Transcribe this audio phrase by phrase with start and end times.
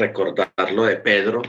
[0.00, 1.42] recordar lo de Pedro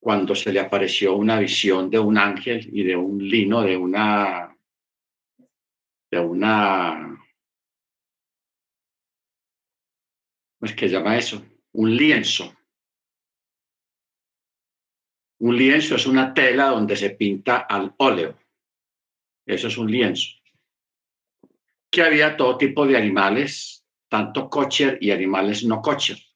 [0.00, 4.56] cuando se le apareció una visión de un ángel y de un lino, de una,
[6.10, 7.18] de una,
[10.58, 11.44] ¿cómo es que llama eso?
[11.72, 12.54] Un lienzo.
[15.40, 18.38] Un lienzo es una tela donde se pinta al óleo.
[19.46, 20.28] Eso es un lienzo.
[21.90, 26.27] Que había todo tipo de animales, tanto cocher y animales no cocher.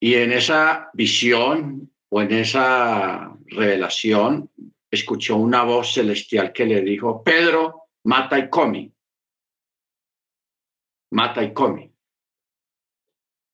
[0.00, 4.50] Y en esa visión o en esa revelación,
[4.90, 8.92] escuchó una voz celestial que le dijo, Pedro, mata y come.
[11.12, 11.92] Mata y come.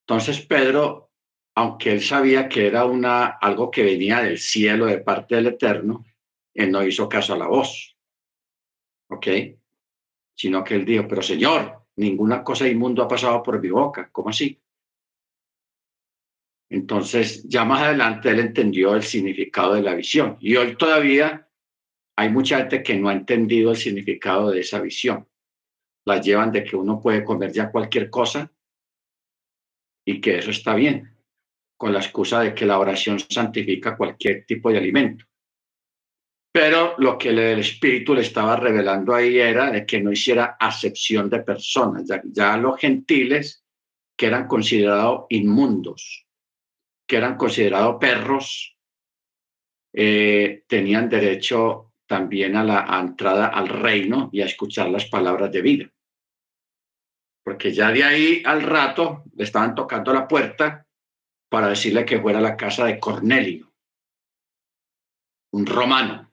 [0.06, 1.10] Entonces Pedro,
[1.56, 6.04] aunque él sabía que era una, algo que venía del cielo de parte del Eterno,
[6.54, 7.96] él no hizo caso a la voz.
[9.08, 9.26] ¿Ok?
[10.34, 14.08] Sino que él dijo, pero Señor, ninguna cosa inmundo ha pasado por mi boca.
[14.12, 14.60] ¿Cómo así?
[16.68, 20.36] Entonces, ya más adelante él entendió el significado de la visión.
[20.40, 21.48] Y hoy todavía
[22.16, 25.28] hay mucha gente que no ha entendido el significado de esa visión.
[26.04, 28.50] La llevan de que uno puede comer ya cualquier cosa
[30.04, 31.16] y que eso está bien,
[31.76, 35.24] con la excusa de que la oración santifica cualquier tipo de alimento.
[36.52, 41.28] Pero lo que el Espíritu le estaba revelando ahí era de que no hiciera acepción
[41.28, 42.04] de personas.
[42.08, 43.62] Ya, ya los gentiles,
[44.16, 46.25] que eran considerados inmundos,
[47.06, 48.76] que eran considerados perros,
[49.92, 55.62] eh, tenían derecho también a la entrada al reino y a escuchar las palabras de
[55.62, 55.90] vida.
[57.44, 60.86] Porque ya de ahí al rato le estaban tocando la puerta
[61.48, 63.72] para decirle que fuera a la casa de Cornelio,
[65.52, 66.32] un romano.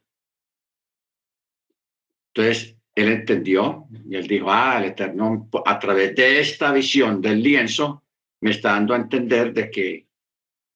[2.33, 7.41] Entonces, él entendió y él dijo, ah, el Eterno, a través de esta visión del
[7.41, 8.03] lienzo,
[8.41, 10.07] me está dando a entender de que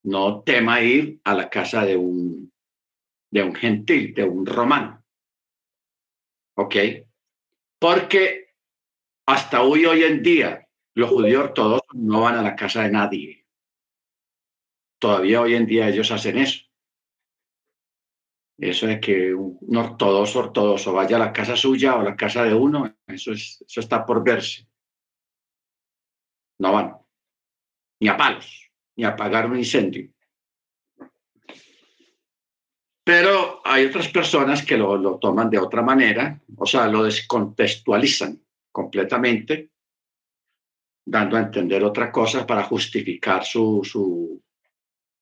[0.08, 2.54] no tema ir a la casa de un,
[3.30, 5.04] de un gentil, de un romano.
[6.56, 6.76] ¿Ok?
[7.78, 8.56] Porque
[9.28, 10.66] hasta hoy, hoy en día,
[10.96, 13.46] los judíos todos no van a la casa de nadie.
[14.98, 16.66] Todavía hoy en día ellos hacen eso.
[18.58, 22.44] Eso de que un ortodoxo ortodoxo vaya a la casa suya o a la casa
[22.44, 24.68] de uno, eso, es, eso está por verse.
[26.60, 26.98] No van.
[28.00, 28.67] Ni a palos
[28.98, 30.10] ni apagar un incendio.
[33.04, 38.38] Pero hay otras personas que lo, toman de otra manera, o sea, lo descontextualizan
[38.70, 39.72] completamente,
[41.06, 44.44] dando a entender otra cosa para justificar su, su,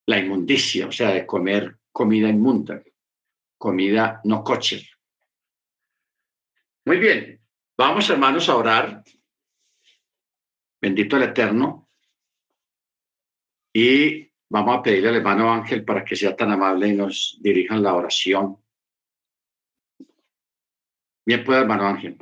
[0.06, 2.82] la inmundicia, o sea, de comer comida inmunda,
[3.56, 4.84] comida no coche.
[6.86, 7.40] Muy bien,
[7.78, 9.04] vamos hermanos a orar.
[10.80, 11.85] Bendito el Eterno,
[13.78, 17.82] y vamos a pedirle al hermano Ángel para que sea tan amable y nos dirijan
[17.82, 18.56] la oración.
[21.26, 22.16] Bien, pues, hermano Ángel.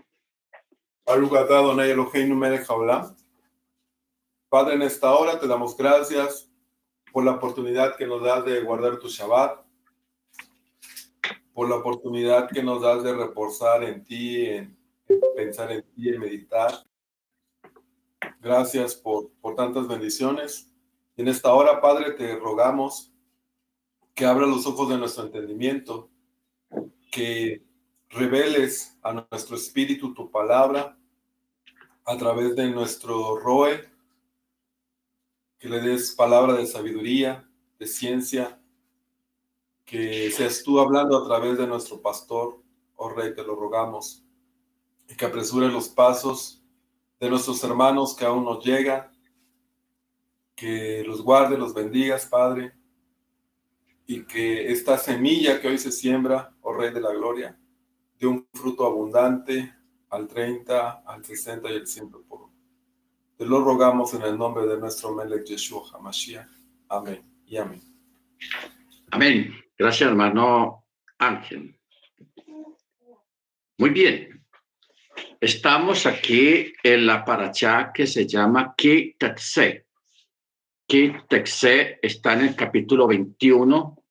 [4.48, 6.50] Padre, en esta hora te damos gracias
[7.12, 9.65] por la oportunidad que nos das de guardar tu Shabbat,
[11.53, 14.76] por la oportunidad que nos das de reposar en ti, en,
[15.36, 16.84] pensar en ti, en meditar.
[18.41, 20.74] Gracias por, por tantas bendiciones.
[21.17, 23.13] En esta hora, Padre, te rogamos
[24.15, 26.11] que abra los ojos de nuestro entendimiento,
[27.13, 27.65] que
[28.11, 30.99] reveles a nuestro espíritu tu palabra
[32.05, 33.89] a través de nuestro Roe,
[35.59, 37.49] que le des palabra de sabiduría,
[37.79, 38.61] de ciencia,
[39.85, 42.61] que seas tú hablando a través de nuestro pastor,
[42.97, 44.25] oh Rey, te lo rogamos,
[45.09, 46.61] y que apresure los pasos
[47.21, 49.14] de nuestros hermanos que aún nos llegan
[50.54, 52.72] que los guarde, los bendigas, Padre,
[54.06, 57.59] y que esta semilla que hoy se siembra, oh Rey de la Gloria,
[58.19, 59.75] dé un fruto abundante
[60.10, 62.50] al 30, al 60 y al 100 por
[63.37, 66.47] Te lo rogamos en el nombre de nuestro Melech Yeshua HaMashiach.
[66.89, 67.83] Amén y amén.
[69.10, 69.54] Amén.
[69.77, 70.84] Gracias, hermano
[71.18, 71.77] Ángel.
[73.78, 74.45] Muy bien.
[75.41, 79.16] Estamos aquí en la paracha que se llama Ki
[80.86, 84.03] que Texé está en el capítulo 21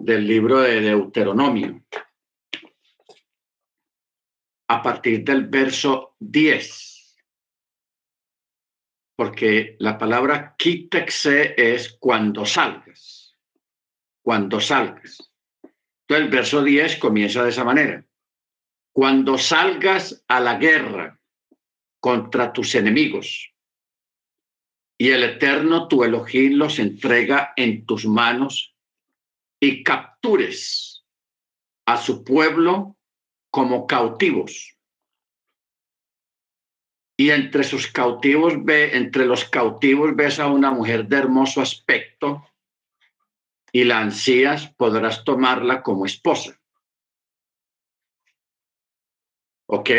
[0.00, 1.82] del libro de Deuteronomio,
[4.68, 7.16] a partir del verso 10,
[9.16, 13.36] porque la palabra Kitexé es cuando salgas,
[14.22, 15.32] cuando salgas.
[15.62, 18.04] Entonces el verso 10 comienza de esa manera.
[18.92, 21.20] Cuando salgas a la guerra
[22.00, 23.52] contra tus enemigos
[24.98, 28.74] y el Eterno tu Elohim los entrega en tus manos
[29.60, 31.06] y captures
[31.86, 32.96] a su pueblo
[33.50, 34.76] como cautivos.
[37.16, 42.44] Y entre sus cautivos ve, entre los cautivos ves a una mujer de hermoso aspecto
[43.72, 46.60] y la ansías, podrás tomarla como esposa.
[49.66, 49.90] ¿Ok?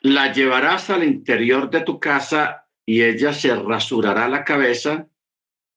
[0.00, 5.08] La llevarás al interior de tu casa y ella se rasurará la cabeza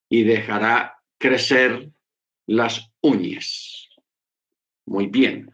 [0.10, 1.92] y dejará crecer
[2.48, 3.90] las uñas.
[4.86, 5.54] Muy bien.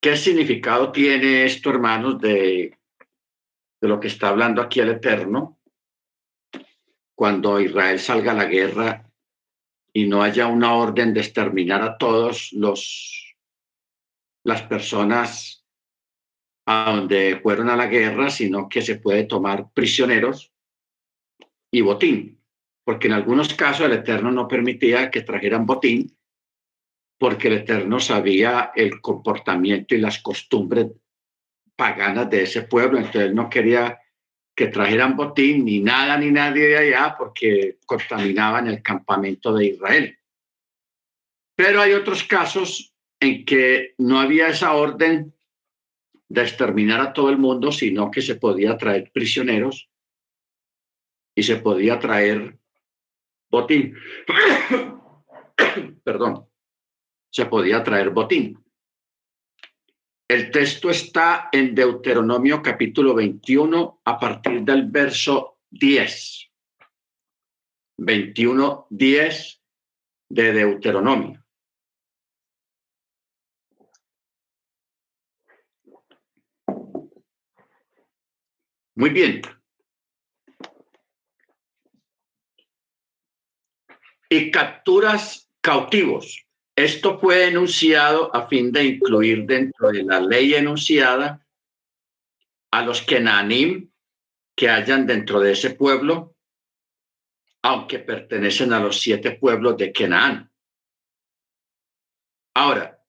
[0.00, 2.78] ¿Qué significado tiene esto, hermanos, de,
[3.80, 5.58] lo que está hablando aquí el Eterno?
[7.14, 9.10] Cuando Israel salga a la guerra
[9.92, 13.20] y no haya una orden de exterminar a todos los
[14.44, 15.63] las personas
[16.66, 20.52] a donde fueron a la guerra, sino que se puede tomar prisioneros
[21.70, 22.40] y botín,
[22.84, 26.16] porque en algunos casos el Eterno no permitía que trajeran botín,
[27.18, 30.88] porque el Eterno sabía el comportamiento y las costumbres
[31.76, 33.98] paganas de ese pueblo, entonces no quería
[34.54, 40.18] que trajeran botín ni nada ni nadie de allá porque contaminaban el campamento de Israel.
[41.56, 45.33] Pero hay otros casos en que no había esa orden
[46.28, 49.88] de exterminar a todo el mundo, sino que se podía traer prisioneros
[51.36, 52.58] y se podía traer
[53.50, 53.96] botín.
[56.04, 56.48] Perdón,
[57.30, 58.58] se podía traer botín.
[60.26, 66.50] El texto está en Deuteronomio capítulo 21 a partir del verso 10.
[67.98, 69.62] 21, 10
[70.30, 71.43] de Deuteronomio.
[78.96, 79.42] Muy bien.
[84.28, 86.46] Y capturas cautivos.
[86.76, 91.46] Esto fue enunciado a fin de incluir dentro de la ley enunciada
[92.72, 93.90] a los Kenanim
[94.56, 96.36] que hayan dentro de ese pueblo,
[97.62, 100.50] aunque pertenecen a los siete pueblos de Kenan.
[102.54, 103.00] Ahora,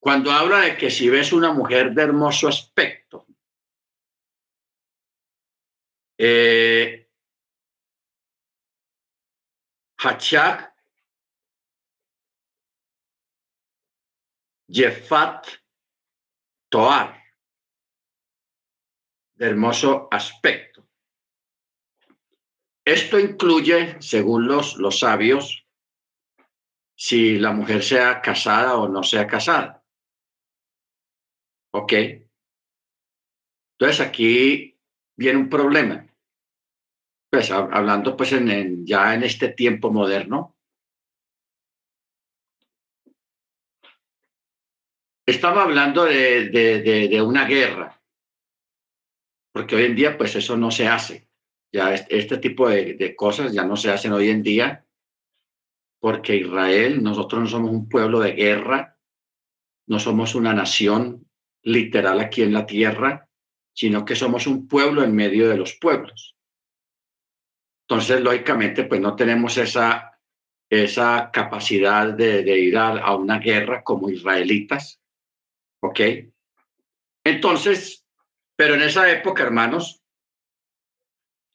[0.00, 3.26] cuando habla de que si ves una mujer de hermoso aspecto,
[6.24, 7.10] eh,
[9.98, 10.72] Hachak
[14.68, 15.48] Jefat
[16.70, 17.20] Toar,
[19.34, 20.88] de hermoso aspecto.
[22.84, 25.66] Esto incluye, según los, los sabios,
[26.96, 29.84] si la mujer sea casada o no sea casada.
[31.72, 31.92] ¿Ok?
[33.72, 34.78] Entonces aquí
[35.16, 36.11] viene un problema.
[37.32, 38.30] Pues hablando pues
[38.84, 40.54] ya en este tiempo moderno,
[45.24, 47.98] estaba hablando de, una guerra,
[49.50, 51.26] porque hoy en día pues eso no se hace.
[51.72, 54.84] Ya este, tipo de, cosas ya no se hacen hoy en día,
[56.00, 58.98] porque Israel, nosotros no somos un pueblo de guerra,
[59.86, 61.26] no somos una nación
[61.62, 63.26] literal aquí en la tierra,
[63.72, 66.36] sino que somos un pueblo en medio de los pueblos.
[67.92, 70.18] Entonces, lógicamente, pues no tenemos esa,
[70.70, 74.98] esa capacidad de, ir a, a una guerra como israelitas,
[75.82, 76.00] ¿Ok?
[77.22, 78.06] Entonces,
[78.56, 80.02] pero en esa época, hermanos,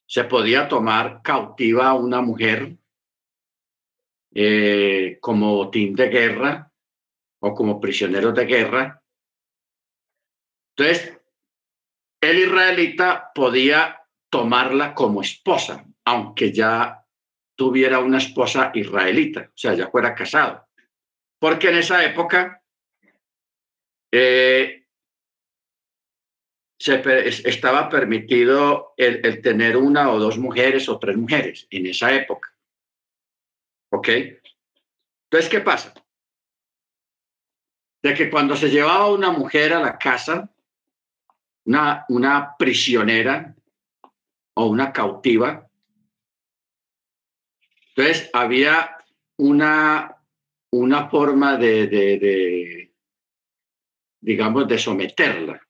[0.06, 2.78] se podía tomar cautiva a una mujer
[4.36, 6.72] eh, como botín de guerra
[7.40, 9.04] o como prisionero de guerra.
[10.76, 11.20] Entonces,
[12.22, 17.06] el israelita podía tomarla como esposa, aunque ya
[17.54, 20.66] tuviera una esposa israelita, o sea, ya fuera casado.
[21.38, 22.64] Porque en esa época
[24.14, 24.86] eh,
[26.80, 32.14] se, estaba permitido el, el, tener una o dos mujeres o tres mujeres en esa
[32.14, 32.56] época.
[33.92, 34.08] ¿Ok?
[34.08, 35.94] Entonces, ¿qué pasa?
[38.02, 40.50] De que cuando se llevaba una mujer a la casa,
[41.66, 43.54] una, una prisionera
[44.54, 45.67] o una cautiva,
[47.98, 48.96] entonces había
[49.40, 50.16] una,
[50.72, 52.94] una forma de, de,
[54.22, 55.68] digamos, de someterla.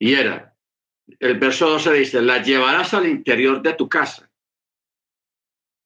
[0.00, 0.56] Y era,
[1.20, 4.28] el verso 12 dice, la llevarás al interior de tu casa.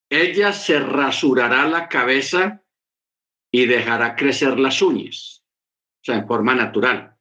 [0.09, 2.63] Ella se rasurará la cabeza
[3.53, 5.45] y dejará crecer las uñas,
[6.01, 7.15] o sea, en forma natural.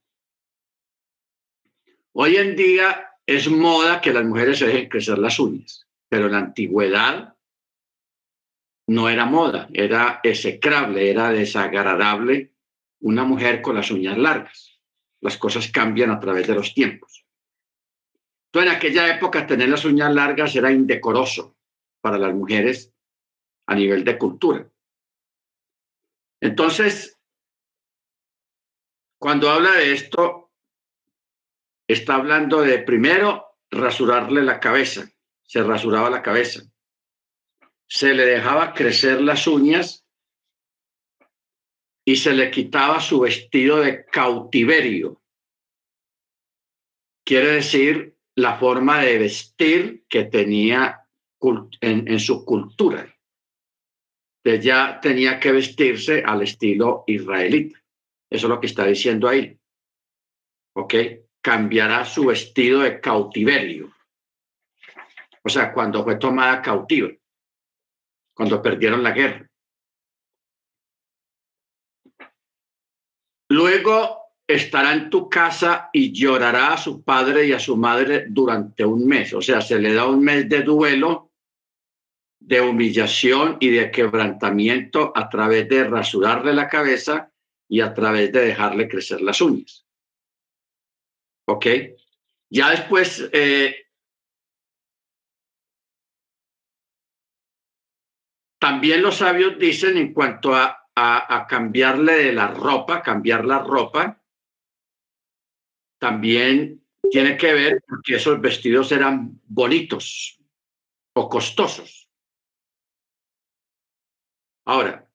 [2.14, 6.32] Hoy en día es moda que las mujeres se dejen crecer las uñas, pero en
[6.34, 7.36] la antigüedad
[8.88, 12.54] no era moda, era execrable, era desagradable
[13.02, 14.80] una mujer con las uñas largas.
[15.22, 17.26] Las cosas cambian a través de los tiempos.
[18.46, 21.58] Entonces, en aquella época tener las uñas largas era indecoroso
[22.02, 22.94] para las mujeres
[23.68, 24.70] a nivel de cultura.
[26.40, 27.20] Entonces,
[29.20, 30.52] cuando habla de esto,
[31.88, 35.10] está hablando de primero rasurarle la cabeza,
[35.56, 36.64] se rasuraba la cabeza,
[37.88, 40.06] se le dejaba crecer las uñas
[42.06, 45.22] y se le quitaba su vestido de cautiverio.
[47.26, 51.08] Quiere decir la forma de vestir que tenía
[51.80, 53.18] en, su cultura.
[54.44, 57.82] ya tenía que vestirse al estilo israelita.
[58.30, 59.58] Eso es lo que está diciendo ahí.
[60.76, 60.96] ¿Ok?
[61.42, 63.95] Cambiará su vestido de cautiverio.
[65.46, 67.10] O sea, cuando fue tomada cautiva,
[68.34, 69.48] cuando perdieron la guerra.
[73.50, 78.84] Luego estará en tu casa y llorará a su padre y a su madre durante
[78.84, 79.34] un mes.
[79.34, 81.32] O sea, se le da un mes de duelo,
[82.40, 87.32] de humillación y de quebrantamiento a través de rasurarle la cabeza
[87.70, 89.86] y a través de dejarle crecer las uñas.
[91.48, 91.68] ¿Ok?
[92.50, 93.85] Ya después, eh,
[98.66, 100.82] también los sabios dicen en cuanto a,
[101.48, 104.20] cambiarle de la ropa, cambiar la ropa,
[106.00, 110.40] también tiene que ver porque esos vestidos eran bonitos
[111.16, 112.10] o costosos.
[114.66, 115.08] Ahora,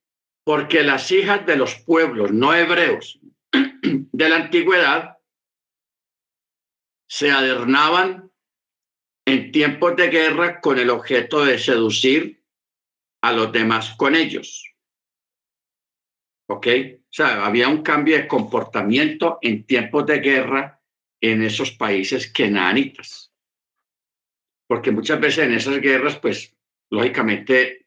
[0.45, 3.19] porque las hijas de los pueblos no hebreos
[3.83, 5.19] de la antigüedad
[7.09, 8.31] se adornaban
[9.27, 12.40] en tiempos de guerra con el objeto de seducir
[13.23, 14.75] a los demás con ellos.
[16.49, 16.67] ¿Ok?
[16.67, 20.81] O sea, había un cambio de comportamiento en tiempos de guerra
[21.21, 23.33] en esos países kenanitas.
[24.67, 26.57] Porque muchas veces en esas guerras, pues,
[26.91, 27.81] lógicamente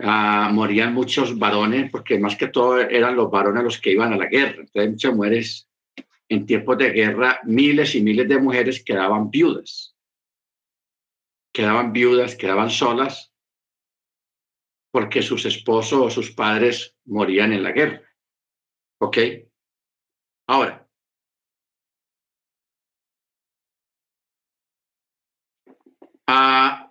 [0.00, 4.16] Ah, morían muchos varones, porque más que todo eran los varones los que iban a
[4.16, 4.60] la guerra.
[4.60, 5.68] Entonces, muchas mujeres,
[6.28, 9.96] en tiempos de guerra, miles y miles de mujeres quedaban viudas.
[11.52, 13.27] Quedaban viudas, quedaban solas,
[14.90, 18.02] porque sus esposos o sus padres morían en la guerra.
[19.00, 19.18] ¿Ok?
[20.46, 20.88] Ahora,
[26.26, 26.88] a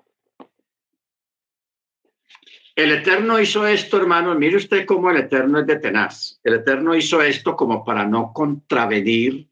[2.78, 4.38] el Eterno hizo esto, hermanos.
[4.38, 6.40] Mire usted cómo el Eterno es de tenaz.
[6.44, 9.50] El Eterno hizo esto como para no contravenir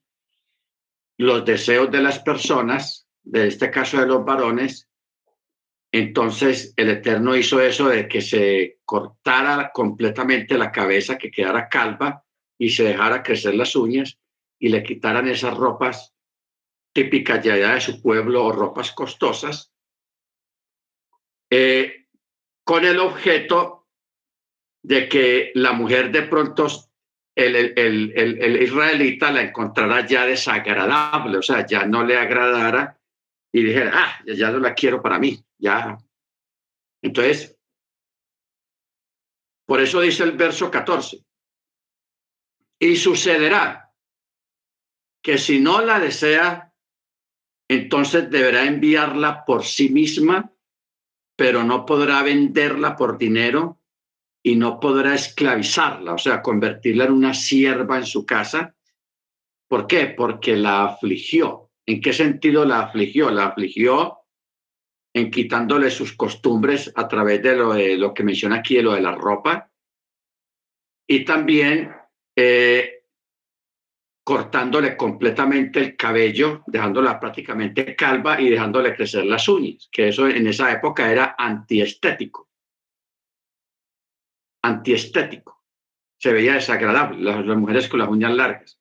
[1.17, 4.87] los deseos de las personas, de este caso de los varones.
[5.97, 12.21] Entonces el Eterno hizo eso de que se cortara completamente la cabeza, que quedara calva
[12.57, 14.19] y se dejara crecer las uñas
[14.59, 16.13] y le quitaran esas ropas
[16.93, 19.71] típicas ya de su pueblo o ropas costosas.
[21.49, 22.07] Eh,
[22.65, 23.87] con el objeto
[24.83, 26.67] de que la mujer de pronto,
[27.35, 32.99] el, el, israelita la encontrara ya desagradable, o sea, ya no le agradara
[33.55, 35.97] y dijera, ah, ya no la quiero para mí, ya.
[37.01, 37.57] Entonces,
[39.65, 41.23] por eso dice el verso 14,
[42.79, 43.93] y sucederá
[45.21, 46.73] que si no la desea,
[47.67, 50.51] entonces deberá enviarla por sí misma
[51.35, 53.81] pero no podrá venderla por dinero
[54.41, 58.75] y no podrá esclavizarla, o sea, convertirla en una sierva en su casa.
[59.67, 60.07] ¿Por qué?
[60.07, 61.64] Porque la afligió.
[61.87, 63.29] ¿En qué sentido la afligió?
[63.29, 64.19] La afligió
[65.13, 69.01] en quitándole sus costumbres a través de lo, de lo que menciona aquí, lo de
[69.01, 69.71] la ropa,
[71.07, 71.95] y también
[72.35, 73.03] eh,
[74.25, 80.47] cortándole completamente el cabello, dejándola prácticamente calva y dejándole crecer las uñas, que eso en
[80.47, 82.49] esa época era antiestético.
[84.63, 85.63] Antiestético.
[86.17, 88.79] Se veía desagradable, las, mujeres con las uñas largas.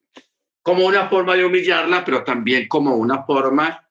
[0.64, 3.87] Como una forma de humillarla, pero también como una forma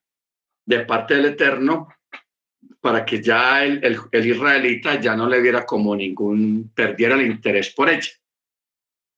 [0.66, 1.88] de parte del Eterno
[2.82, 3.80] para que ya el,
[4.12, 8.10] el israelita ya no le viera como ningún, perdiera el interés por ella.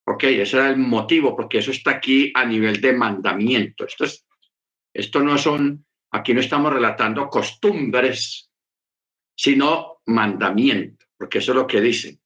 [0.08, 3.86] Ok, ese era el motivo, porque eso está aquí a nivel de mandamiento.
[3.86, 4.28] Esto, es,
[4.94, 8.52] esto no son, aquí no estamos relatando costumbres,
[9.36, 12.20] sino mandamiento, porque eso es lo que dice.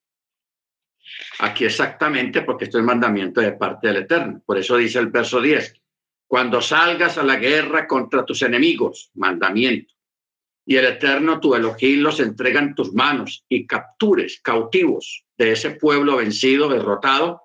[1.39, 4.41] Aquí exactamente, porque esto es mandamiento de parte del Eterno.
[4.45, 5.73] Por eso dice el verso 10,
[6.27, 9.93] cuando salgas a la guerra contra tus enemigos, mandamiento.
[10.65, 15.71] Y el Eterno, tu Elohim, los entrega en tus manos y captures cautivos de ese
[15.71, 17.43] pueblo vencido, derrotado.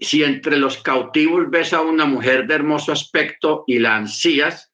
[0.00, 4.72] Si entre los cautivos ves a una mujer de hermoso aspecto y la ansías,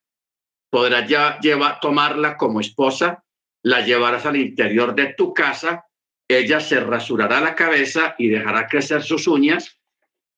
[0.71, 3.23] podrás ya llevar, tomarla como esposa,
[3.63, 5.85] la llevarás al interior de tu casa,
[6.29, 9.81] ella se rasurará la cabeza y dejará crecer sus uñas,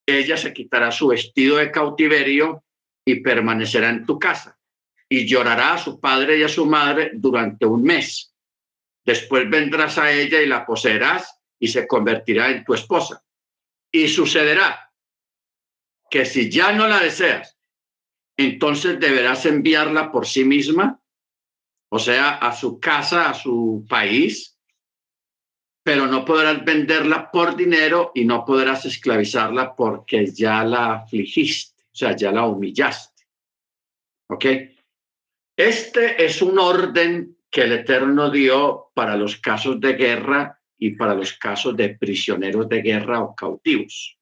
[0.07, 2.65] ella se quitará su vestido de cautiverio
[3.05, 4.57] y permanecerá en tu casa
[5.09, 8.33] y llorará a su padre y a su madre durante un mes.
[9.05, 13.23] Después vendrás a ella y la poseerás y se convertirá en tu esposa.
[13.93, 14.93] Y sucederá
[16.09, 17.59] que si ya no la deseas,
[18.37, 21.01] entonces deberás enviarla por sí misma,
[21.91, 24.50] o sea, a su casa, a su país,
[25.91, 31.97] pero no podrás venderla por dinero y no podrás esclavizarla porque ya la afligiste, o
[31.97, 33.25] sea, ya la humillaste.
[34.29, 34.45] ¿Ok?
[35.57, 41.13] Este es un orden que el Eterno dio para los casos de guerra y para
[41.13, 44.17] los casos de prisioneros de guerra o cautivos.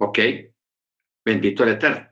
[0.00, 0.18] ¿Ok?
[1.24, 2.10] Bendito el Eterno.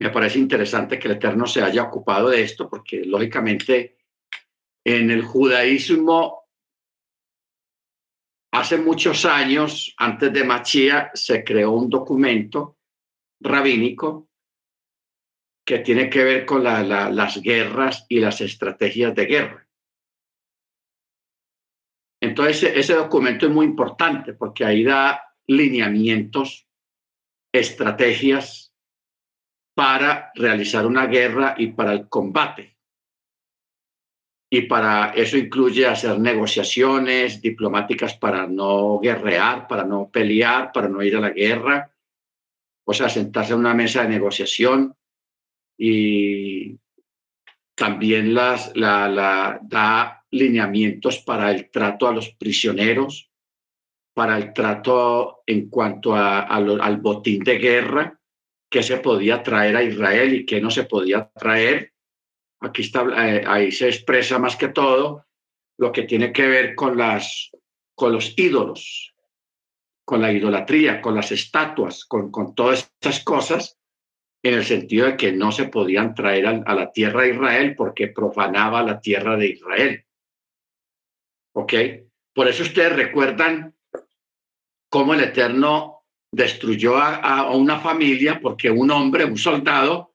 [0.00, 4.01] Me parece interesante que el Eterno se haya ocupado de esto porque lógicamente
[4.84, 6.42] en el judaísmo
[8.52, 12.78] hace muchos años, antes de Machía, se creó un documento
[13.40, 14.28] rabínico
[15.64, 19.68] que tiene que ver con las guerras y las estrategias de guerra.
[22.20, 26.68] Entonces, ese documento es muy importante porque ahí da lineamientos,
[27.52, 28.72] estrategias
[29.74, 32.71] para realizar una guerra y para el combate.
[34.54, 41.02] Y para eso incluye hacer negociaciones diplomáticas para no guerrear, para no pelear, para no
[41.02, 41.90] ir a la guerra.
[42.84, 44.94] O sea, sentarse a una mesa de negociación
[45.78, 46.78] y
[47.74, 53.30] también las, la, la, da lineamientos para el trato a los prisioneros,
[54.12, 58.20] para el trato en cuanto al botín de guerra,
[58.68, 61.94] que se podía traer a Israel y que no se podía traer.
[62.62, 65.26] Aquí está, eh, ahí se expresa más que todo
[65.78, 67.50] lo que tiene que ver con, las,
[67.94, 69.14] con los ídolos,
[70.04, 73.78] con la idolatría, con las estatuas, con, con todas esas cosas
[74.42, 78.08] en el sentido de que no se podían traer a, la tierra de Israel porque
[78.08, 80.04] profanaba la tierra de Israel.
[81.54, 81.72] ¿Ok?
[82.34, 83.74] Por eso ustedes recuerdan
[84.88, 90.11] cómo el Eterno destruyó a, una familia porque un hombre, un soldado,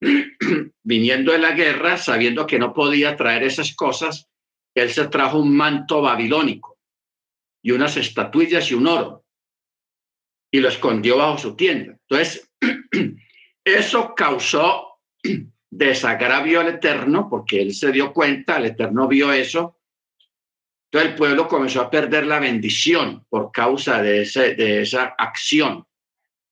[0.82, 4.28] viniendo de la guerra, sabiendo que no podía traer esas cosas,
[4.74, 6.78] él se trajo un manto babilónico
[7.62, 9.24] y unas estatuillas y un oro
[10.50, 11.98] y lo escondió bajo su tienda.
[12.08, 12.50] Entonces,
[13.66, 15.00] Eso causó
[15.70, 19.80] desagravio al Eterno porque él se dio cuenta, el Eterno vio eso.
[20.88, 25.84] Entonces el pueblo comenzó a perder la bendición por causa de, ese, de esa acción,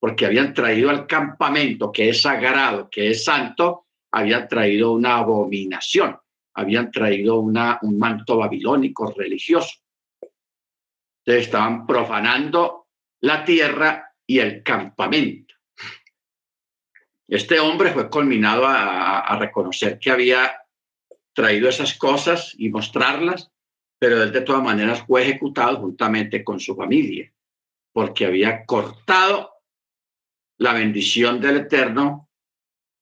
[0.04, 6.18] porque habían traído al campamento que es sagrado, que es santo, habían traído una abominación,
[6.52, 9.78] habían traído un manto babilónico religioso.
[10.20, 12.88] Entonces estaban profanando
[13.22, 15.54] la tierra y el campamento.
[17.26, 20.54] Este hombre fue culminado a, reconocer que había
[21.32, 23.50] traído esas cosas y mostrarlas,
[23.98, 27.32] pero él de todas maneras fue ejecutado juntamente con su familia,
[27.94, 29.53] porque había cortado
[30.58, 32.30] la bendición del Eterno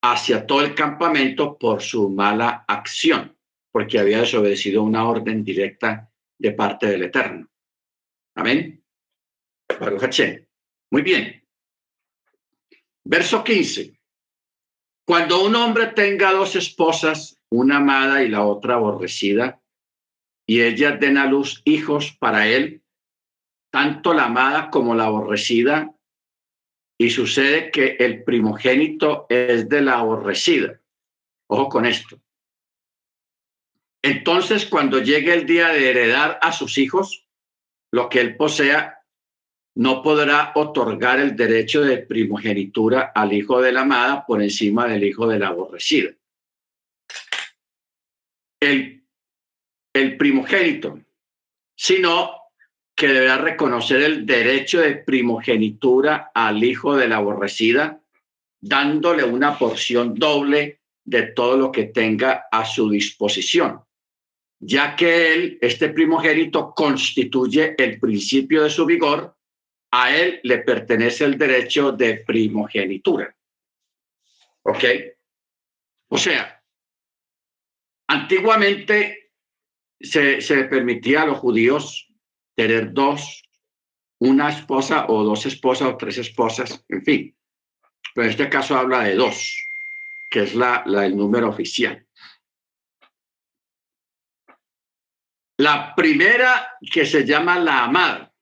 [0.02, 3.36] hacia todo el campamento por su mala acción,
[3.70, 7.48] porque había desobedecido una orden directa de parte del Eterno.
[8.34, 8.82] Amén.
[10.90, 11.42] Muy bien.
[13.04, 13.98] Verso 15.
[15.06, 19.60] Cuando un hombre tenga dos esposas, una amada y la otra aborrecida,
[20.46, 22.82] y ellas den a luz hijos para él,
[23.70, 25.94] tanto la amada como la aborrecida,
[27.02, 30.80] y sucede que el primogénito es de la aborrecida.
[31.48, 32.20] Ojo con esto.
[34.02, 37.26] Entonces, cuando llegue el día de heredar a sus hijos,
[37.90, 39.00] lo que él posea
[39.74, 45.02] no podrá otorgar el derecho de primogenitura al hijo de la amada por encima del
[45.02, 46.12] hijo de la aborrecida.
[48.60, 49.04] El,
[49.92, 51.00] el primogénito,
[51.74, 52.41] sino
[52.94, 58.00] que deberá reconocer el derecho de primogenitura al hijo de la aborrecida,
[58.60, 63.80] dándole una porción doble de todo lo que tenga a su disposición,
[64.60, 69.36] ya que él, este primogénito, constituye el principio de su vigor
[69.90, 73.34] a él le pertenece el derecho de primogenitura.
[74.62, 74.84] ¿Ok?
[76.08, 76.62] O sea,
[78.06, 79.32] antiguamente
[80.00, 82.11] se, se permitía a los judíos
[82.54, 83.42] tener dos,
[84.20, 87.36] una esposa o dos esposas o tres esposas, en fin.
[88.14, 89.66] Pero en este caso habla de dos,
[90.30, 92.06] que es la, el número oficial.
[95.58, 98.34] La primera que se llama la amada.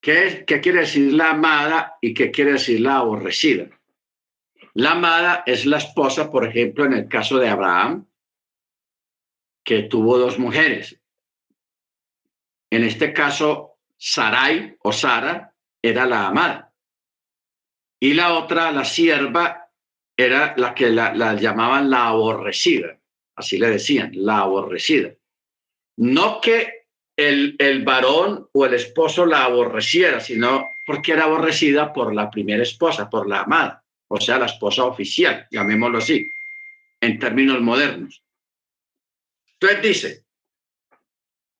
[0.00, 3.68] ¿Qué, ¿Qué quiere decir la amada y qué quiere decir la aborrecida?
[4.74, 8.06] La amada es la esposa, por ejemplo, en el caso de Abraham,
[9.64, 11.00] que tuvo dos mujeres.
[12.70, 16.72] En este caso, Sarai o Sara era la amada.
[18.00, 19.70] Y la otra, la sierva,
[20.16, 22.98] era la que la, la llamaban la aborrecida
[23.36, 25.14] así le decían, la aborrecida.
[25.98, 32.14] No que el, el varón o el esposo la aborreciera, sino porque era aborrecida por
[32.14, 36.26] la primera esposa, por la amada, o sea, la esposa oficial, llamémoslo así,
[37.00, 38.22] en términos modernos.
[39.58, 40.25] Entonces dice,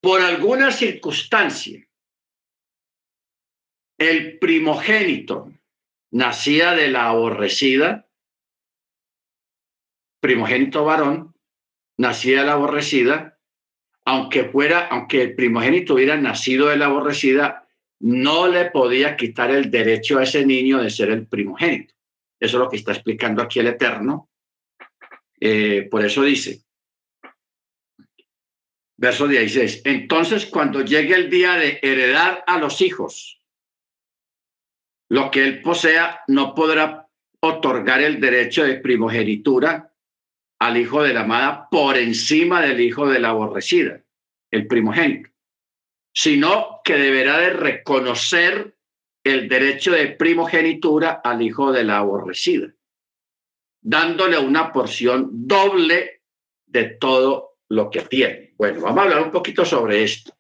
[0.01, 1.87] por alguna circunstancia,
[3.99, 5.53] el primogénito
[6.11, 8.09] nacía de la aborrecida,
[10.21, 11.35] primogénito varón,
[11.99, 13.39] nacida la aborrecida,
[14.05, 17.67] aunque fuera, aunque el primogénito hubiera nacido de la aborrecida,
[18.01, 21.95] no le podía quitar el derecho a ese niño de ser el primogénito.
[22.39, 24.31] Eso es lo que está explicando aquí el Eterno.
[25.41, 26.66] Eh, por eso dice,
[28.97, 33.41] verso 16, entonces cuando llegue el día de heredar a los hijos,
[35.09, 37.09] lo que él posea no podrá
[37.41, 39.93] otorgar el derecho de primogenitura
[40.59, 44.03] al hijo de la amada por encima del hijo de la aborrecida,
[44.51, 45.31] el primogénito,
[46.15, 48.77] sino que deberá de reconocer
[49.23, 52.69] el derecho de primogenitura al hijo de la aborrecida,
[53.83, 56.23] dándole una porción doble
[56.67, 58.55] de todo lo que tiene.
[58.57, 60.33] Bueno, vamos a hablar un poquito sobre esto.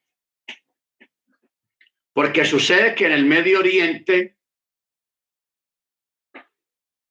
[2.14, 4.38] Porque sucede que en el Medio Oriente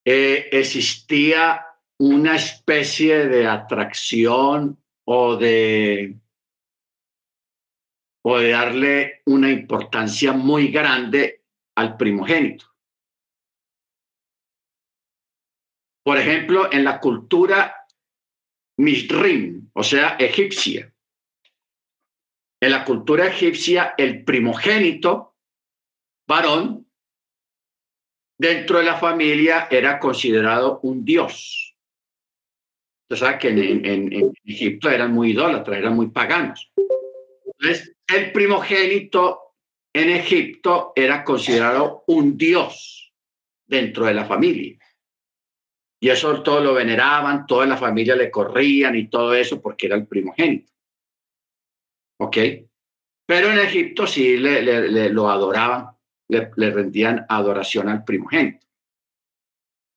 [0.04, 1.66] eh, existía
[2.00, 6.20] una especie de atracción o de,
[8.24, 11.44] o de darle una importancia muy grande
[11.76, 12.66] al primogénito.
[16.04, 17.85] Por ejemplo, en la cultura
[18.78, 20.94] Mishrim, o sea, egipcia.
[22.62, 25.36] En la cultura egipcia, el primogénito
[26.28, 26.88] varón
[28.38, 31.76] dentro de la familia era considerado un dios.
[33.10, 36.72] Usted sabe que en, Egipto eran muy idólatras, eran muy paganos.
[37.46, 39.54] Entonces, el primogénito
[39.94, 43.14] en Egipto era considerado un dios
[43.66, 44.78] dentro de la familia.
[46.00, 49.96] Y eso todo lo veneraban, toda la familia le corrían y todo eso porque era
[49.96, 50.72] el primogénito.
[52.20, 52.38] ¿Ok?
[53.26, 55.96] Pero en Egipto sí le, lo adoraban,
[56.30, 58.66] le, le rendían adoración al primogénito.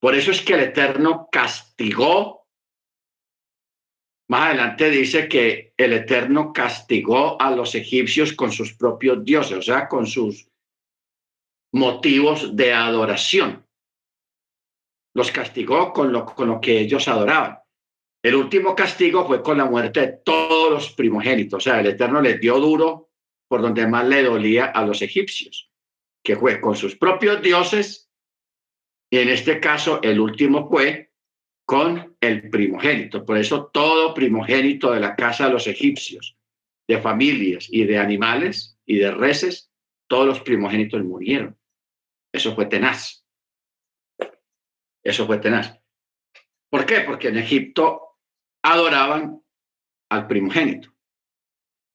[0.00, 2.38] Por eso es que el Eterno castigó
[4.28, 9.62] más adelante dice que el Eterno castigó a los egipcios con sus propios dioses, o
[9.62, 10.50] sea, con sus
[11.72, 13.64] motivos de adoración.
[15.18, 17.58] Los castigó con lo, con lo que ellos adoraban.
[18.22, 21.56] El último castigo fue con la muerte de todos los primogénitos.
[21.56, 23.10] O sea, el Eterno les dio duro
[23.48, 25.72] por donde más le dolía a los egipcios,
[26.22, 28.08] que fue con sus propios dioses.
[29.10, 31.10] Y en este caso, el último fue
[31.66, 33.24] con el primogénito.
[33.24, 36.36] Por eso todo primogénito de la casa de los egipcios,
[36.86, 39.72] de familias y de animales y de reses,
[40.06, 41.58] todos los primogénitos murieron.
[42.32, 43.24] Eso fue tenaz.
[45.08, 45.74] Eso fue tenaz.
[46.68, 47.00] ¿Por qué?
[47.00, 48.18] Porque en Egipto
[48.62, 49.42] adoraban
[50.10, 50.92] al primogénito.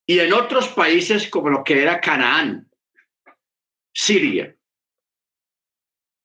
[0.04, 2.68] Y en otros países como lo que era Canaán,
[3.92, 4.56] Siria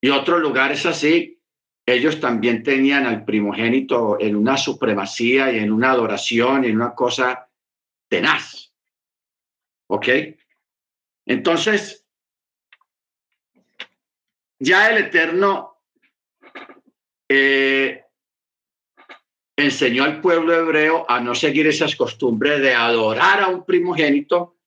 [0.02, 1.40] y otros lugares así,
[1.86, 6.96] ellos también tenían al primogénito en una supremacía y en una adoración y en una
[6.96, 7.52] cosa
[8.08, 8.74] tenaz.
[9.86, 10.08] ¿Ok?
[11.28, 12.08] Entonces,
[14.58, 15.69] ya el Eterno
[17.30, 18.04] eh,
[19.56, 24.58] enseñó al pueblo hebreo a no seguir esas costumbres de adorar a un primogénito,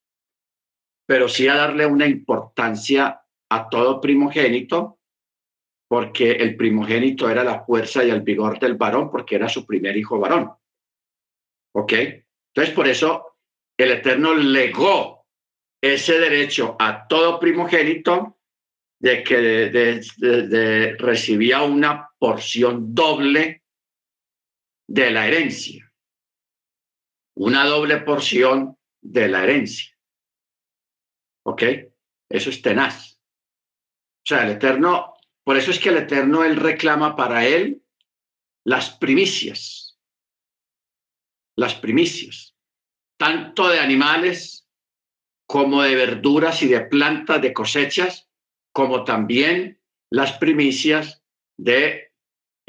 [1.06, 3.20] pero sí a darle una importancia
[3.50, 4.98] a todo primogénito
[5.88, 9.94] porque el primogénito era la fuerza y el vigor del varón, porque era su primer
[9.94, 10.50] hijo varón.
[11.74, 11.92] ¿Ok?
[11.92, 13.36] Entonces, por eso
[13.76, 15.26] el Eterno legó
[15.82, 18.38] ese derecho a todo primogénito
[18.98, 23.64] de que recibía una porción doble
[24.86, 25.92] de la herencia,
[27.36, 29.98] una doble porción de la herencia.
[31.44, 31.64] ¿Ok?
[32.30, 33.18] Eso es tenaz.
[33.18, 37.82] O sea, el Eterno, por eso es que el Eterno, Él reclama para Él
[38.64, 39.98] las primicias,
[41.56, 42.56] las primicias,
[43.18, 44.68] tanto de animales
[45.48, 48.30] como de verduras y de plantas, de cosechas,
[48.72, 51.24] como también las primicias
[51.58, 52.11] de,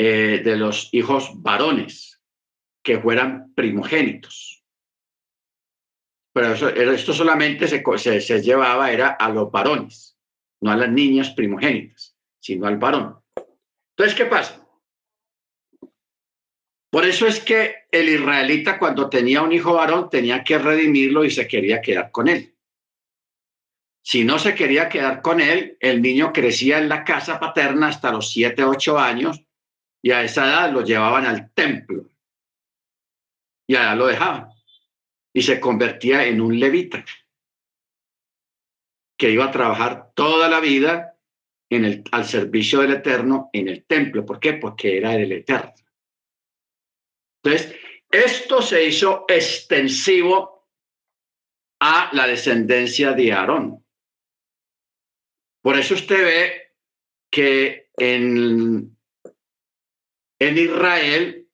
[0.06, 2.22] eh, de los hijos varones
[2.84, 4.62] que fueran primogénitos.
[6.34, 6.54] Pero
[6.92, 10.18] esto solamente se, se, se, llevaba era a los varones,
[10.62, 13.18] no a las niñas primogénitas, sino al varón.
[13.96, 14.68] Entonces, ¿qué pasa?
[16.92, 21.32] Por eso es que el israelita cuando tenía un hijo varón tenía que redimirlo y
[21.32, 22.58] se quería quedar con él.
[24.04, 28.12] Si no se quería quedar con él, el niño crecía en la casa paterna hasta
[28.12, 29.46] los siete, ocho años
[30.04, 32.10] y a esa edad lo llevaban al templo
[33.66, 34.50] y allá lo dejaban
[35.34, 37.04] y se convertía en un levita
[39.18, 41.18] que iba a trabajar toda la vida
[41.70, 44.26] en el, al servicio del Eterno en el templo.
[44.26, 44.54] ¿Por qué?
[44.54, 45.74] Porque era del Eterno.
[47.42, 47.76] Entonces,
[48.12, 50.68] esto se hizo extensivo
[51.80, 53.86] a la descendencia de Aarón.
[55.62, 56.74] Por eso usted ve
[57.32, 58.93] que en,
[60.48, 61.48] en Israel,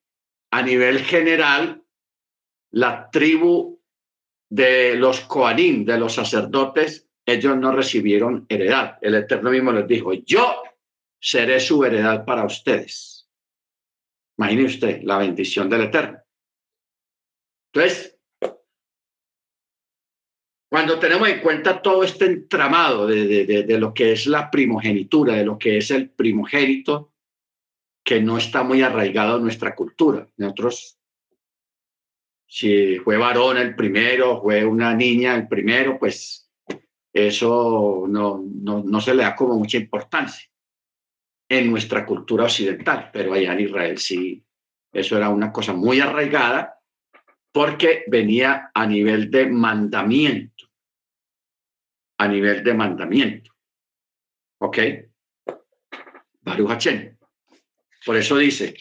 [0.51, 1.83] a nivel general,
[2.71, 3.79] la tribu
[4.49, 8.97] de los Coanim, de los sacerdotes, ellos no recibieron heredad.
[9.01, 10.63] El Eterno mismo les dijo, yo
[11.21, 13.29] seré su heredad para ustedes.
[14.37, 16.19] Imagine usted la bendición del Eterno.
[17.71, 18.17] Entonces,
[20.71, 25.35] cuando tenemos en cuenta todo este entramado de, de, de, lo que es la primogenitura,
[25.35, 27.13] de lo que es el primogénito,
[28.03, 30.27] que no está muy arraigado en nuestra cultura.
[30.37, 30.97] Nosotros,
[32.47, 36.49] si fue varón el primero, fue una niña el primero, pues
[37.13, 40.49] eso no, no, no se le da como mucha importancia
[41.49, 44.43] en nuestra cultura occidental, pero allá en Israel sí,
[44.91, 46.79] eso era una cosa muy arraigada
[47.51, 50.65] porque venía a nivel de mandamiento,
[52.19, 53.51] a nivel de mandamiento.
[54.61, 54.77] ¿Ok?
[56.41, 57.18] Baruch Hachem.
[58.05, 58.75] Por eso dice,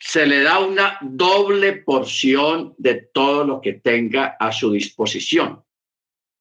[0.00, 5.64] se le da una doble porción de todo lo que tenga a su disposición,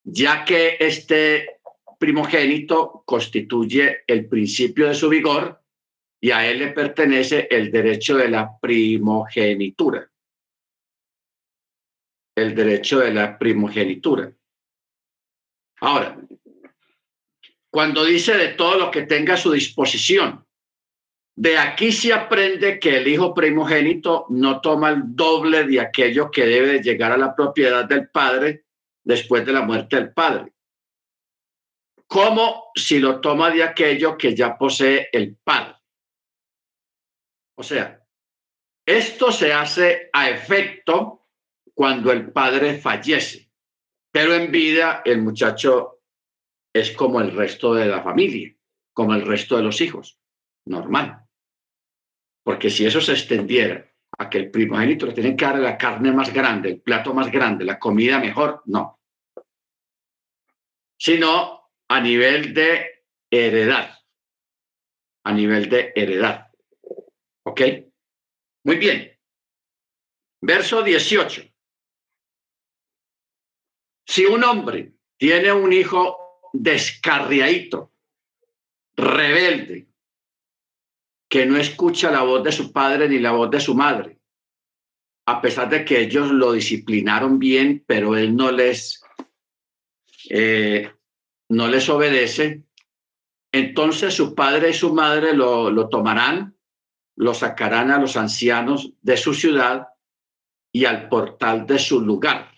[0.03, 1.59] ya que este
[1.99, 5.61] primogénito constituye el principio de su vigor
[6.21, 10.09] y a él le pertenece el derecho de la primogenitura
[12.37, 14.31] el derecho de la primogenitura.
[15.79, 16.19] Ahora,
[17.71, 20.45] cuando dice de todo lo que tenga a su disposición,
[21.37, 26.47] de aquí se aprende que el hijo primogénito no toma el doble de aquello que
[26.47, 28.65] debe llegar a la propiedad del padre
[29.03, 30.51] después de la muerte del padre.
[32.07, 35.75] Como si lo toma de aquello que ya posee el padre.
[37.55, 38.03] O sea,
[38.83, 41.27] esto se hace a efecto
[41.75, 43.51] cuando el padre fallece.
[44.11, 46.01] Pero en vida el muchacho
[46.73, 48.55] es como el resto de la familia,
[48.91, 50.17] como el resto de los hijos,
[50.65, 51.26] normal.
[52.47, 53.85] Porque si eso se extendiera
[54.17, 57.29] a que el primogénito le tiene que dar la carne más grande, el plato más
[57.29, 59.01] grande, la comida mejor, no.
[60.97, 63.99] Sino a nivel de heredad.
[65.25, 66.47] A nivel de heredad.
[67.43, 67.61] ¿Ok?
[68.63, 69.19] Muy bien.
[70.39, 71.43] Verso 18.
[74.05, 77.91] Si un hombre tiene un hijo descarriadito,
[78.95, 79.86] rebelde,
[81.29, 84.19] que no escucha la voz de su padre ni la voz de su madre,
[85.25, 89.03] a pesar de que ellos lo disciplinaron bien, pero él no les,
[90.29, 90.91] eh,
[91.49, 92.63] no les obedece,
[93.51, 96.55] entonces su padre y su madre lo, lo tomarán,
[97.15, 99.87] lo sacarán a los ancianos de su ciudad
[100.71, 102.51] y al portal de su lugar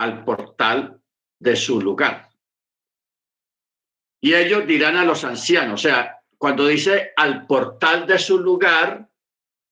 [0.00, 0.98] al portal
[1.38, 2.30] de su lugar.
[4.22, 9.10] Y ellos dirán a los ancianos, o sea, cuando dice al portal de su lugar,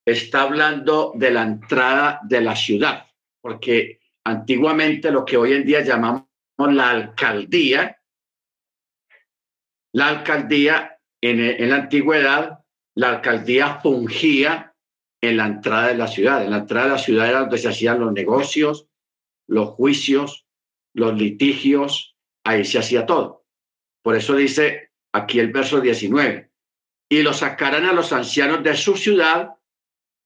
[0.07, 3.07] está hablando de la entrada de la ciudad,
[3.41, 6.27] porque antiguamente lo que hoy en día llamamos
[6.59, 7.99] la alcaldía,
[9.95, 12.59] la alcaldía en, la antigüedad,
[12.95, 14.75] la alcaldía fungía
[15.23, 16.45] en la entrada de la ciudad.
[16.45, 18.89] En la entrada de la ciudad era donde se hacían los negocios,
[19.47, 20.47] los juicios,
[20.93, 23.47] los litigios, ahí se hacía todo.
[24.03, 26.48] Por eso dice aquí el verso 19,
[27.09, 29.55] y lo sacarán a los ancianos de su ciudad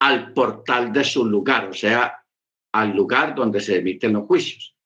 [0.00, 2.24] al portal de su lugar, o sea,
[2.72, 4.76] al lugar donde se emiten los juicios.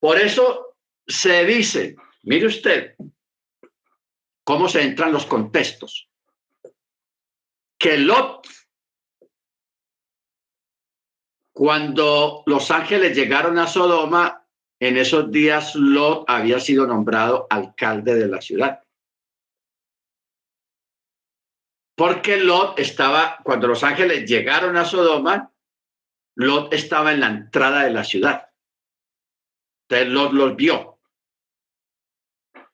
[0.00, 2.96] Por eso se dice, mire usted,
[4.44, 6.10] cómo se entran los contextos,
[7.78, 8.48] que Lot,
[11.52, 14.44] cuando los ángeles llegaron a Sodoma,
[14.80, 18.82] en esos días Lot había sido nombrado alcalde de la ciudad.
[21.98, 25.52] Porque Lot estaba, cuando los ángeles llegaron a Sodoma,
[26.36, 28.50] Lot estaba en la entrada de la ciudad.
[29.82, 31.00] Entonces Lot los vio.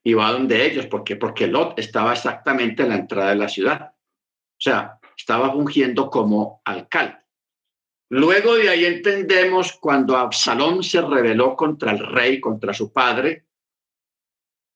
[0.03, 0.85] Y va donde ellos.
[0.89, 1.17] ¿Por qué?
[1.17, 3.95] Porque Lot estaba exactamente en la entrada de la ciudad.
[3.95, 7.17] O sea, estaba fungiendo como alcalde.
[8.11, 13.47] Luego de ahí entendemos cuando Absalón se rebeló contra el rey, contra su padre,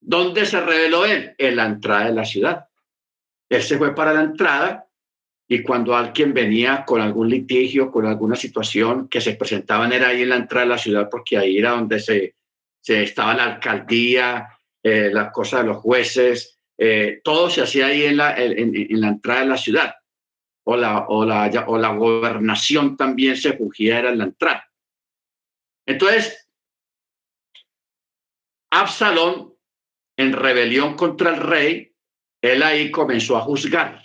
[0.00, 1.34] ¿dónde se rebeló él?
[1.36, 2.67] En la entrada de la ciudad.
[3.48, 4.86] Él se fue para la entrada
[5.48, 10.22] y cuando alguien venía con algún litigio, con alguna situación que se presentaban, era ahí
[10.22, 12.34] en la entrada de la ciudad, porque ahí era donde se,
[12.80, 14.48] se estaba la alcaldía,
[14.82, 19.08] eh, la cosa de los jueces, eh, todo se hacía ahí en la, en, la
[19.08, 19.94] entrada de la ciudad.
[20.64, 24.70] O la, o, la, o la gobernación también se fugía, era en la entrada.
[25.86, 26.46] Entonces,
[28.70, 29.54] Absalón,
[30.18, 31.94] en rebelión contra el rey,
[32.42, 34.02] él ahí comenzó a juzgar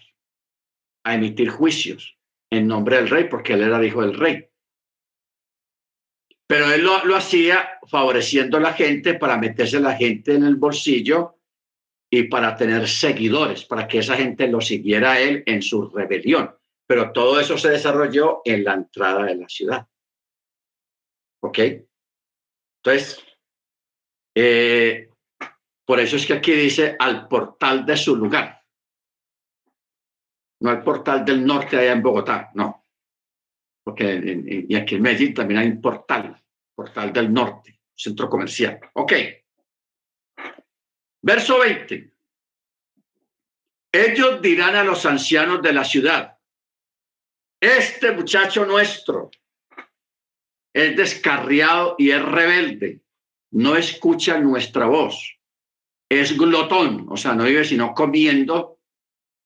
[1.06, 2.18] a emitir juicios
[2.50, 4.48] en nombre del rey, porque él era hijo del rey.
[6.48, 11.40] Pero él lo, hacía favoreciendo a la gente para meterse la gente en el bolsillo
[12.12, 16.56] y para tener seguidores, para que esa gente lo siguiera a él en su rebelión.
[16.86, 19.88] Pero todo eso se desarrolló en la entrada de la ciudad.
[21.42, 21.60] ¿Ok?
[22.84, 23.26] Entonces,
[24.36, 25.10] eh,
[25.86, 28.64] por eso es que aquí dice al portal de su lugar
[30.64, 32.86] no el portal del norte allá en Bogotá, no.
[33.84, 36.42] Porque y aquí en Medellín también hay un portal,
[36.74, 38.80] portal del norte, centro comercial.
[38.94, 39.12] Ok.
[41.22, 42.14] Verso 20.
[43.92, 46.40] Ellos dirán a los ancianos de la ciudad,
[47.62, 49.32] este muchacho nuestro
[50.74, 53.02] es descarriado y es rebelde,
[53.52, 55.38] no escucha nuestra voz,
[56.20, 58.80] es glotón, o sea, no vive sino comiendo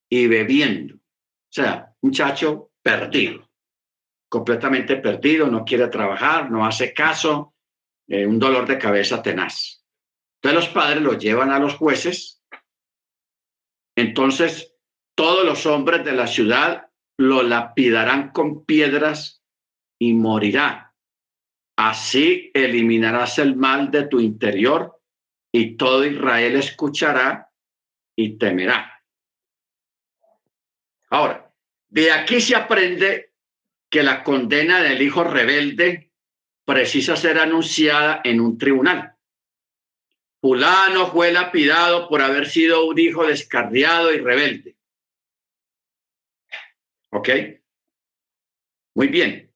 [0.10, 0.96] y bebiendo.
[0.96, 3.50] O sea, muchacho perdido,
[4.30, 7.54] completamente perdido, no quiere trabajar, no hace caso,
[8.08, 9.84] eh, un dolor de cabeza tenaz.
[10.42, 12.44] Entonces los padres lo llevan a los jueces.
[13.96, 14.76] Entonces
[15.16, 19.44] todos los hombres de la ciudad lo lapidarán con piedras
[20.00, 20.94] y morirá.
[21.76, 24.97] Así eliminarás el mal de tu interior
[25.58, 27.52] y todo Israel escuchará
[28.16, 29.04] y temerá.
[31.10, 31.52] Ahora,
[31.90, 33.34] de aquí se aprende
[33.90, 36.12] que la condena del hijo rebelde
[36.64, 39.16] precisa ser anunciada en un tribunal.
[40.42, 44.78] Fulano fue lapidado por haber sido un hijo descarriado y rebelde.
[47.10, 47.30] ¿Ok?
[48.94, 49.52] Muy bien.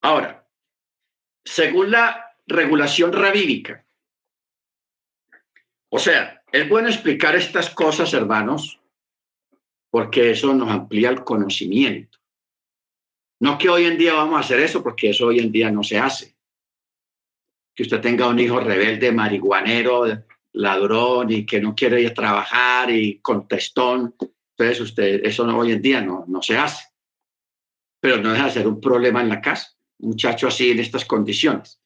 [0.00, 0.48] Ahora,
[1.44, 3.84] según la regulación rabínica,
[5.94, 8.80] o sea, es bueno explicar estas cosas, hermanos,
[9.90, 12.18] porque eso nos amplía el conocimiento.
[13.40, 15.82] No que hoy en día vamos a hacer eso, porque eso hoy en día no
[15.82, 16.34] se hace.
[17.74, 20.04] Que usted tenga un hijo rebelde, marihuanero,
[20.52, 24.14] ladrón y que no quiere ir a trabajar y contestón.
[24.56, 26.86] Entonces, usted, eso no, hoy en día no, no se hace.
[28.00, 29.76] Pero no deja de ser un problema en la casa.
[29.98, 31.81] Un muchacho así en estas condiciones.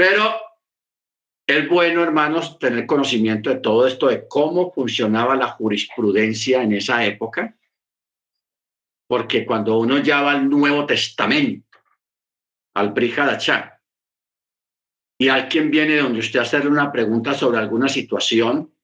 [0.00, 0.34] Pero
[1.46, 7.04] es bueno, hermanos, tener conocimiento de todo esto, de cómo funcionaba la jurisprudencia en esa
[7.04, 7.54] época,
[9.06, 11.78] porque cuando uno ya va al Nuevo Testamento,
[12.72, 13.78] al Brihadachá,
[15.18, 18.74] y alguien viene donde usted hacerle una pregunta sobre alguna situación,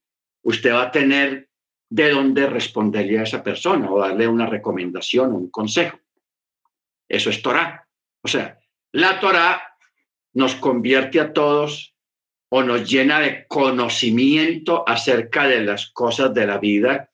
[0.42, 1.48] usted va a tener
[1.88, 5.98] de dónde responderle a esa persona o darle una recomendación o un consejo.
[7.08, 7.88] Eso es Torah.
[8.22, 8.60] O sea,
[8.92, 9.75] la Torah
[10.36, 11.96] nos convierte a todos
[12.50, 17.10] o nos llena de conocimiento acerca de las cosas de la vida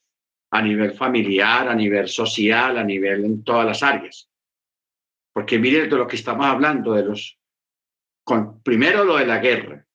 [0.50, 4.28] a nivel familiar, a nivel social, a nivel en todas las áreas.
[5.32, 7.38] Porque miren de lo que estamos hablando, de los,
[8.24, 9.86] con, primero lo de la guerra,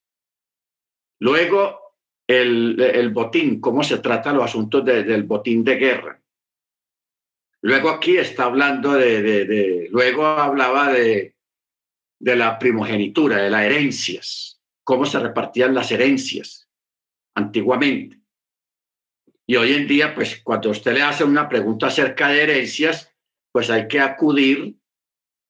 [1.20, 1.82] luego
[2.26, 6.22] el, el botín, cómo se trata los asuntos del botín de guerra.
[7.62, 11.37] Luego aquí está hablando de, de, de luego hablaba de,
[12.20, 16.68] de la primogenitura, de las herencias, cómo se repartían las herencias
[17.36, 18.20] antiguamente.
[19.46, 23.14] Y hoy en día, pues cuando usted le hace una pregunta acerca de herencias,
[23.52, 24.76] pues hay que acudir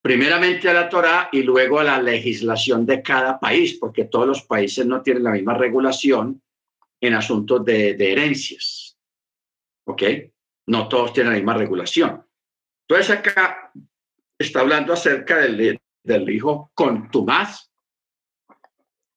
[0.01, 4.43] primeramente a la Torá y luego a la legislación de cada país, porque todos los
[4.43, 6.41] países no tienen la misma regulación
[7.01, 8.97] en asuntos de, herencias.
[9.85, 10.03] ¿Ok?
[10.67, 12.23] No todos tienen la misma regulación.
[12.87, 13.71] Entonces acá
[14.37, 17.69] está hablando acerca del, del hijo contumaz,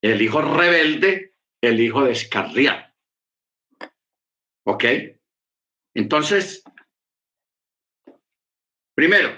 [0.01, 2.85] el hijo rebelde, el hijo descarriado.
[4.65, 4.83] ¿Ok?
[5.93, 6.63] Entonces,
[8.93, 9.29] primero,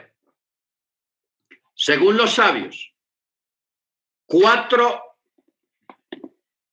[1.76, 2.93] según los sabios,
[4.26, 5.01] cuatro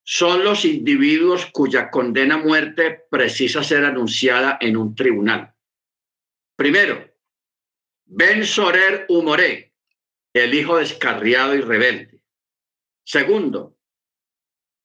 [0.03, 5.55] son los individuos cuya condena a muerte precisa ser anunciada en un tribunal.
[6.57, 7.09] Primero,
[8.07, 9.70] Ben Sorer Humoré,
[10.35, 12.23] el hijo descarriado y rebelde.
[13.05, 13.77] Segundo,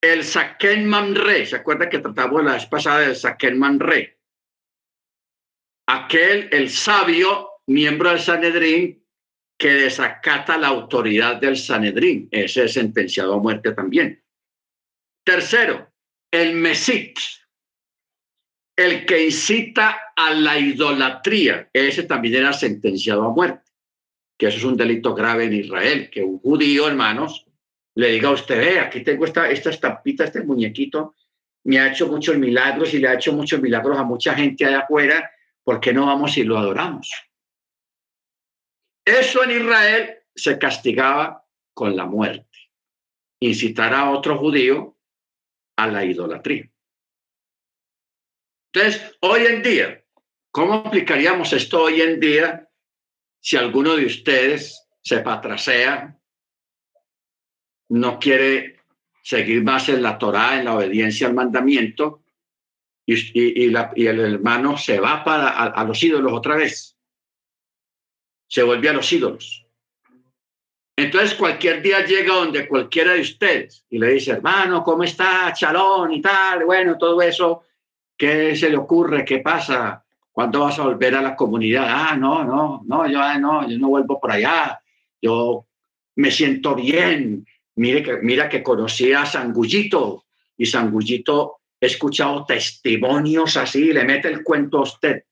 [0.02, 4.20] el Saken Manre, ¿se acuerda que tratamos la vez pasada del Saken Manre?
[5.88, 9.04] Aquel, el sabio, miembro del Sanedrín,
[9.58, 12.28] que desacata la autoridad del Sanedrín.
[12.32, 14.24] Ese es sentenciado a muerte también.
[15.24, 15.92] Tercero,
[16.32, 17.18] el Mesit,
[18.76, 21.70] el que incita a la idolatría.
[21.72, 23.65] Ese también era sentenciado a muerte,
[24.38, 27.46] que eso es un delito grave en Israel, que un judío, hermanos,
[27.96, 31.16] le diga a usted, ve, aquí tengo esta, esta estampita, este muñequito,
[31.64, 34.80] me ha hecho muchos milagros y le ha hecho muchos milagros a mucha gente allá
[34.80, 35.32] afuera,
[35.64, 37.10] ¿por qué no vamos y lo adoramos?
[39.06, 42.58] Eso en Israel se castigaba con la muerte,
[43.40, 44.98] incitar a otro judío
[45.78, 46.70] a la idolatría.
[48.74, 50.04] Entonces, hoy en día,
[50.52, 52.70] ¿cómo aplicaríamos esto hoy en día
[53.46, 56.18] si alguno de ustedes se patrasea
[57.90, 58.80] no quiere
[59.22, 62.24] seguir más en la Torá, en la obediencia al mandamiento,
[63.06, 66.98] y, el hermano se va para a, los ídolos otra vez.
[68.48, 69.68] Se vuelve a los ídolos.
[70.98, 75.54] Entonces cualquier día llega donde cualquiera de ustedes y le dice, hermano, ¿cómo está?
[75.54, 76.66] Chalón y tal.
[76.66, 77.62] Bueno, todo eso,
[78.18, 79.24] ¿qué se le ocurre?
[79.24, 80.05] ¿Qué pasa?
[80.36, 81.86] ¿Cuándo vas a volver a la comunidad?
[81.88, 84.82] Ah, no, no, no, yo ah, no, yo no vuelvo por allá.
[85.22, 85.66] Yo
[86.18, 90.26] me siento bien, Mire que, mira que conocí a Sangullito
[90.58, 95.24] y Sangullito he escuchado testimonios así, le mete el cuento a usted.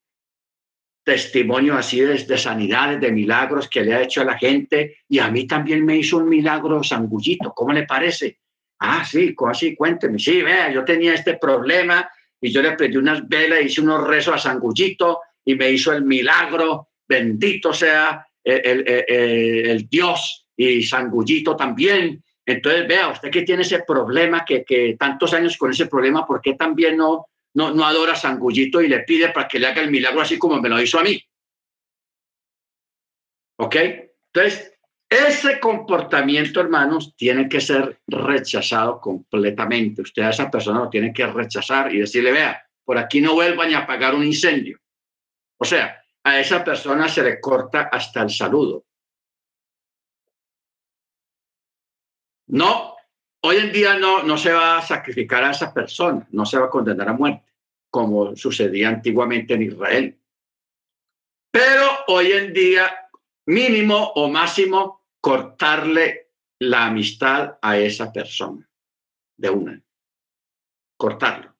[1.05, 4.97] Testimonios así de, de, sanidades, de milagros que le ha hecho a la gente.
[5.07, 7.53] Y a mí también me hizo un milagro Sangullito.
[7.53, 8.39] ¿Cómo le parece?
[8.79, 10.19] Ah, sí, así, cuénteme.
[10.19, 12.09] Sí, vea, yo tenía este problema
[12.43, 16.03] y yo le prendí unas velas, hice unos rezos a Sangullito y me hizo el
[16.03, 16.89] milagro.
[17.07, 22.21] Bendito sea el, el, el Dios y Sangullito también.
[22.45, 26.41] Entonces, vea, usted que tiene ese problema, que, que tantos años con ese problema, ¿por
[26.41, 29.81] qué también no, no, no adora a Sangullito y le pide para que le haga
[29.81, 31.23] el milagro así como me lo hizo a mí?
[33.55, 33.75] ¿Ok?
[34.33, 34.72] Entonces,
[35.13, 40.01] ese comportamiento, hermanos, tiene que ser rechazado completamente.
[40.01, 43.73] Usted a esa persona lo tiene que rechazar y decirle, vea, por aquí no vuelvan
[43.73, 44.79] a apagar un incendio.
[45.57, 48.85] O sea, a esa persona se le corta hasta el saludo.
[52.47, 52.95] No,
[53.41, 56.65] hoy en día no, no se va a sacrificar a esa persona, no se va
[56.65, 57.51] a condenar a muerte,
[57.89, 60.19] como sucedía antiguamente en Israel.
[61.51, 63.09] Pero hoy en día,
[63.45, 68.69] mínimo o máximo, cortarle la amistad a esa persona
[69.37, 69.81] de una.
[70.97, 71.55] Cortarlo.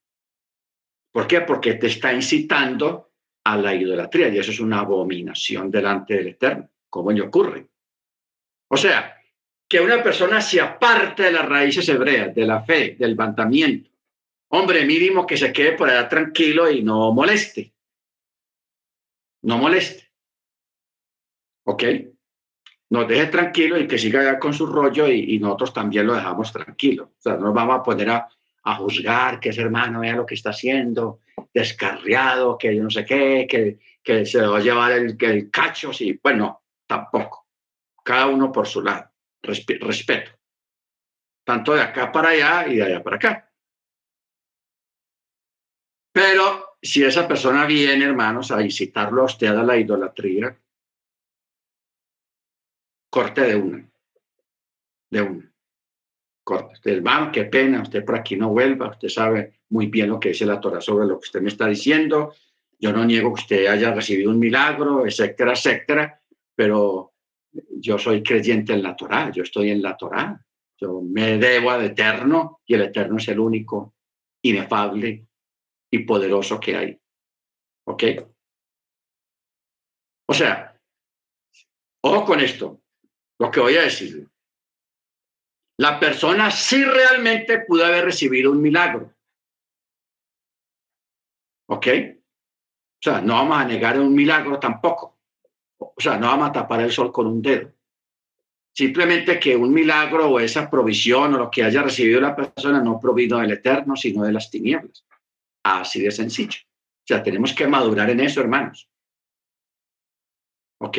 [1.13, 1.41] ¿Por qué?
[1.41, 3.13] Porque te está incitando
[3.45, 6.69] a la idolatría y eso es una abominación delante del Eterno.
[6.89, 7.69] ¿Cómo le ocurre?
[8.67, 9.15] O sea,
[9.65, 13.89] que una persona se aparte de las raíces hebreas, de la fe, del mandamiento.
[14.49, 17.73] Hombre, mínimo que se quede por allá tranquilo y no moleste.
[19.43, 20.11] No moleste.
[21.63, 21.83] ¿Ok?
[22.93, 27.13] Nos deje tranquilo y que siga con su rollo y, nosotros también lo dejamos tranquilo.
[27.17, 28.29] O sea, no vamos a poner a,
[28.77, 31.21] juzgar que ese hermano vea lo que está haciendo,
[31.51, 35.91] descarriado, que yo no sé qué, que, que se va a llevar el, el cacho,
[35.91, 36.19] sí.
[36.21, 37.47] Bueno, tampoco.
[38.03, 39.09] Cada uno por su lado
[39.41, 40.31] respeto,
[41.43, 43.51] tanto de acá para allá y de allá para acá.
[46.11, 50.55] Pero si esa persona viene, hermanos, a incitarlo a usted a la idolatría,
[53.13, 53.87] corte de una,
[55.11, 55.53] de una.
[56.43, 56.73] Corte.
[56.73, 60.29] Usted, hermano, qué pena, usted por aquí no vuelva, usted sabe muy bien lo que
[60.29, 62.33] dice la Torah sobre lo que usted me está diciendo.
[62.79, 66.19] Yo no niego que usted haya recibido un milagro, etcétera, etcétera,
[66.55, 67.13] pero
[67.77, 70.43] yo soy creyente en la Torá, yo estoy en la Torá,
[70.75, 73.93] yo me debo al Eterno y el Eterno es el único
[74.41, 75.27] inefable
[75.91, 76.99] y poderoso que hay.
[77.85, 78.03] ¿Ok?
[80.25, 80.75] O sea,
[82.01, 82.82] ojo con esto,
[83.39, 84.27] lo que voy a decir.
[85.77, 89.13] La persona sí realmente pudo haber recibido un milagro.
[91.69, 91.87] ¿Ok?
[91.87, 95.17] O sea, no vamos a negar un milagro tampoco.
[95.77, 97.73] O sea, no vamos a tapar el sol con un dedo.
[98.75, 102.99] Simplemente que un milagro o esa provisión o lo que haya recibido la persona no
[102.99, 105.05] provino del eterno, sino de las tinieblas.
[105.63, 106.59] Así de sencillo.
[106.59, 108.89] O sea, tenemos que madurar en eso, hermanos.
[110.79, 110.97] ¿Ok?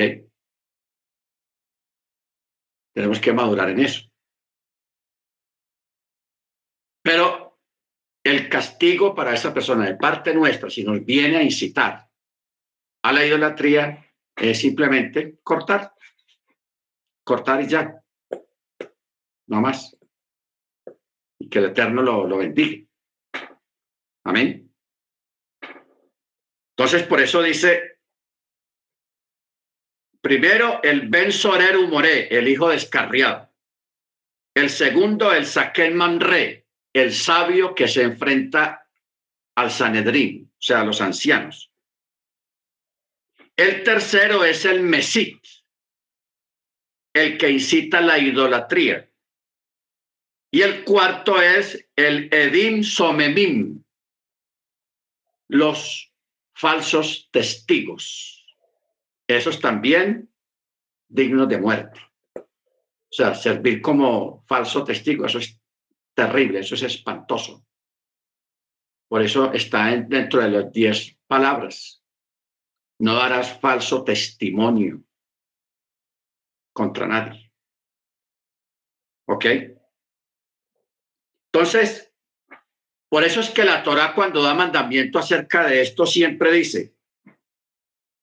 [2.95, 4.09] Tenemos que madurar en eso.
[7.03, 7.59] Pero
[8.25, 12.09] el castigo para esa persona de parte nuestra, si nos viene a incitar
[13.03, 15.93] a la idolatría, es simplemente cortar.
[17.25, 18.03] Cortar y ya.
[19.49, 19.97] No más.
[21.39, 22.87] Y que el Eterno lo, lo bendiga.
[24.25, 24.73] Amén.
[26.77, 27.94] Entonces, por eso dice,
[30.25, 33.53] primero el Ben Sorer Humoré, el hijo descarriado.
[34.55, 38.89] El segundo, el Saquel Manre, el sabio que se enfrenta
[39.55, 41.71] al Sanedrín, o sea, a los ancianos.
[43.55, 45.45] El tercero es el Mesit,
[47.13, 49.07] el que incita la idolatría.
[50.51, 53.85] Y el cuarto es el Edim Somemim,
[55.49, 56.11] los
[56.55, 58.34] falsos testigos.
[59.27, 60.31] Esos también
[61.09, 62.01] dignos de muerte.
[62.37, 65.61] O sea, servir como falso testigo, eso es
[66.15, 67.65] terrible, eso es espantoso.
[69.09, 72.03] Por eso está dentro de las diez palabras.
[72.99, 75.05] No darás falso testimonio
[76.73, 77.53] contra nadie.
[79.27, 79.47] ¿Ok?
[81.53, 82.13] Entonces,
[83.09, 86.97] por eso es que la Torah cuando da mandamiento acerca de esto siempre dice,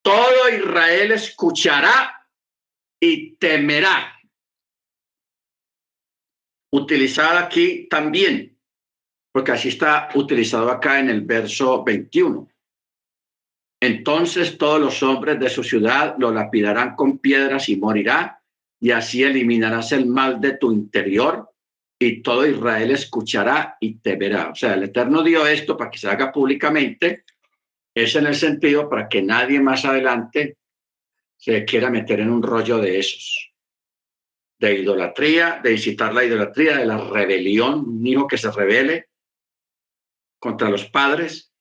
[0.02, 2.28] todo Israel escuchará
[3.00, 4.18] y temerá.
[6.74, 8.58] Utilizada aquí también,
[9.32, 12.48] porque así está utilizado acá en el verso 21.
[13.82, 18.42] Entonces todos los hombres de su ciudad lo lapidarán con piedras y morirá,
[18.80, 21.52] y así eliminarás el mal de tu interior
[22.00, 24.50] y todo Israel escuchará y te verá.
[24.50, 27.26] O sea, el Eterno dio esto para que se haga públicamente,
[27.94, 30.58] es en el sentido para que nadie más adelante
[31.38, 33.52] se quiera meter en un rollo de esos,
[34.60, 39.10] de idolatría, de incitar la idolatría, de la rebelión, un hijo que se rebele
[40.40, 41.52] contra los padres,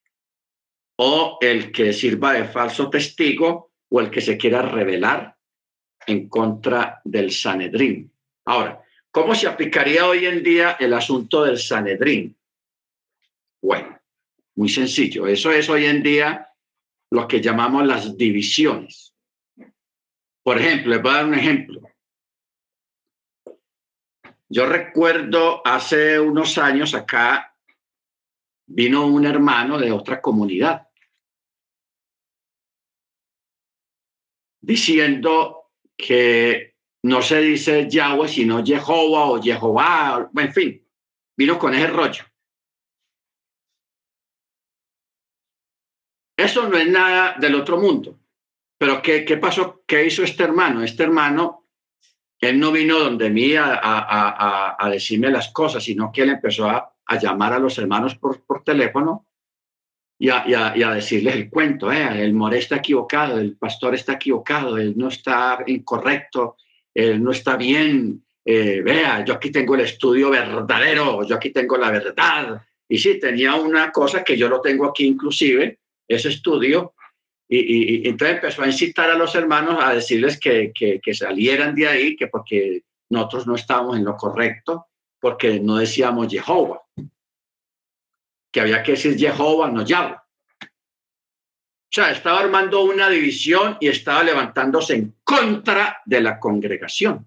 [0.97, 5.37] o el que sirva de falso testigo, o el que se quiera rebelar
[6.07, 8.13] en contra del Sanedrín.
[8.45, 12.37] Ahora, ¿Cómo se aplicaría hoy en día el asunto del Sanedrín?
[13.61, 14.00] Bueno,
[14.61, 15.27] muy sencillo.
[15.27, 16.47] Eso es hoy en día
[17.11, 19.15] lo que llamamos las divisiones.
[20.43, 21.81] Por ejemplo, les voy a dar un ejemplo.
[24.51, 27.57] Yo recuerdo hace unos años acá
[28.67, 30.87] vino un hermano de otra comunidad
[34.61, 40.87] diciendo que no se dice Yahweh, sino Jehová o Jehová, en fin,
[41.35, 42.30] vino con ese rollo.
[46.41, 48.19] Eso no es nada del otro mundo.
[48.79, 49.83] Pero ¿qué, qué pasó?
[49.87, 50.83] ¿Qué hizo este hermano?
[50.83, 51.67] Este hermano,
[52.41, 56.69] él no vino donde mí a, a, a, decirme las cosas, sino que él empezó
[56.69, 59.27] a, llamar a los hermanos por, por teléfono
[60.17, 61.93] y a, y, a, decirles el cuento.
[61.93, 66.57] Eh, el more está equivocado, el pastor está equivocado, él no está incorrecto,
[66.95, 71.91] no está bien, eh, vea, yo aquí tengo el estudio verdadero, yo aquí tengo la
[71.91, 72.63] verdad.
[72.89, 75.80] Y sí, tenía una cosa que yo lo tengo aquí inclusive,
[76.15, 76.95] ese estudio,
[77.49, 82.17] y, entonces empezó a incitar a los hermanos a decirles que, que, salieran de ahí,
[82.17, 84.87] que porque nosotros no estábamos en lo correcto,
[85.19, 86.83] porque no decíamos Jehová,
[88.53, 90.15] que había que decir Jehová, no Yahweh.
[90.15, 97.27] O sea, estaba armando una división y estaba levantándose en contra de la congregación.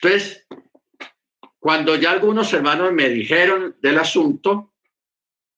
[0.00, 0.46] Entonces,
[1.58, 4.72] cuando ya algunos hermanos me dijeron del asunto,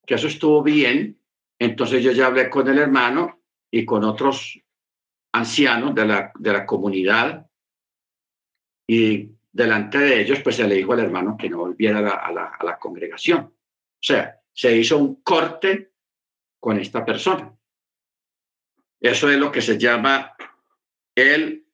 [0.07, 1.19] que eso estuvo bien,
[1.59, 3.41] entonces yo ya hablé con el hermano
[3.71, 4.61] y con otros
[5.33, 7.47] ancianos de la, de la comunidad
[8.87, 12.47] y delante de ellos, pues se le dijo al hermano que no volviera a la,
[12.47, 13.41] a la congregación.
[13.41, 15.93] O sea, se hizo un corte
[16.59, 17.55] con esta persona.
[19.01, 20.35] Eso es lo que se llama
[21.15, 21.67] el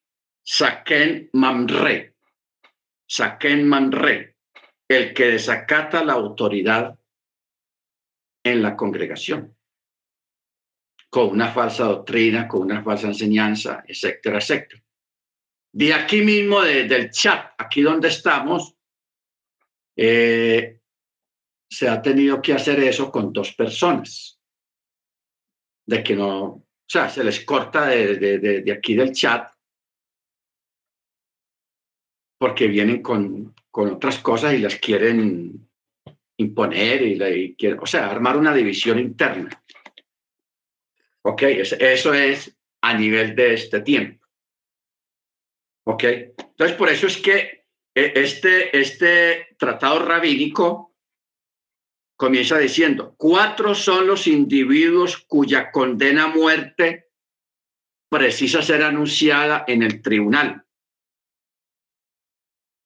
[0.43, 2.15] Saken Mamre.
[3.07, 4.37] Saken Mamre,
[4.89, 6.98] el que desacata la autoridad
[8.53, 9.57] en la congregación,
[11.11, 14.83] con una falsa doctrina, con una falsa enseñanza, etcétera, etcétera.
[15.73, 18.75] De aquí mismo, del chat, aquí donde estamos,
[19.97, 20.81] eh,
[21.71, 24.41] se ha tenido que hacer eso con dos personas.
[25.87, 29.53] De que no, o sea, se les corta de, aquí del chat
[32.39, 35.68] porque vienen con, con, otras cosas y las quieren
[36.39, 39.63] imponer y, quieren, o sea, armar una división interna.
[41.23, 44.25] Ok, eso es a nivel de este tiempo.
[45.85, 50.95] Ok, entonces por eso es que eh, este, este tratado rabínico
[52.17, 57.11] comienza diciendo, cuatro son los individuos cuya condena a muerte
[58.09, 60.65] precisa ser anunciada en el tribunal.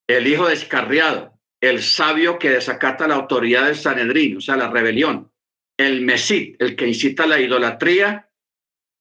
[0.06, 1.31] El hijo descarriado,
[1.62, 5.30] el sabio que desacata la autoridad del Sanedrín, o sea, la rebelión,
[5.78, 8.28] el mesit, el que incita la idolatría,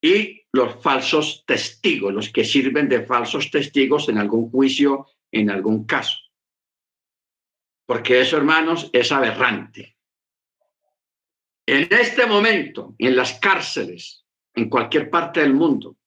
[0.01, 5.85] y los falsos testigos, los que sirven de falsos testigos en algún juicio, en algún
[5.85, 6.17] caso.
[7.85, 9.97] Porque eso, hermanos, es aberrante.
[11.65, 15.97] En este momento, en las cárceles, en cualquier parte del mundo,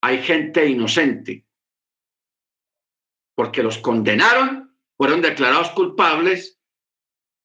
[0.00, 1.44] hay gente inocente
[3.34, 4.67] porque los condenaron,
[4.98, 6.60] fueron declarados culpables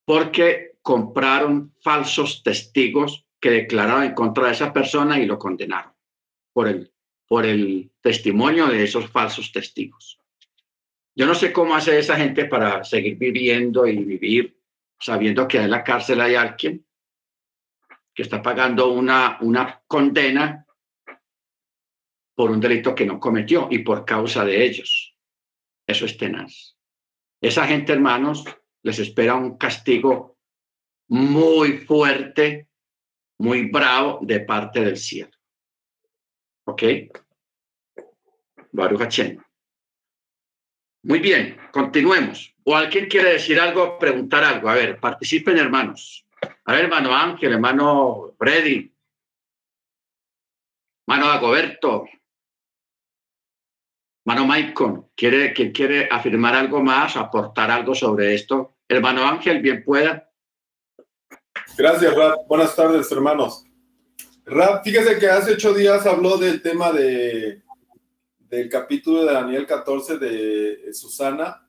[0.06, 5.94] porque compraron falsos testigos que declararon en contra de esa persona y lo condenaron
[6.52, 6.92] por el,
[7.28, 10.20] por el testimonio de esos falsos testigos.
[11.16, 14.60] Yo no sé cómo hace esa gente para seguir viviendo y vivir
[15.00, 16.86] sabiendo que en la cárcel hay alguien
[18.16, 20.66] que está pagando una, una condena
[22.36, 25.16] por un delito que no cometió y por causa de ellos.
[25.86, 26.73] Eso es tenaz.
[27.44, 28.46] Esa gente, hermanos,
[28.84, 30.38] les espera un castigo
[31.10, 32.70] muy fuerte,
[33.38, 35.32] muy bravo de parte del cielo.
[36.66, 36.84] ¿Ok?
[38.72, 39.02] Baruch
[41.04, 42.56] Muy bien, continuemos.
[42.64, 44.70] ¿O alguien quiere decir algo, preguntar algo?
[44.70, 46.26] A ver, participen, hermanos.
[46.64, 48.90] A ver, hermano Ángel, hermano Freddy,
[51.06, 52.06] hermano Agoberto,
[54.26, 58.78] hermano Maicon, ¿quiere, quiere afirmar algo más, aportar algo sobre esto?
[58.88, 60.32] Hermano Ángel, bien pueda.
[61.78, 62.38] Gracias, Rap.
[62.48, 63.66] Buenas tardes, hermanos.
[64.46, 67.64] Rap, fíjese que hace ocho días habló del tema de,
[68.40, 71.68] del capítulo de Daniel 14 de Susana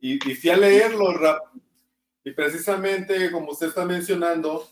[0.00, 1.40] y, fui a leerlo, Rap.
[2.24, 4.68] Y precisamente, como usted está mencionando,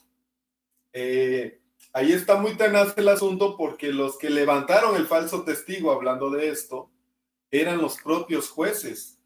[0.92, 1.58] eh,
[1.94, 6.50] ahí está muy tenaz el asunto porque los que levantaron el falso testigo hablando de
[6.50, 6.90] esto
[7.50, 9.18] eran los propios jueces.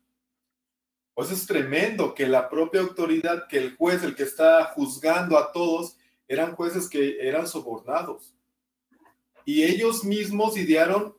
[1.15, 5.53] Pues es tremendo que la propia autoridad, que el juez, el que está juzgando a
[5.53, 5.97] todos,
[6.27, 8.35] eran jueces que eran sobornados.
[9.45, 11.15] Y ellos mismos idearon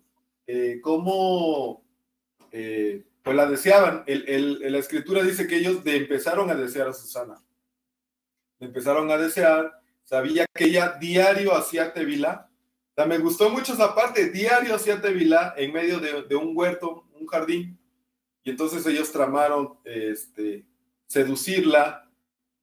[0.47, 1.83] eh, cómo
[2.51, 4.03] eh, pues la deseaban.
[4.05, 7.41] El, la escritura dice que ellos empezaron a desear a Susana.
[8.59, 9.71] empezaron a desear,
[10.03, 12.49] sabía que ella diario hacía tevila.
[12.95, 17.79] Me gustó mucho esa parte, diario hacía tevila en medio de, un huerto, un jardín.
[18.43, 20.65] Y entonces ellos tramaron este,
[21.07, 22.09] seducirla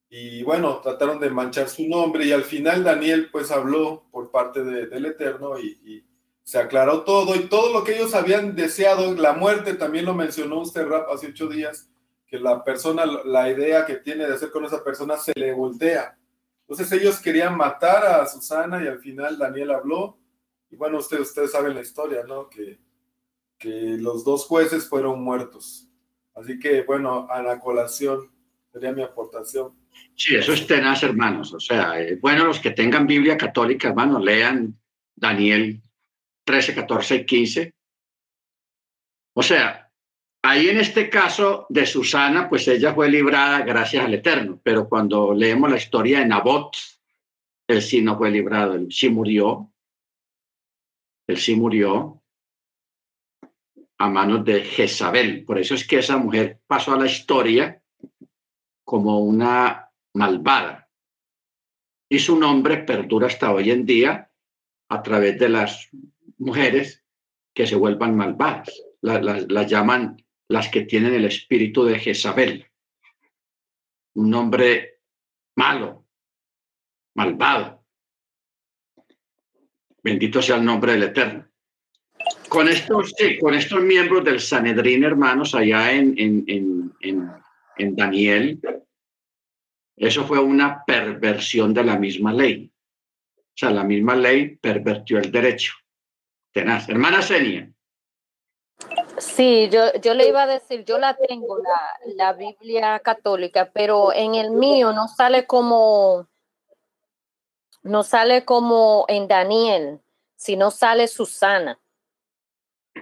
[0.09, 4.63] y bueno, trataron de manchar su nombre y al final Daniel pues habló por parte
[4.63, 6.05] del Eterno y
[6.43, 10.59] se aclaró todo y todo lo que ellos habían deseado, la muerte también lo mencionó
[10.59, 11.89] usted, Rap, hace ocho días,
[12.27, 16.17] que la persona, la idea que tiene de hacer con esa persona se le voltea.
[16.67, 20.17] Entonces ellos querían matar a Susana y al final Daniel habló.
[20.71, 22.49] Y bueno, ustedes, ustedes saben la historia, ¿no?
[22.49, 22.79] Que,
[23.59, 25.87] que los dos jueces fueron muertos.
[26.33, 28.31] Así que bueno, a la colación
[28.71, 29.73] sería mi aportación.
[30.15, 31.53] Sí, eso es tenaz, hermanos.
[31.53, 34.79] O sea, eh, bueno, los que tengan Biblia católica, hermanos, lean
[35.15, 35.81] Daniel
[36.45, 37.73] 13, 14 y 15.
[39.33, 39.91] O sea,
[40.41, 45.33] ahí en este caso de Susana, pues ella fue librada gracias al Eterno, pero cuando
[45.33, 46.75] leemos la historia de Nabot,
[47.67, 49.70] él sí no fue librado, él sí murió,
[51.27, 52.21] él sí murió
[53.97, 55.45] a manos de Jezabel.
[55.45, 57.81] Por eso es que esa mujer pasó a la historia
[58.83, 60.89] como una malvada.
[62.09, 64.31] Y su nombre perdura hasta hoy en día
[64.89, 65.89] a través de las
[66.37, 67.05] mujeres
[67.53, 68.69] que se vuelvan malvadas.
[69.01, 70.17] Las llaman
[70.49, 72.67] las que tienen el espíritu de Jezabel.
[74.15, 74.99] Un hombre
[75.55, 76.05] malo,
[77.15, 77.80] malvado.
[80.03, 81.47] Bendito sea el nombre del Eterno.
[82.49, 87.31] con estos, con estos miembros del Sanedrín, hermanos, allá en, en, en,
[87.77, 88.59] en, Daniel,
[89.95, 92.71] eso fue una perversión de la misma ley.
[93.37, 95.73] O sea, la misma ley pervertió el derecho.
[96.51, 96.89] Tenaz.
[96.89, 97.71] Hermana Senia.
[99.17, 104.11] Sí, yo, yo le iba a decir, yo la tengo, la, la Biblia católica, pero
[104.11, 106.27] en el mío no sale como,
[107.83, 110.01] no sale como en Daniel,
[110.35, 111.79] sino sale Susana.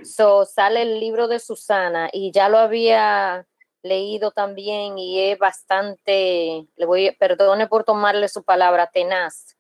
[0.04, 3.48] So, sale el libro de Susana y ya lo había
[3.82, 9.58] leído también y es bastante, le voy, perdone por tomarle su palabra, tenaz,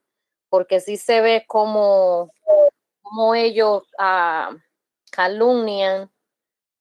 [0.49, 2.31] porque sí se ve como,
[3.01, 4.55] como ellos uh,
[5.11, 6.11] calumnian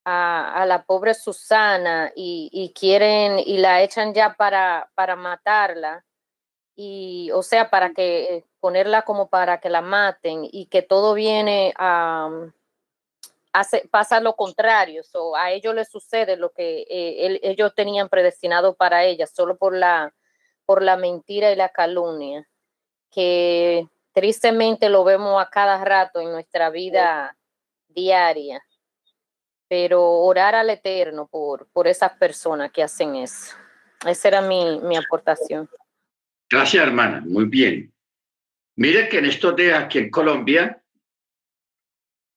[0.04, 6.04] a, la pobre Susana y, y, quieren y la echan ya para, para matarla
[6.80, 11.74] y o sea para que ponerla como para que la maten y que todo viene
[11.76, 12.30] a
[13.52, 18.74] hace, pasa lo contrario, so, a ellos les sucede lo que eh, ellos tenían predestinado
[18.74, 20.14] para ella, solo por la,
[20.66, 22.48] por la mentira y la calumnia,
[23.10, 27.36] que tristemente lo vemos a cada rato en nuestra vida
[27.88, 28.62] diaria.
[29.66, 33.56] Pero orar al Eterno por, por esas personas que hacen eso.
[34.06, 35.68] Esa era mi, mi aportación.
[36.50, 37.20] Gracias, hermana.
[37.26, 37.92] Muy bien.
[38.76, 40.82] Mire que en estos días aquí en Colombia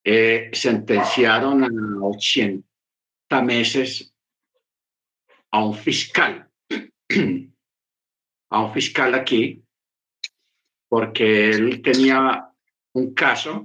[0.03, 2.63] eh, sentenciaron a 80
[3.43, 4.13] meses
[5.51, 6.49] a un fiscal,
[8.49, 9.63] a un fiscal aquí,
[10.89, 12.49] porque él tenía
[12.93, 13.63] un caso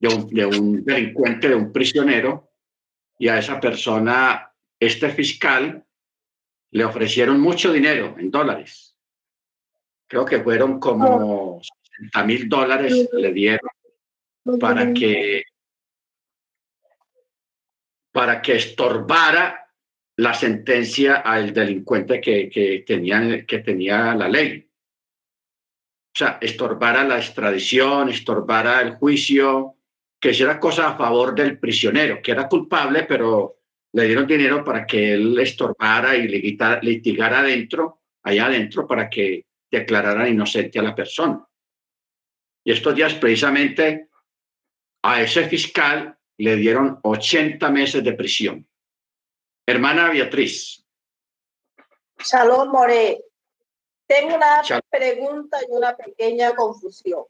[0.00, 2.50] de un, de un delincuente, de un prisionero,
[3.18, 5.86] y a esa persona, este fiscal,
[6.72, 8.96] le ofrecieron mucho dinero en dólares.
[10.06, 13.70] Creo que fueron como 60 mil dólares, le dieron
[14.58, 15.44] para que,
[18.10, 19.70] para que estorbara
[20.16, 24.68] la sentencia al delincuente que, que, tenía, que tenía la ley.
[26.14, 29.76] O sea, estorbara la extradición, estorbara el juicio,
[30.18, 33.61] que hiciera cosas a favor del prisionero, que era culpable, pero
[33.92, 40.28] le dieron dinero para que él estorbara y litigara adentro, allá adentro, para que declararan
[40.28, 41.46] inocente a la persona.
[42.64, 44.08] Y estos días precisamente
[45.02, 48.66] a ese fiscal le dieron 80 meses de prisión.
[49.66, 50.84] Hermana Beatriz.
[52.18, 53.18] Shalom, More.
[54.06, 57.24] Tengo una pregunta y una pequeña confusión.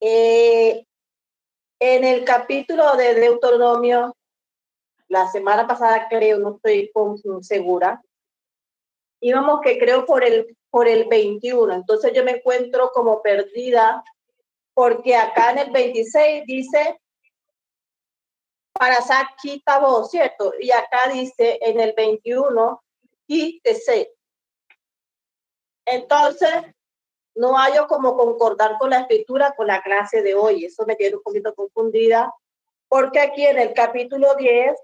[0.00, 0.84] Eh,
[1.80, 4.16] en el capítulo de Deuteronomio,
[5.08, 6.90] la semana pasada creo, no estoy
[7.42, 8.02] segura,
[9.20, 14.04] íbamos que creo por el, por el 21, entonces yo me encuentro como perdida
[14.74, 17.00] porque acá en el 26 dice
[18.72, 19.00] para
[19.80, 20.52] voz, ¿cierto?
[20.60, 22.80] Y acá dice en el 21
[23.26, 23.60] y
[25.84, 26.50] Entonces,
[27.34, 30.64] no hay como concordar con la escritura con la clase de hoy.
[30.64, 32.32] Eso me tiene un poquito confundida,
[32.88, 34.76] porque aquí en el capítulo 10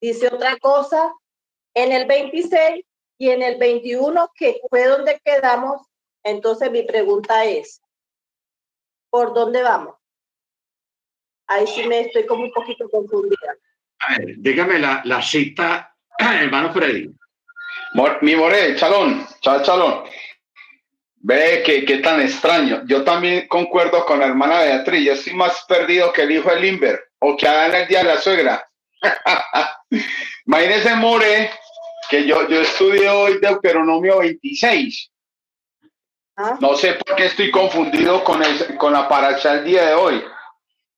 [0.00, 1.12] dice otra cosa,
[1.74, 2.84] en el 26
[3.18, 5.82] y en el 21, que fue donde quedamos.
[6.24, 7.80] Entonces, mi pregunta es,
[9.10, 9.96] por dónde vamos.
[11.46, 13.56] Ahí sí me estoy como un poquito confundida.
[14.00, 17.10] A ver, dígame la, la cita, hermano Freddy.
[18.22, 20.04] mi More, chalón, chal, chalón.
[21.20, 22.82] Ve que, qué tan extraño.
[22.86, 25.04] Yo también concuerdo con la hermana Beatriz.
[25.04, 28.04] Yo estoy más perdido que el hijo de Limber o que en el día de
[28.04, 28.68] la suegra.
[30.46, 31.50] Imagínese, More,
[32.10, 35.10] que yo, yo estudio hoy Deuteronomio 26
[36.40, 36.56] Ah.
[36.60, 38.40] No sé por qué estoy confundido con,
[38.78, 40.22] con la paracha el día de hoy.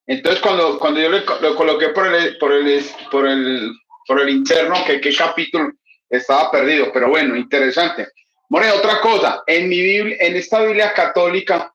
[0.07, 3.73] Entonces, cuando, cuando yo lo coloqué por el, por el, por el,
[4.07, 5.73] por el interno, que qué capítulo
[6.11, 8.09] estaba perdido, pero bueno, interesante.
[8.51, 11.73] More, otra cosa, en mi Biblia, en esta Biblia católica,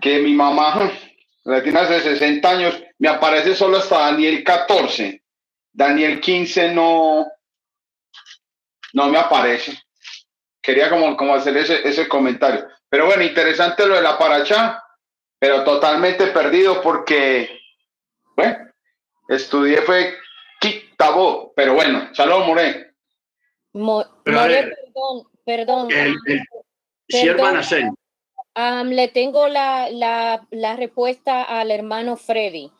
[0.00, 0.90] que mi mamá
[1.62, 5.22] tiene hace 60 años, me aparece solo hasta Daniel 14.
[5.72, 7.26] Daniel 15 no,
[8.92, 9.78] no me aparece
[10.68, 12.68] quería como, como hacer ese, ese comentario.
[12.90, 14.84] Pero bueno, interesante lo de la paracha,
[15.38, 17.58] pero totalmente perdido porque,
[18.36, 18.70] bueno,
[19.30, 20.14] estudié fue
[20.60, 22.92] Kitabo, pero bueno, saludos More.
[23.72, 25.88] More, perdón, perdón.
[25.90, 26.14] El,
[28.84, 32.70] le tengo la, la, respuesta al hermano Freddy.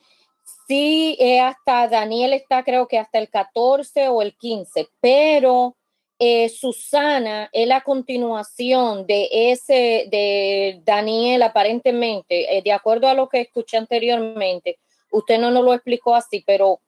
[0.66, 5.76] Sí, hasta Daniel está creo que hasta el 14 o el 15, pero
[6.20, 13.28] eh, Susana es la continuación de ese, de Daniel aparentemente, eh, de acuerdo a lo
[13.28, 14.78] que escuché anteriormente,
[15.12, 16.80] usted no nos lo explicó así, pero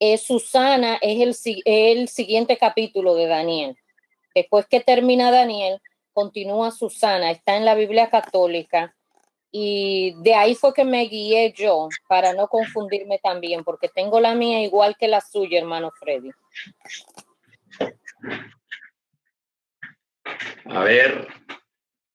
[0.00, 3.76] eh, Susana es el, el siguiente capítulo de Daniel.
[4.34, 5.80] Después que termina Daniel,
[6.14, 8.94] continúa Susana, está en la Biblia católica.
[9.50, 14.34] Y de ahí fue que me guié yo para no confundirme también, porque tengo la
[14.34, 16.30] mía igual que la suya, hermano Freddy.
[20.64, 21.28] A ver,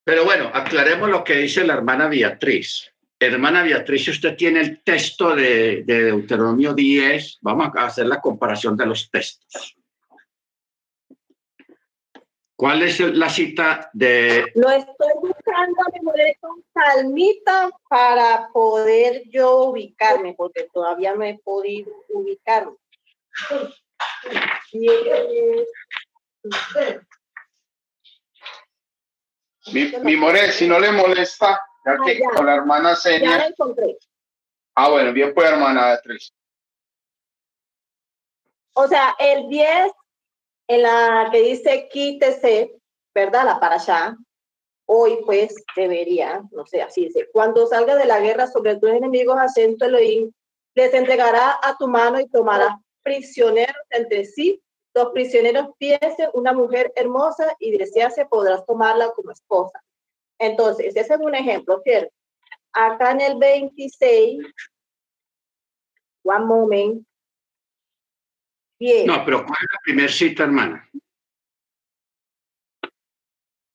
[0.03, 2.91] pero bueno, aclaremos lo que dice la hermana Beatriz.
[3.17, 8.75] Hermana Beatriz, usted tiene el texto de, de Deuteronomio 10, vamos a hacer la comparación
[8.75, 9.78] de los textos.
[12.59, 14.51] ¿Cuál es la cita de...?
[14.55, 21.89] Lo estoy buscando, me con salmita para poder yo ubicarme, porque todavía no he podido
[22.09, 22.75] ubicarme.
[29.71, 32.29] Mi, mi more, si no le molesta, ya Ah, que ya.
[32.31, 33.37] con la hermana Ya Senia.
[33.37, 33.97] la encontré.
[34.75, 36.33] Ah, bueno, bien pues, hermana Beatriz.
[38.73, 39.93] O sea, el 10,
[40.69, 42.79] en la que dice quítese,
[43.13, 43.43] ¿verdad?
[43.43, 44.15] La para allá.
[44.85, 47.27] Hoy, pues, debería, no sé, así dice.
[47.33, 50.31] Cuando salga de la guerra sobre tus enemigos, acento Elohim,
[50.75, 54.61] les entregará a tu mano y tomarás prisioneros entre sí.
[54.93, 59.83] Los prisioneros piensen una mujer hermosa y desease, podrás tomarla como esposa.
[60.39, 62.13] Entonces, ese es un ejemplo, ¿cierto?
[62.73, 64.43] Acá en el 26,
[66.23, 67.07] one moment,
[68.79, 69.05] 10.
[69.05, 70.89] No, pero ¿cuál es la primera cita, hermana?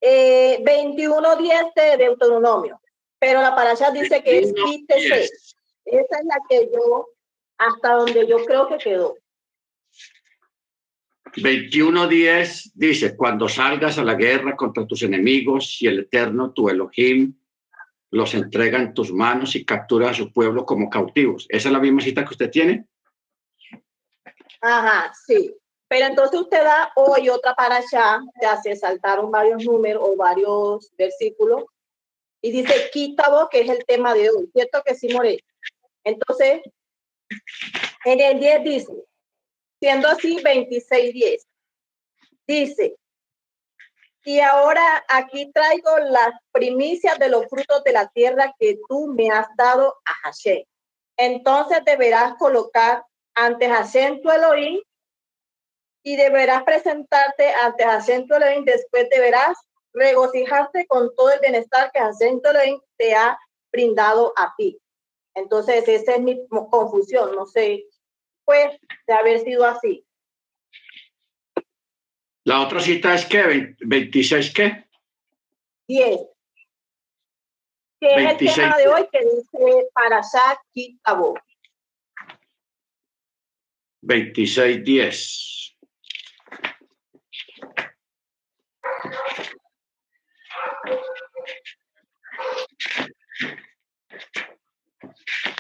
[0.04, 2.78] eh, 21.10 de Deuteronomio,
[3.18, 5.08] pero la parasha dice que es 21, quítese.
[5.08, 5.56] 10.
[5.86, 7.08] Esa es la que yo,
[7.56, 9.16] hasta donde yo creo que quedó.
[11.36, 17.34] 21.10 dice, cuando salgas a la guerra contra tus enemigos y el Eterno, tu Elohim,
[18.10, 21.46] los entrega en tus manos y captura a su pueblo como cautivos.
[21.48, 22.86] ¿Esa es la misma cita que usted tiene?
[24.66, 25.54] Ajá, sí.
[25.88, 31.64] Pero entonces usted da hoy otra parasha, ya se saltaron varios números o varios versículos,
[32.40, 35.38] y dice quita vos, que es el tema de hoy, ¿cierto que sí, More?
[36.02, 36.62] Entonces,
[38.06, 38.92] en el 10 dice,
[39.80, 41.46] siendo así 26.10,
[42.46, 42.96] dice,
[44.24, 49.30] y ahora aquí traigo las primicias de los frutos de la tierra que tú me
[49.30, 50.64] has dado a Hashem.
[51.18, 53.04] Entonces deberás colocar
[53.34, 54.80] ante Hashem tu Elohim
[56.02, 58.64] y deberás presentarte ante Hashem tu Elohim.
[58.64, 59.56] Después deberás
[59.92, 63.38] regocijarte con todo el bienestar que tu Elohim te ha
[63.72, 64.78] brindado a ti.
[65.34, 67.34] Entonces, esa es mi confusión.
[67.34, 67.84] No sé,
[68.44, 70.06] pues, de haber sido así.
[72.44, 74.84] La otra cita es que 26 qué?
[75.88, 76.20] 10.
[78.00, 78.54] Que es el 26.
[78.54, 81.34] tema de hoy que dice Parashat Kitabo.
[84.06, 85.12] 26.10.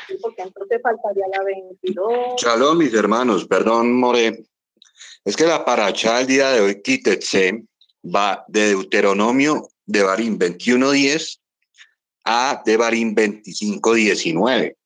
[0.06, 2.40] Sí, Porque entonces faltaría la 22.
[2.40, 4.44] Shalom, mis hermanos, perdón, More.
[5.24, 7.64] Es que la paracha del día de hoy, Kitetse,
[8.04, 11.40] va de Deuteronomio de Barín 21.10
[12.24, 14.76] a de Barín 25.19.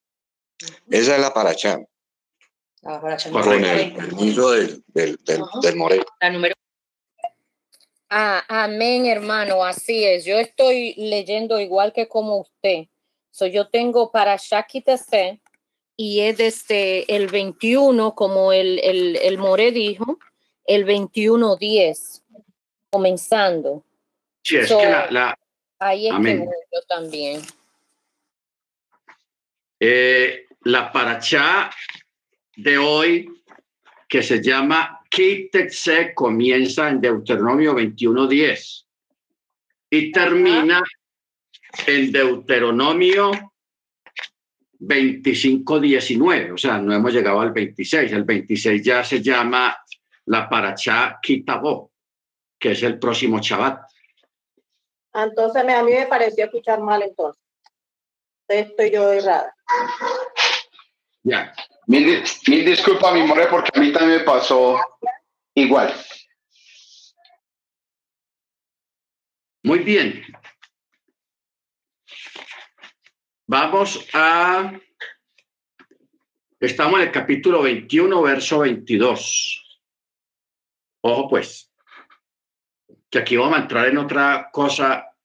[0.91, 1.79] Esa es la paracha,
[2.83, 3.31] La Correcto.
[3.33, 6.03] con el permiso del, del, del, del More.
[6.21, 6.55] La número
[8.11, 10.25] Ah, amén, hermano, así es.
[10.25, 12.87] Yo estoy leyendo igual que como usted.
[13.31, 15.41] So, yo tengo para Shakitese
[15.95, 20.19] y es desde el 21, como el, el, el More dijo,
[20.65, 22.23] el 21-10,
[22.91, 23.85] comenzando.
[24.43, 25.39] Sí, es So- que la, la-
[25.81, 26.39] Ahí es Amén.
[26.41, 27.43] que voy yo también.
[29.81, 31.71] eh, la paracha
[32.59, 33.43] de hoy,
[34.09, 38.85] que se llama Kitetse, comienza en Deuteronomio 21.10
[39.91, 40.83] y termina
[41.87, 43.31] en Deuteronomio
[44.81, 46.55] 25.19.
[46.55, 48.13] O sea, no hemos llegado al 26.
[48.13, 49.77] El 26 ya se llama
[50.27, 51.93] la paracha Kitabo,
[52.59, 53.83] que es el próximo Shabbat.
[55.15, 57.41] Entonces a mí me pareció escuchar mal entonces.
[58.49, 59.55] Entonces estoy yo errada.
[61.23, 61.55] Ya.
[61.89, 64.79] Mil, mil disculpas, mi more, porque a mí también me pasó
[65.55, 65.95] igual.
[69.63, 70.23] Muy bien.
[73.47, 74.79] Vamos a...
[76.61, 79.81] Estamos en el capítulo 21, verso 22.
[81.01, 81.73] Ojo pues.
[83.09, 85.17] que aquí vamos a entrar en otra cosa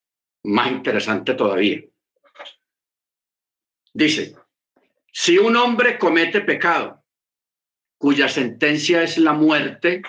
[0.44, 1.84] más interesante todavía.
[3.94, 4.38] Dice,
[5.16, 7.04] si un hombre comete pecado
[8.00, 10.02] cuya sentencia es la muerte,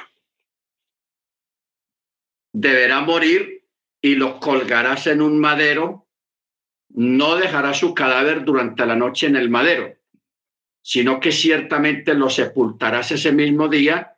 [2.53, 3.69] deberá morir
[4.01, 6.09] y lo colgarás en un madero,
[6.89, 9.95] no dejará su cadáver durante la noche en el madero,
[10.83, 14.17] sino que ciertamente lo sepultarás ese mismo día,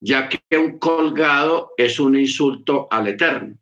[0.00, 3.56] ya que un colgado es un insulto al Eterno.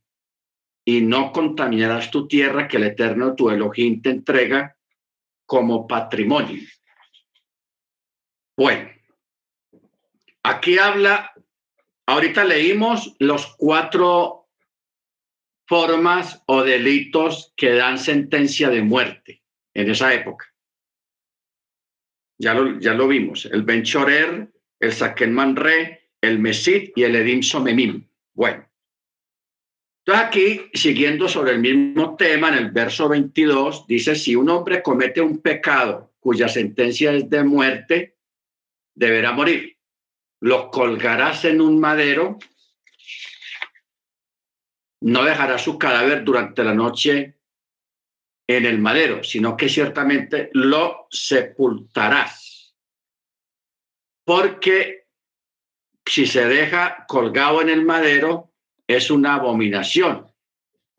[0.85, 4.77] Y no contaminarás tu tierra que el Eterno, tu Elohim, te entrega
[5.53, 6.63] como patrimonio.
[8.57, 8.91] Bueno,
[10.43, 11.31] aquí habla,
[12.07, 14.49] ahorita leímos los cuatro
[15.67, 19.43] formas o delitos que dan sentencia de muerte
[19.75, 20.47] en esa época.
[22.39, 24.51] Ya lo, ya lo vimos, el Benchorer,
[24.81, 28.09] el Saquenman Re, el Mesit y el Edim Somemim.
[28.33, 28.72] Bueno,
[30.05, 34.83] entonces aquí, siguiendo sobre el mismo tema, en el verso 22, dice, si un hombre
[34.83, 38.17] comete un pecado cuya sentencia es de muerte,
[38.95, 39.79] deberá morir.
[40.41, 42.39] Lo colgarás en un madero,
[45.03, 47.39] no dejará su cadáver durante la noche
[48.49, 52.75] en el madero, sino que ciertamente lo sepultarás.
[54.25, 55.07] Porque
[56.05, 58.52] si se deja colgado en el madero,
[58.97, 60.27] es una abominación.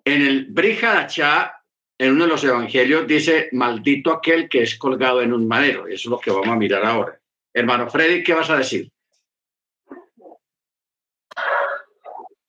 [0.06, 1.64] En el Brihadachá,
[1.98, 5.88] en uno de los evangelios, dice, maldito aquel que es colgado en un madero.
[5.88, 7.20] Eso es lo que vamos a mirar ahora.
[7.54, 8.91] Hermano Freddy, ¿qué vas a decir?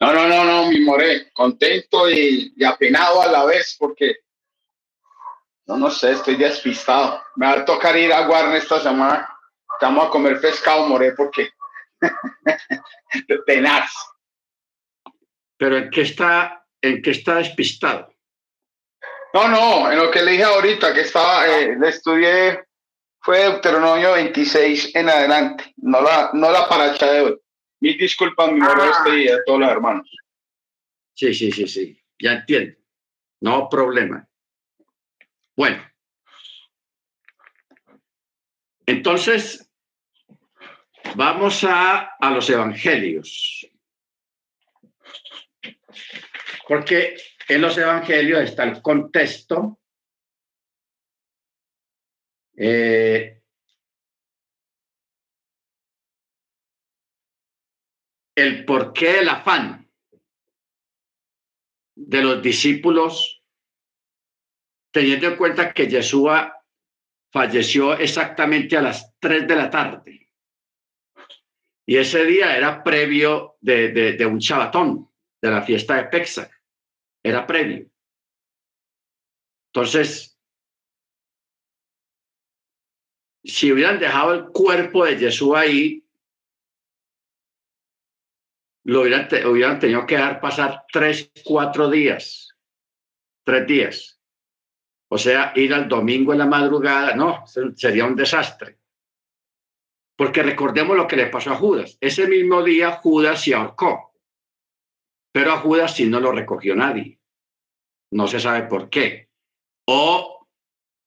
[0.01, 4.17] No, no, no, no, mi more, contento y, apenado a la vez porque,
[5.67, 7.23] no, no sé, estoy despistado.
[7.37, 9.29] Me va a tocar ir a Guarne esta semana.
[9.73, 11.51] Estamos a comer pescado, more, porque
[13.47, 13.93] tenaz.
[15.57, 18.13] Pero ¿en qué está, en qué está despistado?
[19.35, 22.65] No, no, en lo que le dije ahorita, que estaba, eh, le estudié,
[23.21, 27.41] fue Deuteronomio 26 en adelante, no la, no la paracha de hoy.
[27.81, 29.15] Mil disculpas, mi este ah.
[29.15, 30.11] día a todos los hermanos.
[31.15, 32.77] Sí, sí, sí, sí, ya entiendo.
[33.41, 34.29] No problema.
[35.57, 35.83] Bueno.
[38.87, 39.69] Entonces,
[41.15, 43.67] vamos a, a los evangelios.
[46.67, 47.17] Porque
[47.49, 49.79] en los evangelios está el contexto
[52.57, 53.43] eh,
[58.37, 59.91] el porqué del afán
[61.97, 63.43] de los discípulos,
[64.93, 66.65] teniendo en cuenta que Yeshua
[67.33, 70.31] falleció exactamente a las 3 de la tarde.
[71.87, 75.14] Y ese día era previo de, de un chabatón
[75.45, 76.51] de la fiesta de Pexa.
[77.23, 77.87] Era previo.
[79.69, 80.39] Entonces,
[83.45, 86.07] si hubieran dejado el cuerpo de Jesús ahí,
[88.85, 92.57] lo hubieran, hubieran tenido que dejar pasar tres, cuatro días,
[93.45, 94.21] tres días.
[95.11, 97.45] O sea, ir al domingo en la madrugada, no,
[97.77, 98.79] sería un desastre.
[100.17, 101.99] Porque recordemos lo que le pasó a Judas.
[102.01, 104.14] Ese mismo día Judas se ahorcó.
[105.35, 107.19] Pero a Judas sí no lo recogió nadie.
[108.13, 109.31] No se sabe por qué.
[109.89, 110.47] O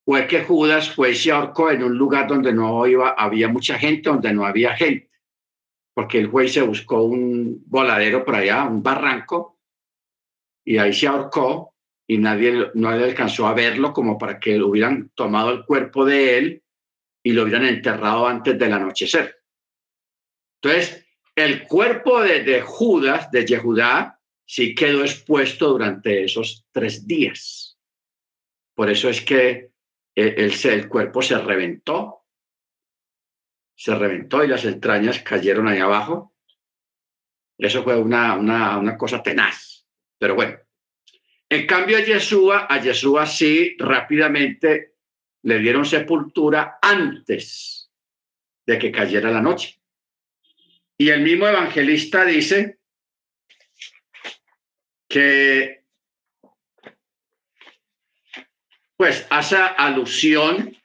[0.04, 3.78] fue que Judas fue y se ahorcó en un lugar donde no iba, había mucha
[3.78, 5.10] gente, donde no había gente.
[5.94, 9.58] Porque el juez se buscó un voladero por allá, un barranco,
[10.62, 11.74] y ahí se ahorcó
[12.06, 16.62] y nadie, no alcanzó a verlo como para que hubieran tomado el cuerpo de él
[17.22, 19.42] y lo hubieran enterrado antes del anochecer.
[20.60, 24.17] Entonces, el cuerpo de, de Judas, de Yehudá,
[24.48, 27.78] sí quedó expuesto durante esos tres días.
[28.74, 29.70] Por eso es que
[30.14, 32.24] el, el, cuerpo se reventó,
[33.76, 36.34] se reventó y las entrañas cayeron ahí abajo.
[37.58, 39.86] Eso fue una, una, una cosa tenaz.
[40.18, 40.58] Pero bueno,
[41.50, 44.94] en cambio a Yeshua, a Yeshua sí rápidamente
[45.42, 47.90] le dieron sepultura antes
[48.66, 49.78] de que cayera la noche.
[50.96, 52.77] Y el mismo evangelista dice
[55.08, 55.84] que
[58.96, 60.76] pues hace alusión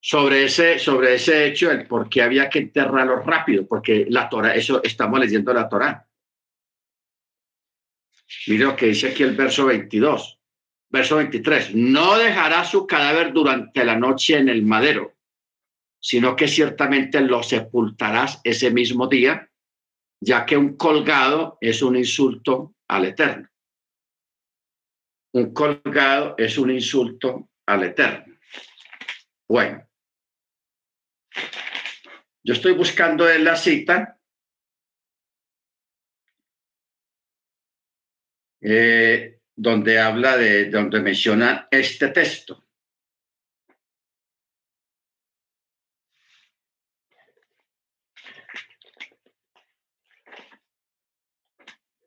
[0.00, 4.54] sobre ese, sobre ese hecho, el por qué había que enterrarlo rápido, porque la Torah,
[4.54, 6.06] eso estamos leyendo la Torah.
[8.46, 10.40] Mira lo que dice aquí el verso 22,
[10.88, 11.74] verso 23.
[11.74, 15.14] No dejará su cadáver durante la noche en el madero,
[16.00, 19.51] sino que ciertamente lo sepultarás ese mismo día
[20.24, 23.48] ya que un colgado es un insulto al Eterno.
[25.34, 28.38] Un colgado es un insulto al Eterno.
[29.48, 29.84] Bueno,
[32.44, 34.16] yo estoy buscando en la cita.
[38.60, 42.64] Eh, donde habla de, donde menciona este texto.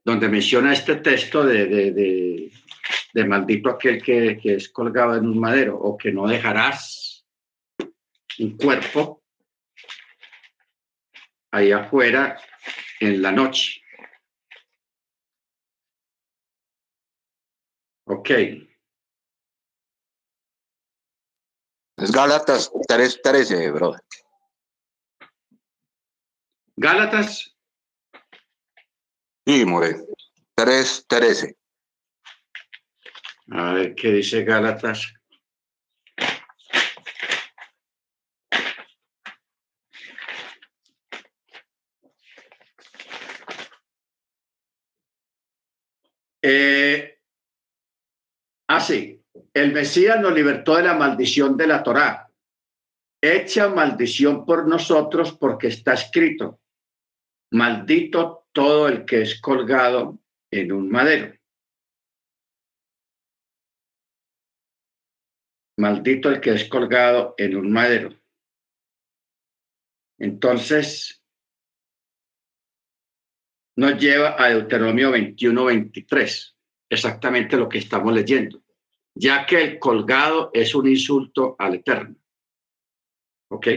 [0.05, 2.51] Donde menciona este texto de, de,
[3.13, 7.25] de, maldito aquel que, que es colgado en un madero o que no dejarás
[8.37, 9.23] un cuerpo
[11.51, 12.39] ahí afuera
[12.99, 13.81] en la noche.
[18.07, 18.29] Ok.
[21.97, 24.01] Es Gálatas 3.13, brother.
[26.75, 27.54] Gálatas.
[29.47, 29.95] Sí, More.
[30.57, 31.55] 3.13.
[33.51, 35.13] A ver qué dice Gálatas.
[46.41, 47.19] Eh,
[48.67, 52.31] así, ah, el Mesías nos libertó de la maldición de la Torá.
[53.21, 56.61] Hecha maldición por nosotros porque está escrito,
[57.51, 60.17] maldito todo el que es colgado
[60.49, 61.37] en un madero.
[65.77, 68.17] Maldito el que es colgado en un madero.
[70.17, 71.21] Entonces,
[73.75, 76.57] nos lleva a Deuteronomio 21, 23,
[76.89, 78.63] exactamente lo que estamos leyendo,
[79.13, 82.15] ya que el colgado es un insulto al Eterno.
[83.49, 83.67] ¿Ok?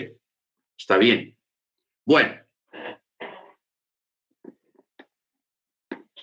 [0.79, 1.37] Está bien.
[2.07, 2.48] Bueno.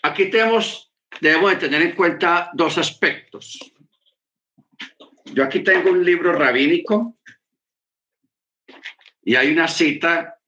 [0.06, 3.58] Aquí tenemos, debemos de tener en cuenta dos aspectos.
[5.34, 7.18] Yo aquí tengo un libro rabínico
[9.24, 10.40] y hay una cita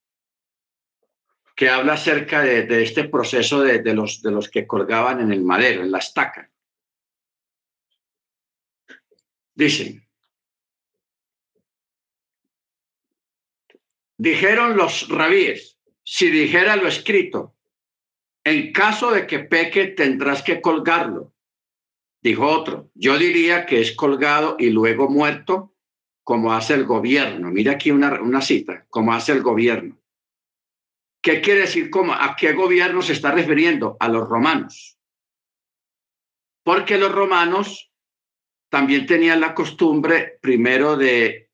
[1.55, 5.81] que habla acerca de, este proceso de, los, de los que colgaban en el madero,
[5.81, 6.51] en la estaca.
[9.55, 10.07] Dicen,
[14.17, 17.56] dijeron los rabíes, si dijera lo escrito,
[18.47, 21.33] en caso de que peque tendrás que colgarlo.
[22.23, 25.75] Dijo otro, yo diría que es colgado y luego muerto,
[26.23, 27.51] como hace el gobierno.
[27.51, 29.99] Mira aquí una, una cita, como hace el gobierno.
[31.21, 31.89] ¿Qué quiere decir?
[31.89, 32.13] ¿Cómo?
[32.13, 33.97] ¿A qué gobierno se está refiriendo?
[33.99, 34.97] A los romanos.
[36.63, 37.91] Porque los romanos
[38.69, 41.51] también tenían la costumbre primero de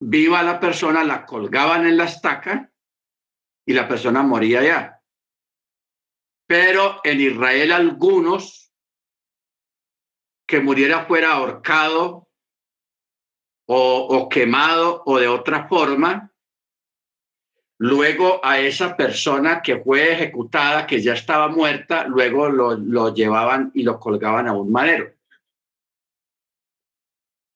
[0.00, 2.72] viva la persona, la colgaban en la estaca
[3.68, 5.02] y la persona moría ya.
[6.46, 8.72] Pero en Israel algunos
[10.46, 12.30] que muriera fuera ahorcado
[13.66, 16.32] o, quemado o de otra forma,
[17.76, 23.70] luego a esa persona que fue ejecutada, que ya estaba muerta, luego lo, lo llevaban
[23.74, 25.12] y lo colgaban a un madero.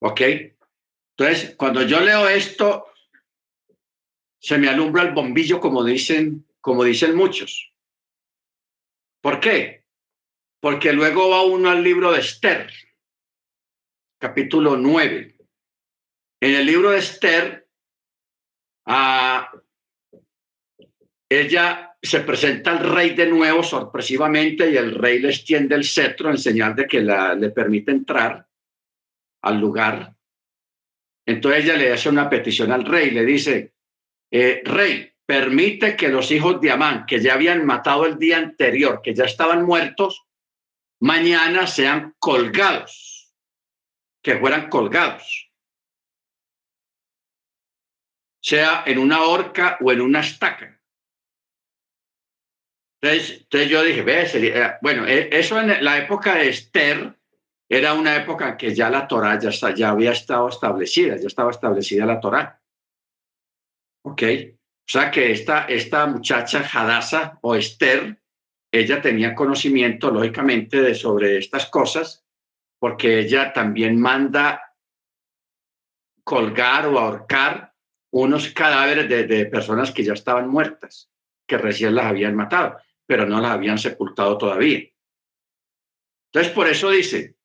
[0.03, 0.21] ¿Ok?
[1.17, 2.92] Entonces, cuando yo leo esto,
[4.43, 7.73] se me alumbra el bombillo, como dicen, como dicen muchos.
[9.23, 9.85] ¿Por qué?
[10.61, 12.73] Porque luego va uno al libro de Esther,
[14.19, 15.37] capítulo 9.
[16.41, 17.69] En el libro de Esther,
[18.87, 19.53] a
[21.29, 26.31] ella se presenta al rey de nuevo sorpresivamente y el rey le extiende el cetro
[26.31, 28.45] en señal de que le permite entrar
[29.43, 30.17] al lugar.
[31.25, 33.73] Entonces ella le hace una petición al rey, le dice,
[34.33, 39.01] eh, rey, permite que los hijos de Amán, que ya habían matado el día anterior,
[39.03, 40.25] que ya estaban muertos,
[41.01, 43.33] mañana sean colgados,
[44.23, 45.53] que fueran colgados
[48.43, 50.79] sea en una horca o en una estaca.
[53.01, 57.17] Entonces, yo dije, ve, sería, bueno, e, eso en la época de Esther
[57.69, 62.05] era una época que ya la Torah ya, ya había estado establecida, ya estaba establecida
[62.05, 62.62] la Torah.
[64.05, 64.23] ¿Ok?
[64.23, 68.21] O sea que esta, esta muchacha Hadasa o Esther,
[68.71, 72.25] ella tenía conocimiento, lógicamente, de sobre estas cosas,
[72.79, 74.75] porque ella también manda
[76.25, 77.75] colgar o ahorcar
[78.13, 81.11] unos cadáveres de, personas que ya estaban muertas,
[81.47, 84.83] que recién las habían matado, pero no las habían sepultado todavía.
[86.27, 87.37] Entonces, por eso dice,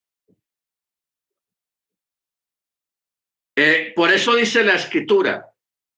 [3.55, 5.53] eh, por eso dice la escritura,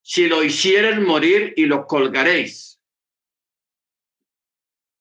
[0.10, 2.82] si lo hicieres morir y lo colgaréis.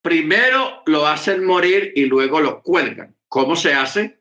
[0.02, 3.16] Primero lo hacen morir y luego lo cuelgan.
[3.26, 4.20] ¿Cómo se hace?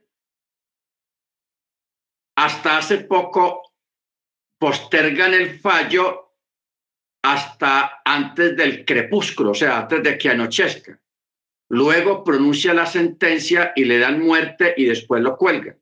[2.37, 3.63] Hasta hace poco
[4.57, 6.37] postergan el fallo
[7.21, 11.01] hasta antes del crepúsculo, o sea, antes de que anochezca.
[11.67, 15.77] Luego pronuncia la sentencia y le dan muerte y después lo cuelgan.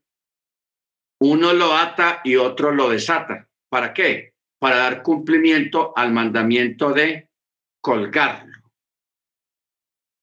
[1.20, 3.48] Uno lo ata y otro lo desata.
[3.70, 4.35] ¿Para qué?
[4.60, 7.30] Para dar cumplimiento al mandamiento de
[7.82, 8.56] colgarlo.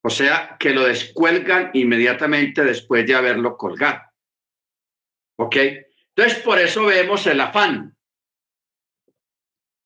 [0.05, 4.03] O sea, que lo descuelgan inmediatamente después de haberlo colgado.
[5.39, 5.57] ¿Ok?
[6.15, 7.97] Entonces, por eso vemos el afán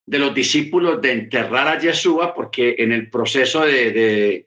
[0.06, 4.46] de los discípulos de enterrar a Yeshua, porque en el proceso de,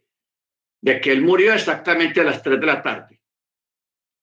[0.82, 3.22] de, que él murió exactamente a las 3 de la tarde.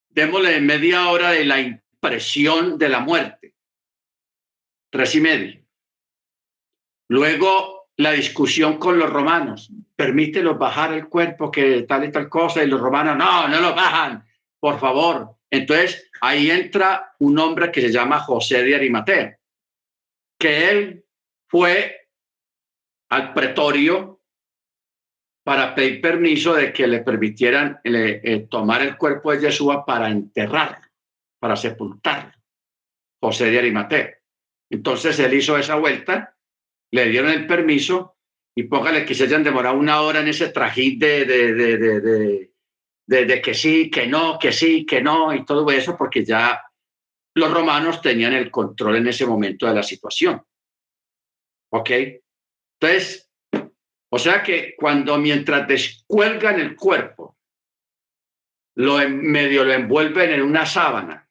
[0.08, 3.54] Démosle media hora de la impresión de la muerte.
[4.90, 5.65] Tres y medio.
[7.08, 9.70] Luego la discusión con los romanos.
[9.94, 12.62] Permítelos bajar el cuerpo que tal y tal cosa.
[12.62, 14.24] Y los romanos, no, no lo bajan,
[14.60, 15.36] por favor.
[15.50, 19.38] Entonces ahí entra un hombre que se llama José de Arimatea,
[20.38, 21.04] que él
[21.48, 22.08] fue
[23.08, 24.20] al pretorio
[25.44, 30.84] para pedir permiso de que le permitieran eh, tomar el cuerpo de Yeshua para enterrarlo,
[31.38, 32.32] para sepultarlo.
[33.20, 34.18] José de Arimatea.
[34.70, 36.35] Entonces él hizo esa vuelta,
[36.92, 38.16] le dieron el permiso
[38.54, 41.54] y póngale que se hayan demorado una hora en ese trajín de, de,
[43.06, 46.62] de, de, que sí, que no, que sí, que no y todo eso, porque ya
[47.34, 50.42] los romanos tenían el control en ese momento de la situación.
[51.70, 51.90] ¿Ok?
[52.80, 53.30] Entonces,
[54.08, 57.36] o sea que cuando mientras descuelgan el cuerpo,
[58.76, 61.28] lo medio lo envuelven en una sábana,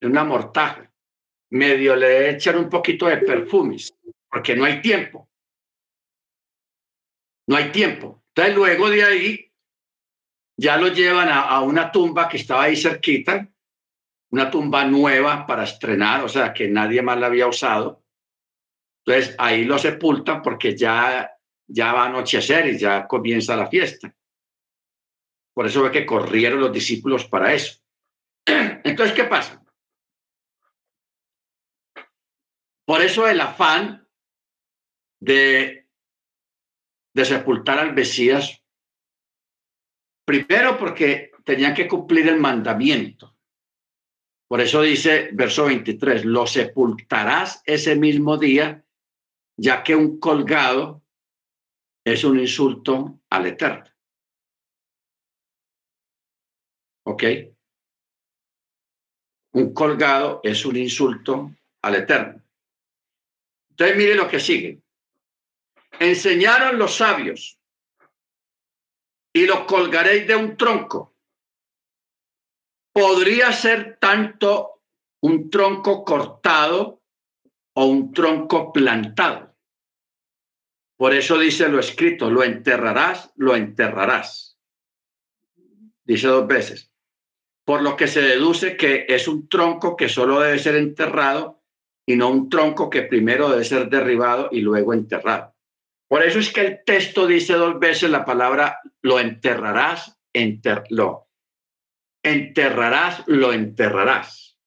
[0.00, 0.92] en una mortaja,
[1.50, 3.94] medio le echan un poquito de perfumes,
[4.36, 5.30] porque no hay tiempo.
[7.48, 8.22] No hay tiempo.
[8.28, 9.52] Entonces luego de ahí
[10.58, 13.50] ya lo llevan a, una tumba que estaba ahí cerquita,
[14.30, 18.04] una tumba nueva para estrenar, o sea, que nadie más la había usado
[19.06, 21.30] entonces ahí lo sepultan porque ya,
[21.66, 24.14] ya va a anochecer y ya comienza la fiesta.
[25.54, 27.80] Por eso ve que corrieron los discípulos para eso.
[28.44, 29.64] Entonces, ¿qué pasa?
[32.84, 34.05] Por eso el afán
[35.26, 35.88] de,
[37.24, 38.62] sepultar al Mesías,
[40.24, 43.34] primero porque tenían que cumplir el mandamiento.
[44.48, 48.84] Por eso dice verso 23, lo sepultarás ese mismo día
[49.58, 51.02] ya que un colgado
[52.04, 53.90] es un insulto al Eterno.
[57.06, 57.22] ¿Ok?
[59.54, 61.50] Un colgado es un insulto
[61.82, 62.42] al Eterno.
[63.70, 64.85] Entonces mire lo que sigue.
[65.98, 67.58] Enseñaron los sabios
[69.32, 71.14] y lo colgaréis de un tronco.
[72.92, 74.82] Podría ser tanto
[75.20, 77.02] un tronco cortado
[77.74, 79.54] o un tronco plantado.
[80.96, 84.58] Por eso dice lo escrito, lo enterrarás, lo enterrarás.
[86.04, 86.90] Dice dos veces.
[87.64, 91.62] Por lo que se deduce que es un tronco que solo debe ser enterrado
[92.06, 95.55] y no un tronco que primero debe ser derribado y luego enterrado.
[96.08, 101.28] Por eso es que el texto dice dos veces la palabra lo enterrarás, enterlo.
[102.22, 104.58] Enterrarás, lo enterrarás.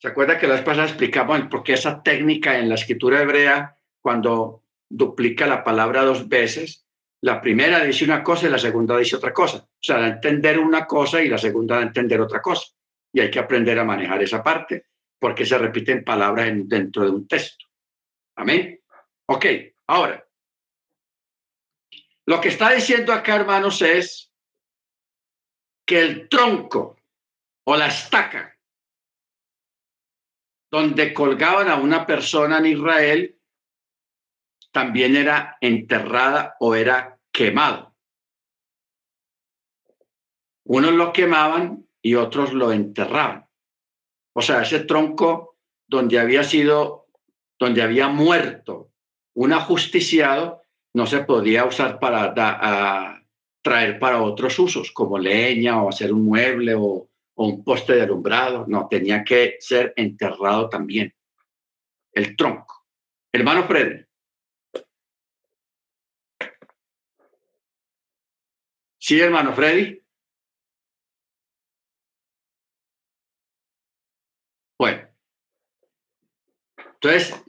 [0.00, 3.76] ¿Se acuerda que la vez pasada explicamos por qué esa técnica en la escritura hebrea,
[4.00, 6.86] cuando duplica la palabra dos veces,
[7.22, 9.58] la primera dice una cosa y la segunda dice otra cosa?
[9.58, 12.68] O sea, da entender una cosa y la segunda da entender otra cosa.
[13.12, 14.86] Y hay que aprender a manejar esa parte
[15.18, 17.64] porque se repiten palabras dentro de un texto.
[18.36, 18.78] Amén.
[19.26, 19.46] Ok,
[19.86, 20.26] ahora,
[22.26, 24.32] lo que está diciendo acá, hermanos, es
[25.86, 26.96] que el tronco
[27.64, 28.56] o la estaca
[30.70, 33.40] donde colgaban a una persona en Israel,
[34.72, 37.94] también era enterrada o era quemado.
[40.64, 43.48] Unos lo quemaban y otros lo enterraban.
[44.34, 45.56] O sea, ese tronco
[45.86, 47.08] donde había sido,
[47.58, 48.92] donde había muerto
[49.36, 50.62] un ajusticiado,
[50.94, 53.22] no se podía usar para
[53.62, 58.02] traer para otros usos, como leña o hacer un mueble o, o un poste de
[58.02, 61.14] alumbrado, no, tenía que ser enterrado también.
[62.12, 62.86] El tronco.
[63.30, 64.04] Hermano Freddy.
[68.98, 70.02] Sí, hermano Freddy.
[74.78, 75.08] Bueno.
[76.94, 77.45] Entonces,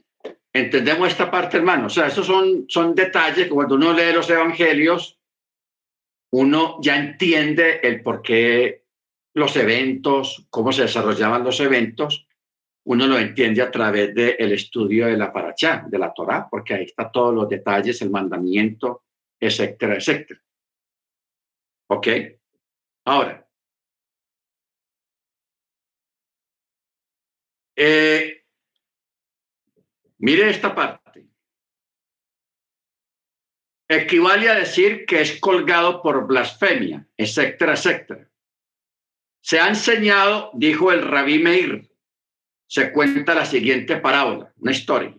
[0.58, 1.86] ¿Entendemos esta parte, hermano?
[1.86, 5.18] O sea, esos son, son detalles que cuando uno lee los evangelios,
[6.32, 8.84] uno ya entiende el por qué
[9.34, 12.26] los eventos, cómo se desarrollaban los eventos,
[12.86, 16.84] uno lo entiende a través del estudio de la paracha, de la Torah, porque ahí
[16.84, 19.04] está todos los detalles, el mandamiento,
[19.38, 20.40] etcétera, etcétera.
[21.88, 22.08] ¿Ok?
[23.04, 23.46] Ahora,
[27.76, 28.37] eh,
[30.18, 31.26] mire esta parte.
[33.88, 38.28] Equivale a decir que es colgado por blasfemia, etcétera, etcétera.
[39.40, 41.90] Se ha enseñado, dijo el rabí Meir,
[42.66, 45.16] se cuenta la siguiente parábola, una historia.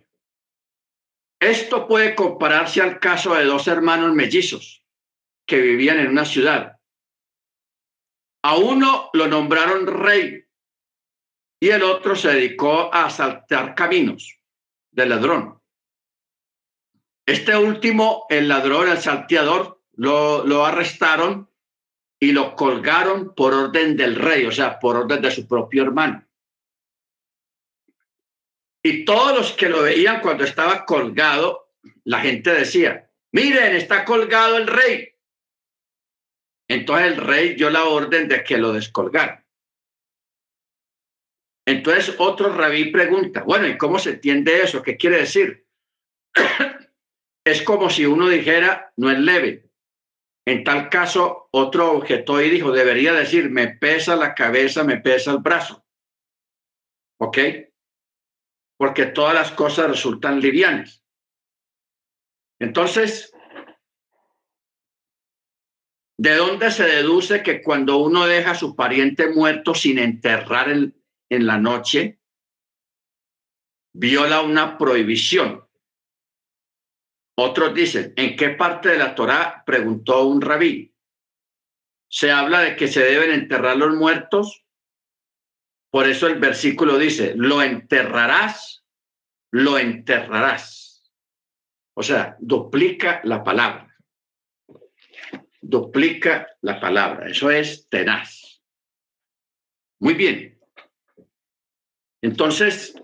[1.40, 4.84] Esto puede compararse al caso de dos hermanos mellizos
[5.46, 6.78] que vivían en una ciudad.
[8.42, 10.44] A uno lo nombraron rey
[11.58, 14.39] y el otro se dedicó a asaltar caminos
[14.92, 15.60] de ladrón.
[17.26, 21.48] Este último, el ladrón, el salteador, lo, lo arrestaron
[22.18, 26.26] y lo colgaron por orden del rey, o sea, por orden de su propio hermano.
[28.82, 31.70] Y todos los que lo veían cuando estaba colgado,
[32.04, 35.14] la gente decía, miren, está colgado el rey.
[36.68, 39.39] Entonces el rey dio la orden de que lo descolgaran.
[41.70, 44.82] Entonces otro rabí pregunta, bueno, ¿y cómo se entiende eso?
[44.82, 45.66] ¿Qué quiere decir?
[47.44, 49.70] es como si uno dijera, no es leve.
[50.46, 55.32] En tal caso, otro objeto y dijo, debería decir, me pesa la cabeza, me pesa
[55.32, 55.84] el brazo.
[57.18, 57.38] ¿Ok?
[58.80, 61.04] porque todas las cosas resultan livianas.
[62.58, 63.30] Entonces,
[66.18, 70.98] ¿de dónde se deduce que cuando uno deja a su pariente muerto sin enterrar en,
[71.30, 72.20] en la noche,
[73.94, 75.66] viola una prohibición?
[77.38, 79.62] Otros dicen, ¿en qué parte de la Torá?
[79.64, 80.94] Preguntó un rabí.
[82.08, 84.66] Se habla de que se deben enterrar los muertos
[85.90, 88.84] por eso el versículo dice, lo enterrarás,
[89.50, 91.10] lo enterrarás.
[91.94, 93.96] O sea, duplica la palabra.
[95.60, 97.28] Duplica la palabra.
[97.28, 98.62] Eso es tenaz.
[99.98, 100.59] Muy bien.
[102.22, 102.94] Entonces,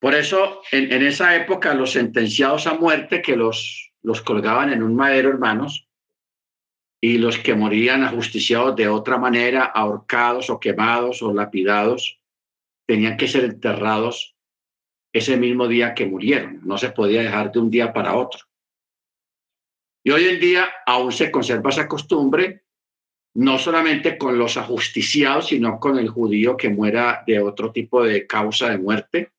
[0.00, 4.94] por eso en, esa época los sentenciados a muerte que los, los colgaban en un
[4.94, 5.88] madero, hermanos,
[7.00, 12.20] y los que morían ajusticiados de otra manera, ahorcados o quemados o lapidados,
[12.86, 14.36] tenían que ser enterrados
[15.12, 16.60] ese mismo día que murieron.
[16.62, 18.40] No se podía dejar de un día para otro.
[20.04, 22.65] Y hoy en día aún se conserva esa costumbre,
[23.36, 28.26] no solamente con los ajusticiados, sino con el judío que muera de otro tipo de
[28.26, 29.32] causa de muerte,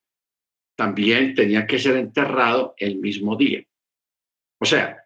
[0.76, 3.64] también tenía que ser enterrado el mismo día.
[4.60, 5.04] O sea,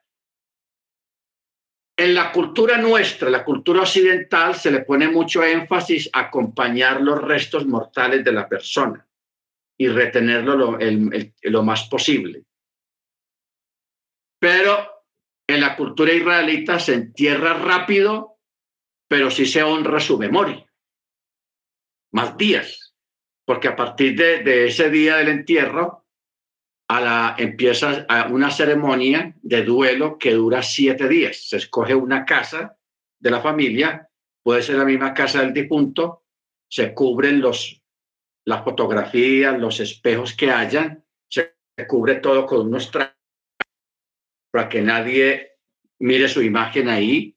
[1.97, 7.23] en la cultura nuestra, la cultura occidental, se le pone mucho énfasis a acompañar los
[7.23, 9.07] restos mortales de la persona
[9.79, 10.79] y retenerlo lo,
[11.43, 12.45] lo más posible.
[14.39, 15.07] Pero
[15.47, 18.32] en la cultura israelita se entierra rápido,
[19.13, 20.65] pero sí se honra su memoria.
[22.15, 22.95] Más días,
[23.45, 26.07] porque a partir de, ese día del entierro,
[26.89, 31.47] a la, empieza una ceremonia de duelo que dura siete días.
[31.47, 32.79] Se escoge una casa
[33.19, 34.09] de la familia,
[34.43, 36.25] puede ser la misma casa del difunto,
[36.67, 37.83] se cubren los,
[38.47, 41.55] las fotografías, los espejos que hayan, se
[41.87, 43.15] cubre todo con unos trajes
[44.51, 45.51] para que nadie
[45.99, 47.37] mire su imagen ahí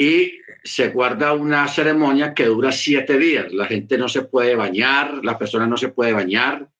[0.00, 3.52] y se guarda una ceremonia que dura siete días.
[3.52, 6.70] La gente no se puede bañar, la persona no se puede bañar,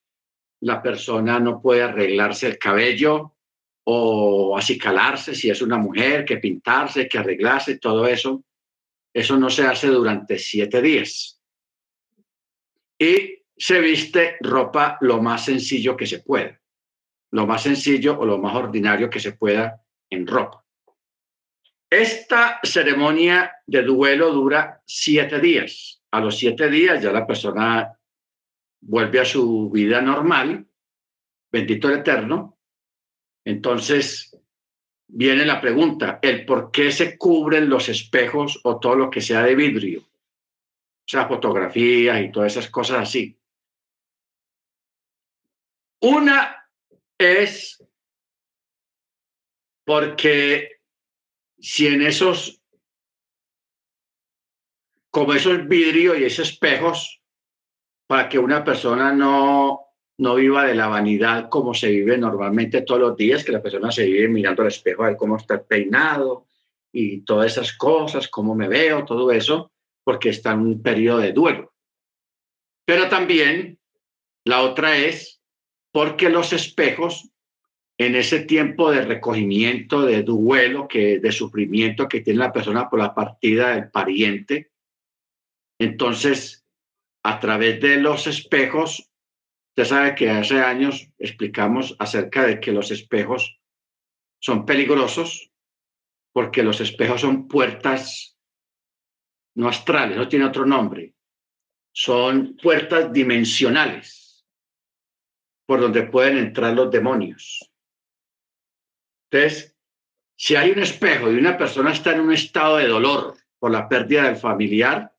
[0.61, 3.35] la persona no puede arreglarse el cabello
[3.83, 8.45] o acicalarse si es una mujer, que pintarse, que arreglarse, todo eso.
[9.13, 11.41] Eso no se hace durante siete días.
[12.97, 16.61] Y se viste ropa lo más sencillo que se pueda,
[17.31, 20.63] lo más sencillo o lo más ordinario que se pueda en ropa.
[21.89, 26.01] Esta ceremonia de duelo dura siete días.
[26.11, 27.99] A los siete días ya la persona
[28.81, 30.67] vuelve a su vida normal,
[31.51, 32.59] bendito el Eterno.
[33.43, 34.37] Entonces
[35.07, 39.41] viene la pregunta, el por qué se cubren los espejos o todo lo que sea
[39.43, 43.35] de vidrio, o sea, fotografías y todas esas cosas así.
[46.01, 46.69] Una
[47.17, 47.83] es
[49.83, 50.78] porque
[51.59, 52.61] si en esos,
[55.11, 57.21] como esos vidrios y esos espejos,
[58.07, 63.01] para que una persona no, no viva de la vanidad como se vive normalmente todos
[63.01, 66.47] los días, que la persona se vive mirando al espejo a ver cómo está peinado
[66.91, 69.71] y todas esas cosas, cómo me veo, todo eso,
[70.03, 71.73] porque está en un periodo de duelo.
[72.85, 73.79] Pero también
[74.43, 75.39] la otra es
[75.91, 77.29] porque los espejos
[77.99, 82.97] en ese tiempo de recogimiento, de duelo, que, de sufrimiento que tiene la persona por
[82.97, 84.71] la partida del pariente,
[85.77, 86.65] entonces
[87.23, 89.11] a través de los espejos,
[89.71, 93.59] usted sabe que hace años explicamos acerca de que los espejos
[94.41, 95.51] son peligrosos
[96.31, 98.37] porque los espejos son puertas
[99.55, 101.15] no astrales, no tiene otro nombre,
[101.93, 104.45] son puertas dimensionales
[105.65, 107.68] por donde pueden entrar los demonios.
[109.31, 109.75] Entonces,
[110.35, 113.87] si hay un espejo y una persona está en un estado de dolor por la
[113.87, 115.13] pérdida del familiar,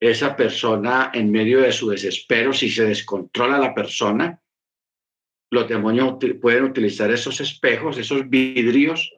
[0.00, 4.40] esa persona en medio de su desespero, si se descontrola la persona,
[5.50, 9.14] los demonios pueden utilizar esos espejos, esos vidrios,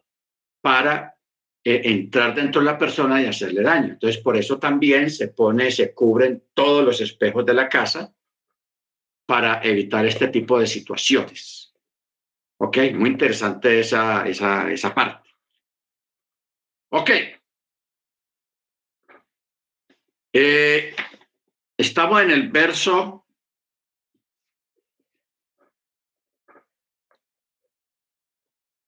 [0.63, 1.17] para
[1.65, 3.93] eh, entrar dentro de la persona y hacerle daño.
[3.95, 8.15] Entonces, por eso también se pone, se cubren todos los espejos de la casa
[9.27, 11.70] para evitar este tipo de situaciones.
[12.62, 15.31] Ok, muy interesante esa, esa, esa parte.
[16.91, 17.11] Ok.
[20.35, 20.95] Eh,
[21.78, 23.24] estamos en el verso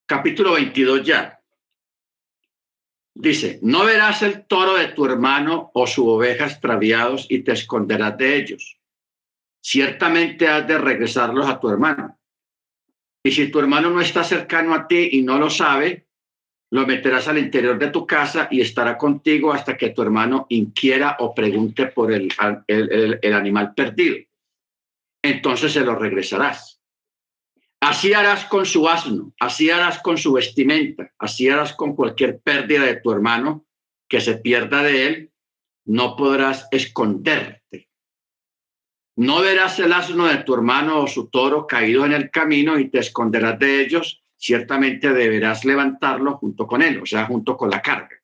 [0.06, 1.40] capítulo 22 ya.
[3.14, 8.18] Dice, no verás el toro de tu hermano o su oveja extraviados y te esconderás
[8.18, 8.78] de ellos.
[9.62, 12.18] Ciertamente has de regresarlos a tu hermano.
[13.24, 16.06] Y si tu hermano no está cercano a ti y no lo sabe,
[16.72, 21.16] lo meterás al interior de tu casa y estará contigo hasta que tu hermano inquiera
[21.20, 22.32] o pregunte por el,
[22.66, 24.16] el, animal perdido.
[25.22, 26.80] Entonces se lo regresarás.
[27.80, 32.84] Así harás con su asno, así harás con su vestimenta, así harás con cualquier pérdida
[32.84, 33.66] de tu hermano
[34.08, 35.32] que se pierda de él,
[35.84, 37.61] no podrás esconderte.
[39.16, 42.88] No verás el asno de tu hermano o su toro caído en el camino y
[42.88, 47.80] te esconderás de ellos ciertamente deberás levantarlo junto con él, o sea, junto con la
[47.80, 48.20] carga.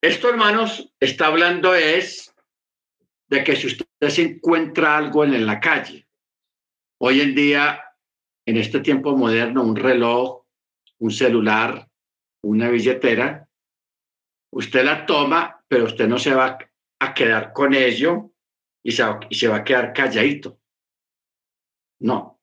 [0.00, 2.32] Esto, hermanos, está hablando es
[3.28, 6.06] de que si usted se encuentra algo en la calle,
[7.00, 7.82] hoy en día,
[8.46, 10.44] en este tiempo moderno, un reloj,
[10.98, 11.88] un celular,
[12.44, 13.48] una billetera,
[14.52, 16.58] usted la toma, pero usted no se va
[17.00, 18.30] a quedar con ello
[18.86, 20.60] y se va, a quedar calladito.
[21.98, 22.40] No,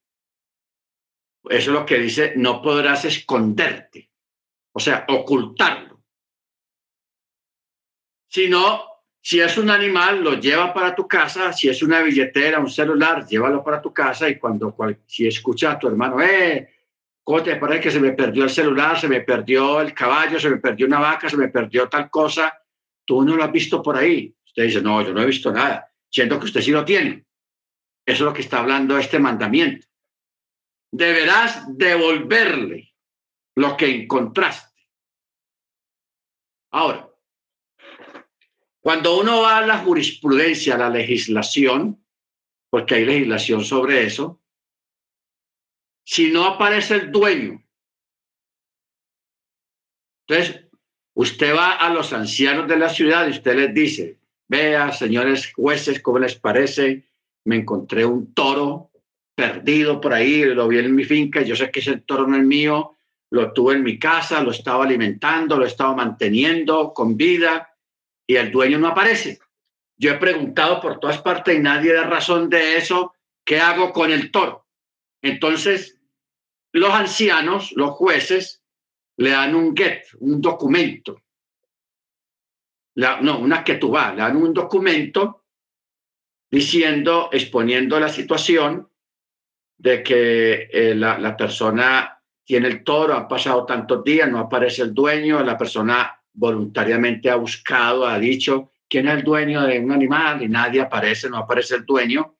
[1.45, 4.11] eso es lo que dice, no podrás esconderte,
[4.73, 6.03] o sea, ocultarlo.
[8.27, 8.83] Sino,
[9.21, 13.25] si es un animal, lo lleva para tu casa, si es una billetera, un celular,
[13.25, 14.75] llévalo para tu casa y cuando,
[15.05, 16.73] si escucha a tu hermano, eh,
[17.23, 20.49] ¿cómo te parece que se me perdió el celular, se me perdió el caballo, se
[20.49, 22.53] me perdió una vaca, se me perdió tal cosa?
[23.05, 24.35] Tú no lo has visto por ahí.
[24.45, 27.25] Usted dice, no, yo no he visto nada, siento que usted sí lo tiene.
[28.05, 29.87] Eso es lo que está hablando este mandamiento
[30.93, 32.93] deberás devolverle
[33.55, 34.79] lo que encontraste.
[36.71, 37.09] Ahora,
[38.79, 42.05] cuando uno va a la jurisprudencia, a la legislación,
[42.69, 44.39] porque hay legislación sobre eso,
[46.05, 47.63] si no aparece el dueño,
[50.27, 50.67] entonces
[51.15, 54.19] usted va a los ancianos de la ciudad y usted les dice,
[54.53, 57.09] vea, señores jueces, ¿cómo les parece?
[57.43, 58.91] Me encontré un toro
[59.33, 62.43] perdido por ahí, lo vi en mi finca, yo sé que ese toro no es
[62.43, 62.95] mío,
[63.31, 67.73] lo tuve en mi casa, lo estaba alimentando, lo estaba manteniendo con vida
[68.27, 69.39] y el dueño no aparece.
[69.97, 73.15] Yo he preguntado por todas partes y nadie da razón de eso.
[73.43, 74.67] ¿Qué hago con el toro?
[75.23, 75.97] Entonces,
[76.73, 78.61] los ancianos, los jueces,
[79.17, 81.22] le dan un get, un documento.
[82.95, 85.45] La, no, una vas, le dan un documento
[86.51, 88.87] diciendo, exponiendo la situación
[89.77, 94.93] de que eh, la, persona tiene el toro, ha pasado tantos días, no aparece el
[94.93, 100.43] dueño, la persona voluntariamente ha buscado, ha dicho quién es el dueño de un animal
[100.43, 102.37] y nadie aparece, no aparece el dueño.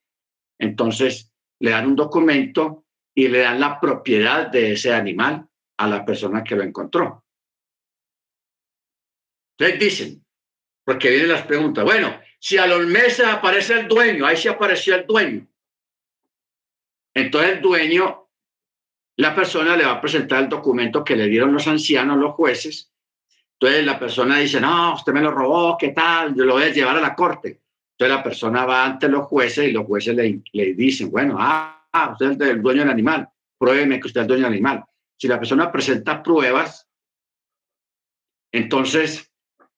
[0.60, 2.86] Entonces le dan un documento
[3.16, 5.48] y le dan la propiedad de ese animal
[5.78, 7.26] a la persona que lo encontró.
[9.58, 10.23] Entonces dicen,
[10.84, 14.96] porque vienen las preguntas, bueno, si a los meses aparece el dueño, ahí sí apareció
[14.96, 15.48] el dueño.
[17.14, 18.28] Entonces el dueño,
[19.18, 22.92] la persona le va a presentar el documento que le dieron los ancianos, los jueces.
[23.54, 26.36] Entonces la persona dice, no, usted me lo robó, ¿qué tal?
[26.36, 27.62] Yo lo voy a llevar a la corte.
[27.92, 31.88] Entonces la persona va ante los jueces y los jueces le, le dicen, bueno, ah,
[31.94, 34.84] ah, usted es el dueño del animal, pruébeme que usted es el dueño del animal.
[35.16, 36.90] Si la persona presenta pruebas,
[38.52, 39.33] entonces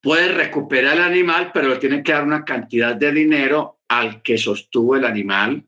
[0.05, 4.37] puede recuperar el animal, pero le tiene que dar una cantidad de dinero al que
[4.37, 5.67] sostuvo el animal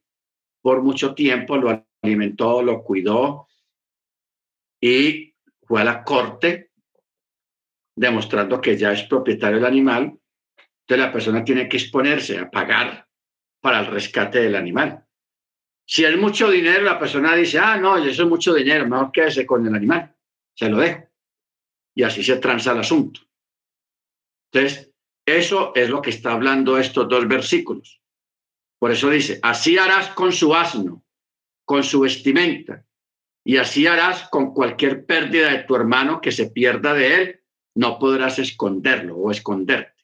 [0.62, 3.48] por mucho tiempo, lo alimentó, lo cuidó
[4.80, 5.34] y
[5.64, 6.70] fue a la corte
[7.96, 10.04] demostrando que ya es propietario del animal.
[10.04, 13.08] Entonces la persona tiene que exponerse a pagar
[13.60, 15.04] para el rescate del animal.
[15.84, 19.48] Si es mucho dinero, la persona dice, ah, no, eso es mucho dinero, mejor quédese
[19.48, 20.16] con el animal,
[20.54, 21.08] se lo dejo.
[21.96, 23.27] Y así se transa el asunto.
[24.58, 24.92] Entonces,
[25.26, 28.02] eso es lo que está hablando estos dos versículos.
[28.80, 31.04] Por eso dice, así harás con su asno,
[31.64, 32.84] con su vestimenta,
[33.46, 37.42] y así harás con cualquier pérdida de tu hermano que se pierda de él,
[37.76, 40.04] no podrás esconderlo o esconderte.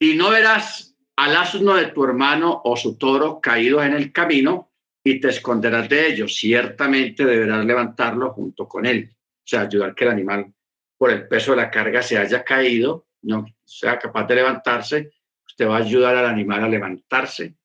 [0.00, 4.70] Y no verás al asno de tu hermano o su toro caído en el camino
[5.04, 6.36] y te esconderás de ellos.
[6.36, 9.10] Ciertamente deberás levantarlo junto con él.
[9.12, 10.52] O sea, ayudar que el animal,
[10.96, 15.10] por el peso de la carga, se haya caído, no sea capaz de levantarse
[15.58, 17.56] te va a ayudar al animal a levantarse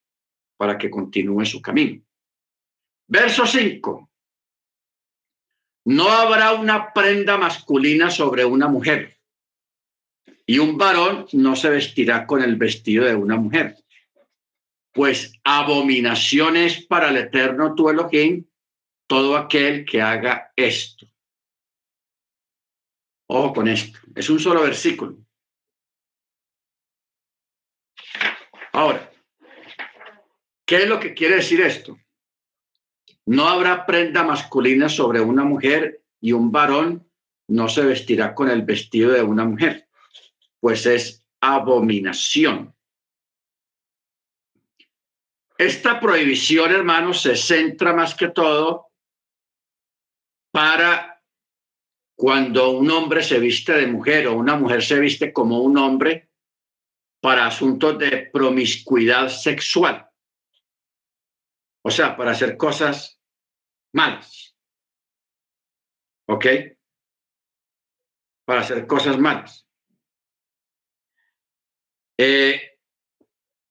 [0.58, 2.02] para que continúe su camino.
[3.08, 4.10] Verso 5.
[5.86, 9.20] No habrá una prenda masculina sobre una mujer
[10.48, 13.78] y un varón no se vestirá con el vestido de una mujer.
[14.92, 18.44] Pues abominaciones para el eterno tu Elohim
[19.06, 21.06] todo aquel que haga esto.
[23.28, 24.00] Ojo con esto.
[24.16, 25.23] Es un solo versículo.
[28.74, 29.12] Ahora,
[30.66, 31.98] ¿qué es lo que quiere decir esto?
[33.26, 37.08] No habrá prenda masculina sobre una mujer y un varón
[37.48, 39.88] no se vestirá con el vestido de una mujer,
[40.60, 42.74] pues es abominación.
[45.58, 48.88] Esta prohibición, hermanos, se centra más que todo
[50.52, 51.22] para
[52.16, 56.33] cuando un hombre se viste de mujer o una mujer se viste como un hombre
[57.24, 60.06] para asuntos de promiscuidad sexual.
[61.82, 63.18] O sea, para hacer cosas
[63.94, 64.54] malas.
[66.28, 66.46] ¿Ok?
[68.46, 69.66] Para hacer cosas malas.
[72.20, 72.78] Eh,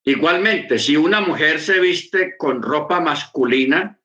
[0.06, 4.00] igualmente, si una mujer se viste con ropa masculina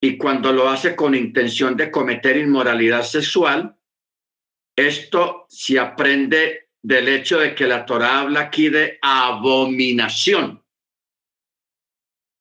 [0.00, 3.76] y cuando lo hace con intención de cometer inmoralidad sexual,
[4.76, 10.62] esto se aprende del hecho de que la Torah habla aquí de abominación.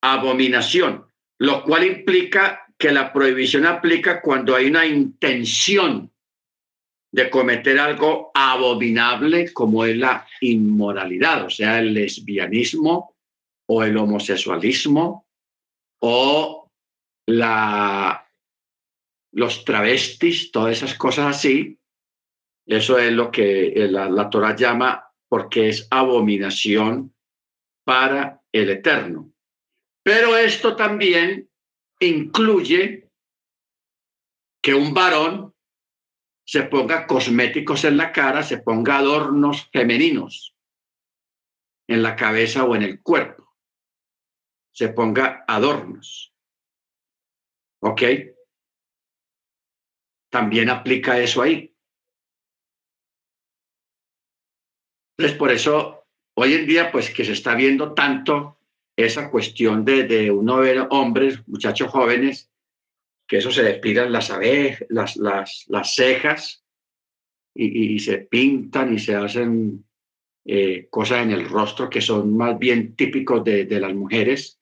[0.03, 1.07] Abominación,
[1.39, 6.13] lo cual implica que la prohibición aplica cuando hay una intención
[7.11, 13.15] de cometer algo abominable como es la inmoralidad, o sea, el lesbianismo
[13.67, 15.25] o el homosexualismo
[16.03, 16.71] o
[17.25, 18.29] la,
[19.31, 21.79] los travestis, todas esas cosas así,
[22.65, 27.15] eso es lo que eh, la, la Torah llama porque es abominación
[27.83, 29.31] para el Eterno.
[30.03, 31.49] Pero esto también
[31.99, 33.09] incluye
[34.61, 35.53] que un varón
[36.45, 40.55] se ponga cosméticos en la cara, se ponga adornos femeninos
[41.87, 43.55] en la cabeza o en el cuerpo,
[44.71, 46.33] se ponga adornos.
[47.81, 48.01] ¿Ok?
[50.31, 51.74] También aplica eso ahí.
[55.17, 56.05] Entonces, por eso,
[56.35, 58.57] hoy en día, pues que se está viendo tanto
[58.95, 62.49] esa cuestión de, de uno ver hombres, muchachos jóvenes,
[63.27, 66.63] que eso se despidan las abejas, las, las, las cejas
[67.53, 69.85] y, se pintan y se hacen
[70.45, 74.59] eh, cosas en el rostro que son más bien típicos de, de las mujeres,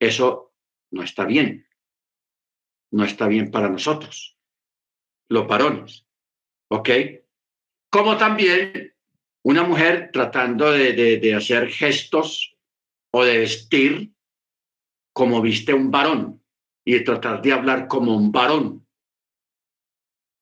[0.00, 0.52] eso
[0.90, 1.66] no está bien.
[2.92, 4.36] No está bien para nosotros,
[5.28, 6.06] los varones.
[6.68, 6.88] ¿Ok?
[7.90, 8.94] Como también
[9.42, 12.56] una mujer tratando de, hacer gestos
[13.12, 14.12] o de vestir
[15.12, 16.42] como viste un varón
[16.84, 18.86] y de tratar de hablar como un varón.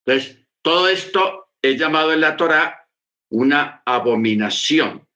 [0.04, 2.88] Entonces, todo esto es llamado en la Torah
[3.30, 5.06] una abominación.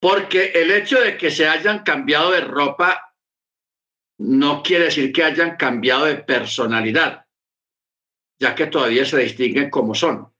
[0.00, 3.14] Porque el hecho de que se hayan cambiado de ropa
[4.18, 7.26] no quiere decir que hayan cambiado de personalidad,
[8.38, 10.33] ya que todavía se distinguen como son.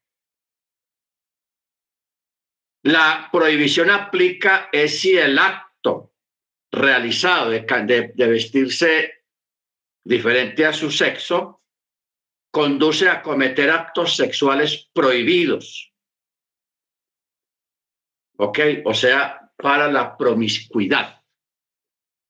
[2.85, 6.13] La prohibición aplica es si el acto
[6.71, 9.25] realizado de, vestirse
[10.05, 11.63] diferente a su sexo
[12.51, 15.95] conduce a cometer actos sexuales prohibidos.
[18.37, 18.59] ¿Ok?
[18.85, 21.23] O sea, para la promiscuidad.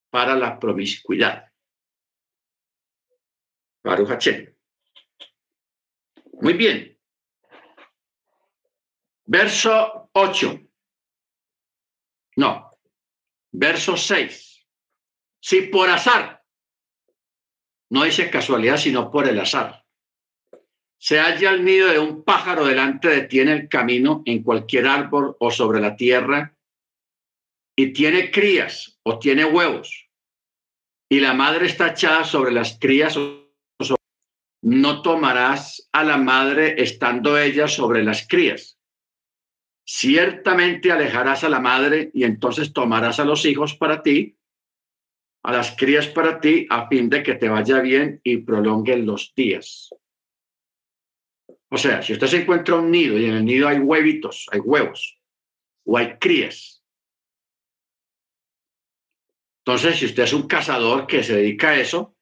[0.08, 1.50] Para la promiscuidad.
[3.82, 4.28] Baruch.
[6.40, 6.93] Muy bien.
[9.26, 10.60] Verso 8.
[12.36, 12.70] No.
[13.52, 14.66] Verso 6.
[15.40, 16.42] Si por azar,
[17.90, 19.84] no dice casualidad, sino por el azar,
[20.98, 24.86] se halla el nido de un pájaro delante de ti en el camino, en cualquier
[24.86, 26.56] árbol o sobre la tierra,
[27.76, 30.08] y tiene crías o tiene huevos,
[31.10, 33.18] y la madre está echada sobre las crías
[34.64, 38.73] no tomarás a la madre estando ella sobre las crías.
[39.86, 44.38] Ciertamente alejarás a la madre y entonces tomarás a los hijos para ti,
[45.42, 49.34] a las crías para ti, a fin de que te vaya bien y prolonguen los
[49.36, 49.90] días.
[51.68, 54.60] O sea, si usted se encuentra un nido y en el nido hay huevitos, hay
[54.60, 55.18] huevos,
[55.84, 56.82] o hay crías.
[59.66, 62.16] Entonces, si usted es un cazador que se dedica a eso,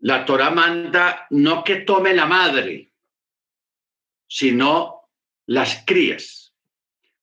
[0.00, 2.92] la Torah manda no que tome la madre,
[4.28, 4.97] sino
[5.48, 6.54] las crías.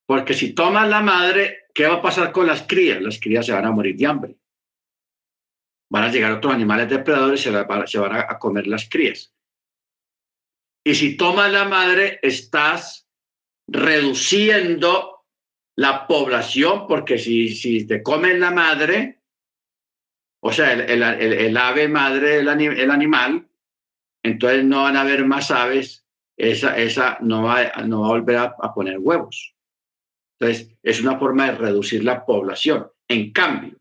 [0.05, 3.01] Porque si toma la madre, ¿qué va a pasar con las crías?
[3.01, 4.37] Las crías se van a morir de hambre.
[5.89, 7.51] Van a llegar otros animales depredadores y se,
[7.87, 9.33] se van a comer las crías.
[10.83, 13.07] Y si tomas la madre, estás
[13.67, 15.25] reduciendo
[15.75, 19.21] la población, porque si, si te comen la madre,
[20.41, 23.49] o sea, el, ave madre, el, el, animal,
[24.23, 26.04] entonces no van a haber más aves,
[26.37, 29.55] esa, esa no, va, no va a volver a, poner huevos.
[30.39, 32.87] Entonces, es una forma de reducir la población.
[33.07, 33.77] En cambio,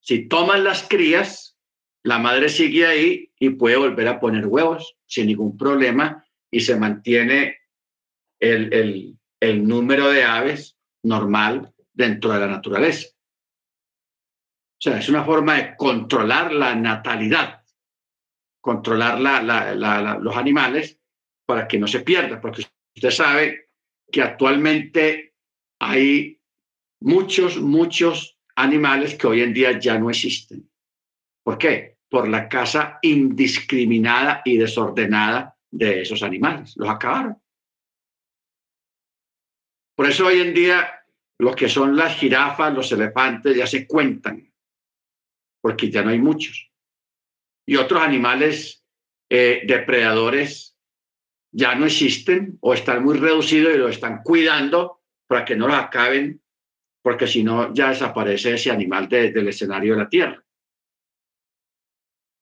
[0.00, 1.58] si toman las crías,
[2.02, 6.76] la madre sigue ahí y puede volver a poner huevos sin ningún problema y se
[6.76, 7.58] mantiene
[8.38, 13.08] el, el, el número de aves normal dentro de la naturaleza.
[14.78, 17.64] O sea, es una forma de controlar la natalidad,
[18.60, 21.00] controlar la, la, la, los animales
[21.46, 23.70] para que no se pierda, porque usted sabe
[24.10, 25.34] que actualmente
[25.80, 26.40] hay
[27.00, 30.68] muchos, muchos animales que hoy en día ya no existen.
[31.44, 31.98] ¿Por qué?
[32.08, 36.74] Por la caza indiscriminada y desordenada de esos animales.
[36.76, 37.40] Los acabaron.
[39.96, 40.92] Por eso hoy en día
[41.38, 44.52] los que son las jirafas, los elefantes ya se cuentan
[45.60, 46.70] porque ya no hay muchos.
[47.66, 48.84] Y otros animales
[49.28, 50.75] eh, depredadores
[51.56, 55.76] ya no existen o están muy reducidos y lo están cuidando para que no los
[55.76, 56.42] acaben,
[57.02, 60.44] porque si no ya desaparece ese animal del escenario de la Tierra.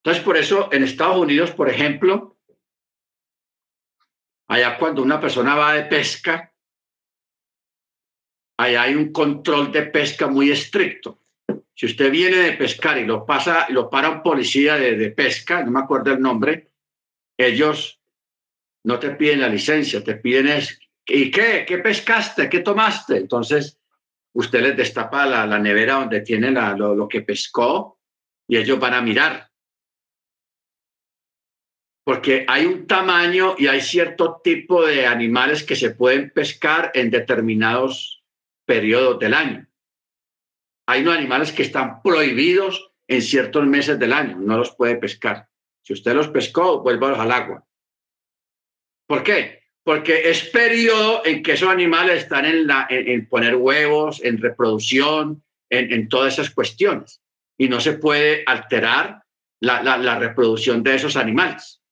[0.02, 2.36] Entonces, por eso en Estados Unidos, por ejemplo,
[4.48, 6.52] allá cuando una persona va de pesca,
[8.58, 11.20] allá hay un control de pesca muy estricto.
[11.76, 15.70] Si usted viene de pescar y lo pasa, lo para un policía de, pesca, no
[15.70, 16.72] me acuerdo el nombre,
[17.38, 18.00] ellos
[18.84, 21.64] no te piden la licencia, te piden es, ¿y qué?
[21.66, 22.48] ¿Qué pescaste?
[22.48, 23.16] ¿Qué tomaste?
[23.16, 23.78] Entonces,
[24.34, 27.98] usted les destapa la, la nevera donde tiene la, lo, lo que pescó
[28.46, 29.50] y ellos van a mirar.
[32.04, 37.10] Porque hay un tamaño y hay cierto tipo de animales que se pueden pescar en
[37.10, 38.22] determinados
[38.66, 39.66] periodos del año
[40.86, 45.48] hay unos animales que están prohibidos en ciertos meses del año, no los puede pescar.
[45.82, 47.66] Si usted los pescó, vuélvalos al agua.
[49.06, 49.60] ¿Por qué?
[49.82, 55.42] Porque es periodo en que esos animales están en, la, en, poner huevos, en reproducción,
[55.70, 57.20] en, todas esas cuestiones.
[57.58, 59.22] Y no se puede alterar
[59.60, 61.82] la, la, la reproducción de esos animales.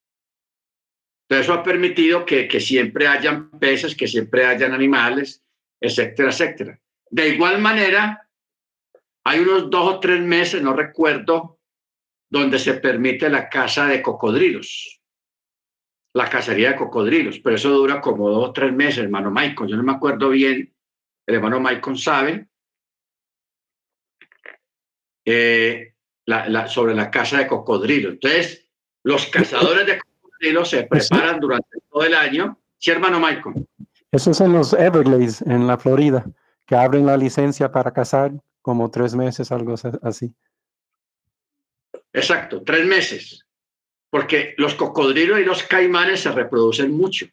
[1.28, 5.42] Entonces eso ha permitido que, que siempre hayan peces, que siempre hayan animales,
[5.80, 6.80] etcétera, etcétera.
[7.10, 8.26] De igual manera,
[9.24, 11.58] hay unos dos o tres meses, no recuerdo,
[12.30, 15.01] donde se permite la caza de cocodrilos,
[16.14, 19.70] la cacería de cocodrilos, pero eso dura como dos o tres meses, hermano Michael.
[19.70, 20.74] Yo no me acuerdo bien,
[21.26, 22.48] el hermano Michael sabe,
[25.24, 25.94] eh,
[26.26, 28.14] la, sobre la caza de cocodrilos.
[28.14, 28.68] Entonces,
[29.04, 32.58] los cazadores de cocodrilos se preparan durante todo el año.
[32.78, 33.66] Sí, hermano Michael.
[34.10, 36.24] Esos son los Everglades en la Florida,
[36.66, 40.34] que abren la licencia para cazar como tres meses, algo así.
[42.12, 43.41] Exacto, tres meses.
[44.12, 47.26] Porque los cocodrilos y los caimanes se reproducen mucho.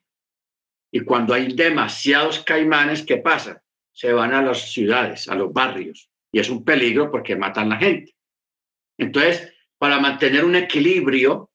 [0.93, 3.61] Y cuando hay demasiados caimanes, ¿qué pasa?
[3.91, 6.09] Se van a las ciudades, a los barrios.
[6.31, 8.15] Y es un peligro porque matan a la gente.
[8.97, 11.51] Entonces, para mantener un equilibrio,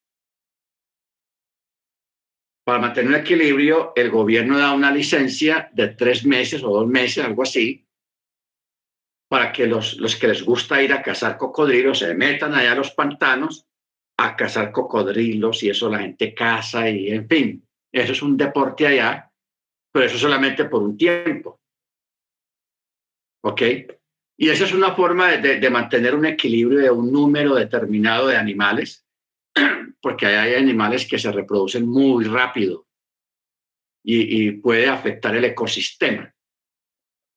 [2.63, 7.25] para mantener un equilibrio, el gobierno da una licencia de tres meses o dos meses,
[7.25, 7.89] algo así,
[9.31, 12.77] para que los, los que les gusta ir a cazar cocodrilos se metan allá a
[12.77, 13.67] los pantanos
[14.27, 18.87] a cazar cocodrilos y eso la gente caza y en fin, eso es un deporte
[18.87, 19.31] allá,
[19.93, 21.61] pero eso solamente por un tiempo.
[23.43, 23.63] ¿Ok?
[24.37, 28.37] Y esa es una forma de, de mantener un equilibrio de un número determinado de
[28.37, 29.05] animales
[30.01, 32.87] porque hay animales que se reproducen muy rápido
[34.07, 36.35] y, puede afectar el ecosistema.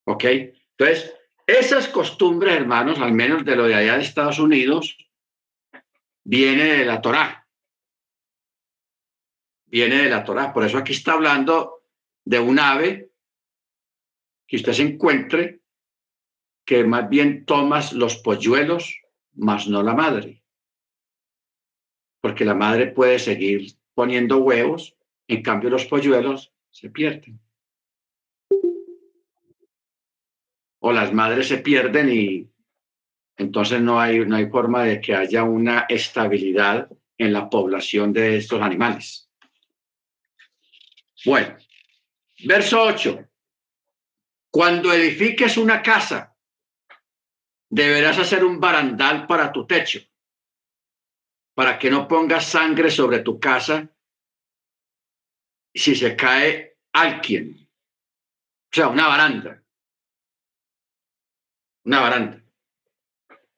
[0.06, 0.26] ¿Ok?
[0.26, 1.14] Entonces,
[1.46, 4.98] esas costumbres, hermanos, al menos de lo de allá de Estados Unidos,
[6.28, 7.48] viene de la Torá.
[9.66, 10.54] Viene de la Torá.
[10.54, 11.84] Por eso aquí está hablando
[12.24, 13.12] de un ave
[14.48, 15.62] que usted se encuentre
[16.66, 19.02] que más bien tomas los polluelos,
[19.34, 20.44] más no la madre
[22.28, 24.98] porque la madre puede seguir poniendo huevos,
[25.30, 27.40] en cambio los polluelos se pierden.
[30.80, 32.50] O las madres se pierden y
[33.38, 38.38] entonces no hay, no hay forma de que haya una estabilidad en la población de
[38.38, 39.30] estos animales.
[41.26, 41.58] Bueno,
[42.46, 43.26] verso 8.
[44.52, 46.36] Cuando edifiques una casa,
[47.70, 50.00] deberás hacer un barandal para tu techo
[51.58, 53.90] para que no pongas sangre sobre tu casa
[55.74, 57.68] si se cae alguien.
[58.72, 59.64] O sea, una baranda.
[61.86, 62.44] Una baranda.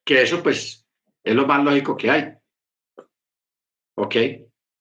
[0.09, 0.87] Que eso pues
[1.23, 2.33] es lo más lógico que hay.
[3.95, 4.15] ¿Ok?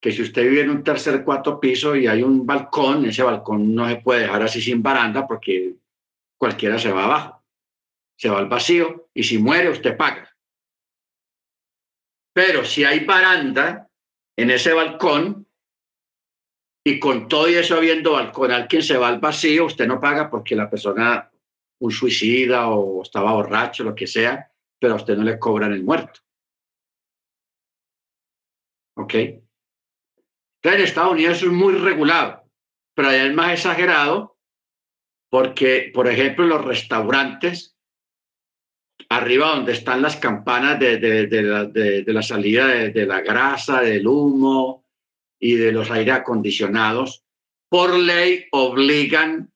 [0.00, 3.74] Que si usted vive en un tercer, cuarto piso y hay un balcón, ese balcón
[3.74, 5.74] no se puede dejar así sin baranda porque
[6.38, 7.44] cualquiera se va abajo.
[8.16, 10.34] Se va al vacío y si muere usted paga.
[12.32, 13.86] Pero si hay baranda
[14.34, 15.46] en ese balcón
[16.86, 20.56] y con todo eso habiendo balcón, alguien se va al vacío, usted no paga porque
[20.56, 21.30] la persona,
[21.80, 25.84] un suicida o estaba borracho, lo que sea, pero a usted no le cobran el
[25.84, 26.20] muerto.
[28.96, 29.14] ¿Ok?
[29.14, 32.44] Entonces en Estados Unidos es muy regulado,
[32.94, 34.36] pero allá es más exagerado
[35.30, 37.78] porque, por ejemplo, los restaurantes
[39.08, 44.84] arriba donde están las campanas de, de, la, salida de, la grasa, del humo
[45.38, 47.24] y de los aire acondicionados,
[47.70, 49.52] por ley obligan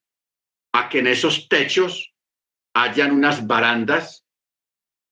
[0.73, 2.15] a que en esos techos
[2.75, 4.25] hayan unas barandas,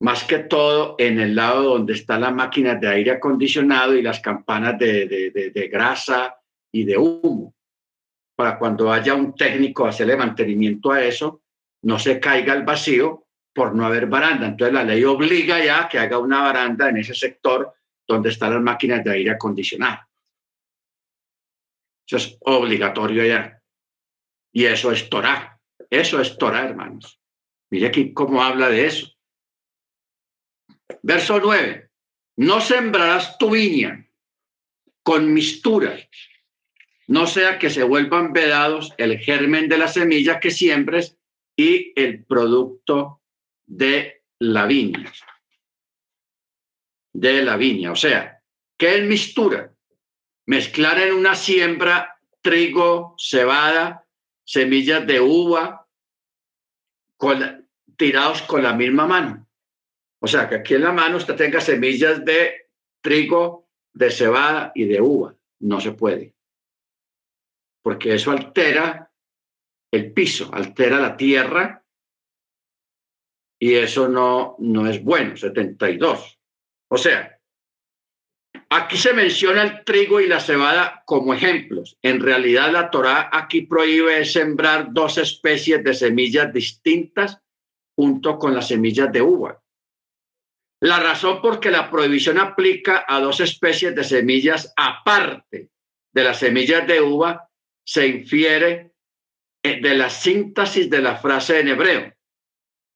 [0.00, 4.20] más que todo en el lado donde están las máquinas de aire acondicionado y las
[4.20, 6.36] campanas de, grasa
[6.72, 7.54] y de humo,
[8.34, 11.42] para cuando haya un técnico a hacerle mantenimiento a eso,
[11.82, 14.46] no se caiga al vacío por no haber baranda.
[14.46, 17.74] Entonces la ley obliga ya que haga una baranda en ese sector
[18.08, 19.98] donde están las máquinas de aire acondicionado.
[22.06, 23.62] Eso es obligatorio ya.
[24.52, 25.60] Y eso es Torah.
[25.90, 27.20] Eso es Torah, hermanos.
[27.70, 29.19] Mire aquí cómo habla de eso.
[31.02, 31.90] Verso 9.
[32.36, 34.06] No sembrarás tu viña
[35.02, 36.08] con misturas,
[37.10, 41.18] no sea que se vuelvan vedados el germen de la semilla que siembres
[41.56, 43.20] y el producto
[43.66, 45.12] de la viña.
[47.12, 47.90] De la viña.
[47.90, 48.40] O sea,
[48.78, 49.74] ¿qué es mistura?
[50.46, 54.06] Mezclar en una siembra trigo, cebada,
[54.44, 55.88] semillas de uva,
[57.96, 59.49] tirados con la misma mano.
[60.22, 62.68] O sea, que aquí en la mano usted tenga semillas de
[63.02, 65.34] trigo, de cebada y de uva.
[65.60, 66.34] No se puede.
[67.82, 69.10] Porque eso altera
[69.90, 71.84] el piso, altera la tierra
[73.58, 76.38] y eso no, no es bueno, 72.
[76.88, 77.38] O sea,
[78.70, 81.98] aquí se menciona el trigo y la cebada como ejemplos.
[82.02, 87.40] En realidad la Torá aquí prohíbe sembrar dos especies de semillas distintas
[87.94, 89.59] junto con las semillas de uva.
[90.80, 95.68] La razón por que la prohibición aplica a dos especies de semillas aparte
[96.12, 97.48] de las semillas de uva
[97.84, 98.92] se infiere
[99.62, 102.12] eh, de la síntesis de la frase en hebreo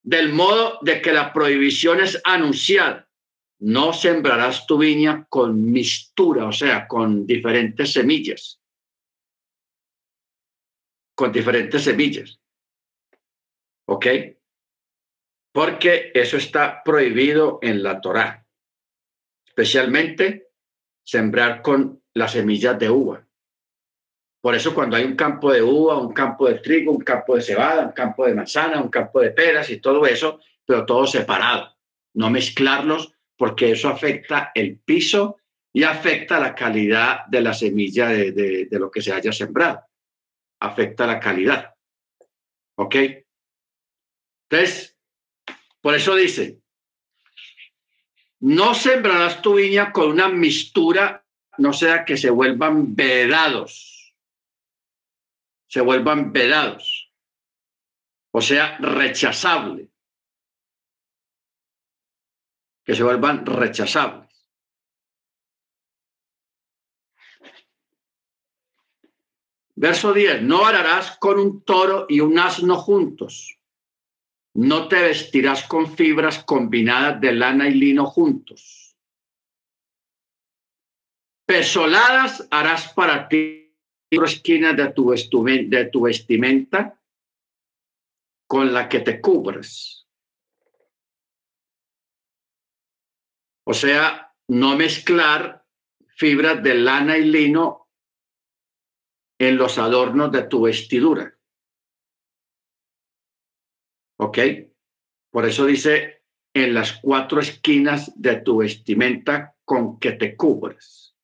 [0.04, 3.08] del modo de que la prohibición es anunciada.
[3.60, 8.60] No sembrarás tu viña con mistura, o sea, con diferentes semillas.
[11.16, 12.38] Con diferentes semillas.
[13.86, 14.06] ¿Ok?
[15.54, 18.44] Porque eso está prohibido en la Torá.
[19.46, 20.48] Especialmente
[21.04, 23.24] sembrar con las semillas de uva.
[24.40, 27.42] Por eso cuando hay un campo de uva, un campo de trigo, un campo de
[27.42, 31.76] cebada, un campo de manzana, un campo de peras y todo eso, pero todo separado,
[32.14, 35.38] no mezclarlos porque eso afecta el piso
[35.72, 39.84] y afecta la calidad de la semilla de, de, lo que se haya sembrado.
[40.60, 41.74] Afecta la calidad.
[42.76, 42.96] ¿Ok?
[44.50, 44.93] Entonces,
[45.84, 46.62] por eso dice,
[48.40, 51.26] no sembrarás tu viña con una mistura,
[51.58, 54.16] no sea que se vuelvan vedados,
[55.66, 57.12] se vuelvan vedados,
[58.30, 59.90] o sea, rechazable,
[62.82, 64.34] que se vuelvan rechazables.
[69.74, 73.58] Verso 10, no harás con un toro y un asno juntos
[74.54, 78.96] no te vestirás con fibras combinadas de lana y lino juntos.
[81.46, 83.64] Pesoladas harás para ti
[84.10, 87.00] esquinas de tu, de tu vestimenta
[88.46, 90.06] con la que te cubres.
[93.66, 95.66] O sea, no mezclar
[96.16, 97.88] fibras de lana y lino
[99.38, 101.33] en los adornos de tu vestidura.
[104.18, 104.38] ¿Ok?
[105.30, 106.22] Por eso dice
[106.54, 111.16] en las cuatro esquinas de tu vestimenta con que te cubres.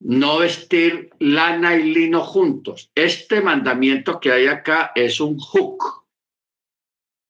[0.00, 2.90] No vestir lana y lino juntos.
[2.94, 6.06] Este mandamiento que hay acá es un hook.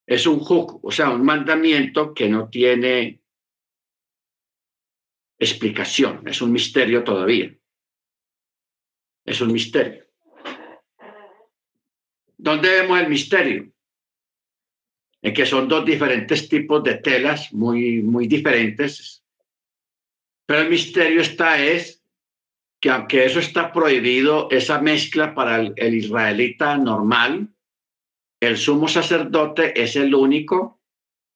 [0.06, 3.22] Es un hook, o sea, un mandamiento que no tiene
[5.38, 7.56] explicación, es un misterio todavía.
[9.24, 10.01] Es un misterio.
[12.42, 13.72] ¿Dónde vemos el misterio?
[15.22, 19.22] En que son dos diferentes tipos de telas muy, muy diferentes.
[20.44, 22.02] Pero el misterio está es
[22.80, 27.54] que aunque eso está prohibido, esa mezcla para el, el israelita normal,
[28.40, 30.80] el sumo sacerdote es el único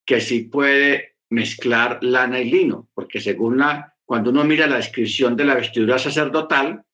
[0.05, 5.37] que sí puede mezclar lana y lino, porque según la, cuando uno mira la descripción
[5.37, 6.85] de la vestidura sacerdotal,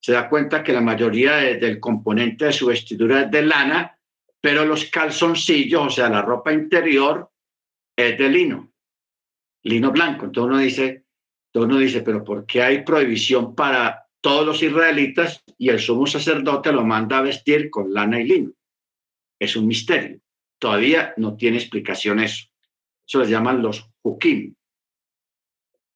[0.00, 3.98] se da cuenta que la mayoría del componente de su vestidura es de lana,
[4.40, 7.30] pero los calzoncillos, o sea, la ropa interior,
[7.94, 8.72] es de lino,
[9.62, 10.24] lino blanco.
[10.24, 11.04] Entonces uno dice,
[11.54, 16.72] uno dice, pero ¿por qué hay prohibición para todos los israelitas y el sumo sacerdote
[16.72, 18.52] lo manda a vestir con lana y lino?
[19.38, 20.20] Es un misterio.
[20.58, 22.46] Todavía no tiene explicación eso.
[23.06, 24.54] Eso les llaman los hukim,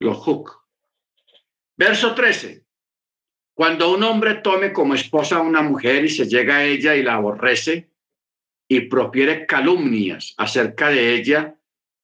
[0.01, 0.63] los huk.
[1.77, 2.64] Verso 13.
[3.55, 7.05] Cuando un hombre tome como esposa a una mujer y se llega a ella y
[7.05, 7.89] la aborrece
[8.67, 11.55] y profiere calumnias acerca de ella,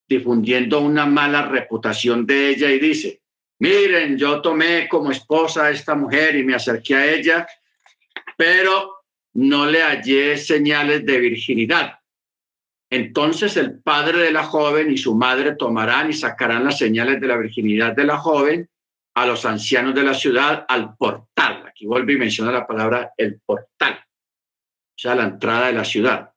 [0.08, 3.20] difundiendo una mala reputación de ella y dice,
[3.58, 7.46] miren, yo tomé como esposa a esta mujer y me acerqué a ella,
[8.36, 9.02] pero
[9.34, 11.98] no le hallé señales de virginidad.
[12.90, 17.26] Entonces el padre de la joven y su madre tomarán y sacarán las señales de
[17.26, 18.68] la virginidad de la joven
[19.14, 21.64] a los ancianos de la ciudad al portal.
[21.66, 26.32] Aquí vuelve y menciona la palabra el portal, o sea, la entrada de la ciudad.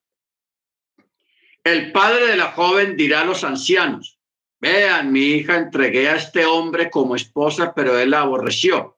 [1.64, 4.20] El padre de la joven dirá a los ancianos,
[4.60, 8.98] vean, mi hija entregué a este hombre como esposa, pero él la aborreció.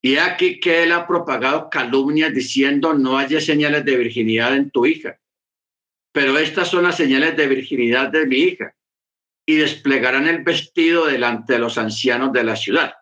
[0.00, 4.86] Y aquí que él ha propagado calumnias diciendo, no haya señales de virginidad en tu
[4.86, 5.18] hija.
[6.12, 8.74] Pero estas son las señales de virginidad de mi hija
[9.44, 12.94] y desplegarán el vestido delante de los ancianos de la ciudad.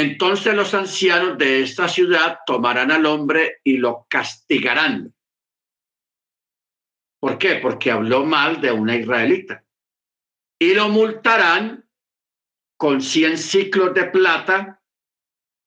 [0.00, 5.12] Entonces los ancianos de esta ciudad tomarán al hombre y lo castigarán.
[7.20, 7.56] ¿Por qué?
[7.56, 9.64] Porque habló mal de una israelita.
[10.56, 11.84] Y lo multarán
[12.76, 14.80] con 100 ciclos de plata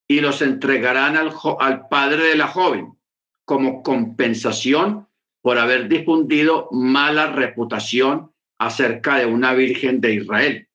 [0.08, 2.98] y los entregarán al, al padre de la joven
[3.44, 5.10] como compensación
[5.42, 10.70] por haber difundido mala reputación acerca de una virgen de Israel.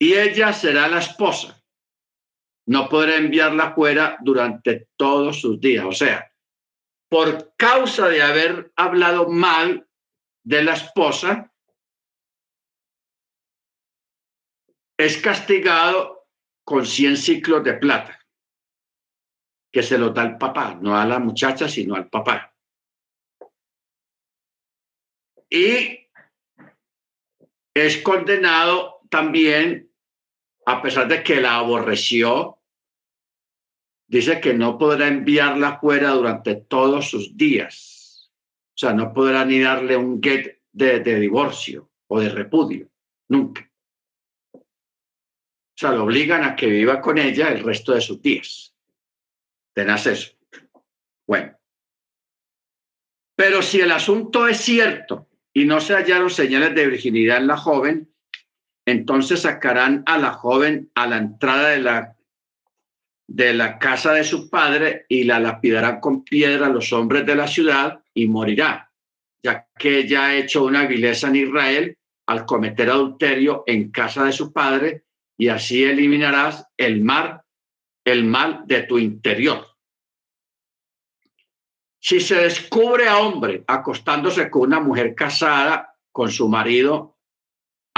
[0.00, 1.57] Y ella será la esposa.
[2.68, 5.86] No podrá enviarla fuera durante todos sus días.
[5.86, 6.30] O sea,
[7.08, 9.88] por causa de haber hablado mal
[10.44, 11.50] de la esposa,
[14.98, 16.28] es castigado
[16.62, 18.18] con 100 ciclos de plata,
[19.72, 22.54] que se lo da al papá, no a la muchacha, sino al papá.
[25.48, 26.06] Y
[27.74, 29.90] es condenado también,
[30.66, 32.57] a pesar de que la aborreció,
[34.08, 38.30] dice que no podrá enviarla fuera durante todos sus días.
[38.74, 42.88] O sea, no podrá ni darle un get de, divorcio o de repudio,
[43.28, 43.70] nunca.
[44.52, 44.60] O
[45.80, 48.74] sea, lo obligan a que viva con ella el resto de sus días.
[49.74, 50.32] Tenás eso.
[51.26, 51.56] Bueno.
[53.36, 57.56] Pero si el asunto es cierto y no se hallaron señales de virginidad en la
[57.56, 58.12] joven,
[58.84, 62.17] entonces sacarán a la joven a la entrada de la,
[63.28, 67.46] de la casa de su padre y la lapidarán con piedra los hombres de la
[67.46, 68.90] ciudad y morirá,
[69.42, 74.32] ya que ella ha hecho una vileza en Israel al cometer adulterio en casa de
[74.32, 75.04] su padre
[75.36, 77.42] y así eliminarás el mal,
[78.04, 79.66] el mal de tu interior.
[82.00, 87.17] Si se descubre a hombre acostándose con una mujer casada con su marido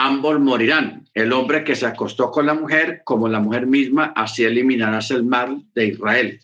[0.07, 1.09] ambos morirán.
[1.13, 5.25] El hombre que se acostó con la mujer, como la mujer misma, así eliminarás el
[5.25, 6.41] mal de Israel.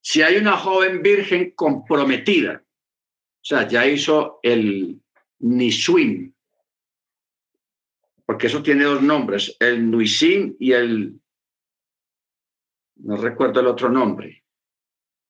[0.00, 5.00] Si hay una joven virgen comprometida, o sea, ya hizo el
[5.40, 6.34] Nisuin,
[8.24, 11.20] porque eso tiene dos nombres, el Nuisin y el,
[12.96, 14.44] no recuerdo el otro nombre.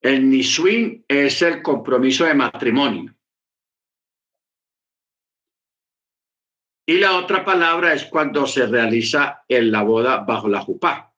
[0.00, 3.14] El Nisuin es el compromiso de matrimonio.
[6.86, 11.14] Y la otra palabra es cuando se realiza en la boda bajo la jupá.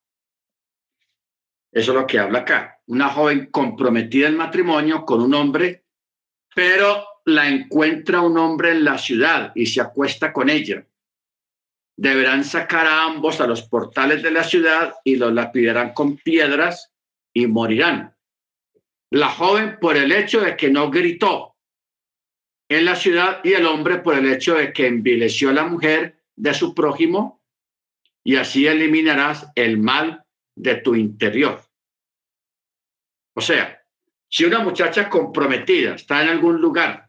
[1.71, 2.81] Eso es lo que habla acá.
[2.87, 5.83] Una joven comprometida en matrimonio con un hombre,
[6.55, 10.87] pero la encuentra un hombre en la ciudad y se acuesta con ella.
[11.97, 16.93] Deberán sacar a ambos a los portales de la ciudad y los lapidarán con piedras
[17.33, 18.15] y morirán.
[19.09, 21.56] La joven por el hecho de que no gritó
[22.69, 26.21] en la ciudad y el hombre por el hecho de que envileció a la mujer
[26.35, 27.43] de su prójimo
[28.23, 30.23] y así eliminarás el mal
[30.55, 31.61] de tu interior.
[33.33, 33.81] O sea,
[34.27, 37.07] si una muchacha comprometida está en algún lugar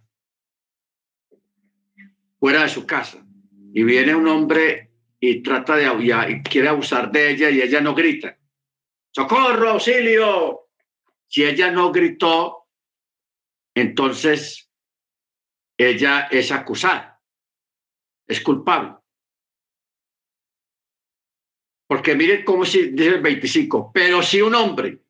[2.39, 3.25] fuera de su casa
[3.73, 5.87] y viene un hombre y trata de
[6.31, 8.39] y quiere abusar de ella y ella no grita,
[9.11, 10.69] socorro, auxilio.
[11.27, 12.69] Si ella no gritó,
[13.75, 14.68] entonces
[15.79, 17.23] ella es acusada,
[18.27, 18.97] es culpable.
[21.87, 25.01] Porque miren cómo si dice el 25, pero si un hombre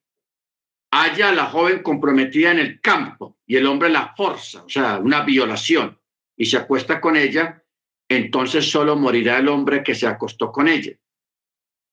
[0.92, 4.98] haya a la joven comprometida en el campo y el hombre la forza, o sea,
[4.98, 5.98] una violación,
[6.36, 7.64] y se acuesta con ella,
[8.08, 10.92] entonces solo morirá el hombre que se acostó con ella.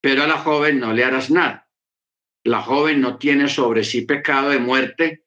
[0.01, 1.67] Pero a la joven no le harás nada.
[2.43, 5.24] La joven no tiene sobre sí pecado de muerte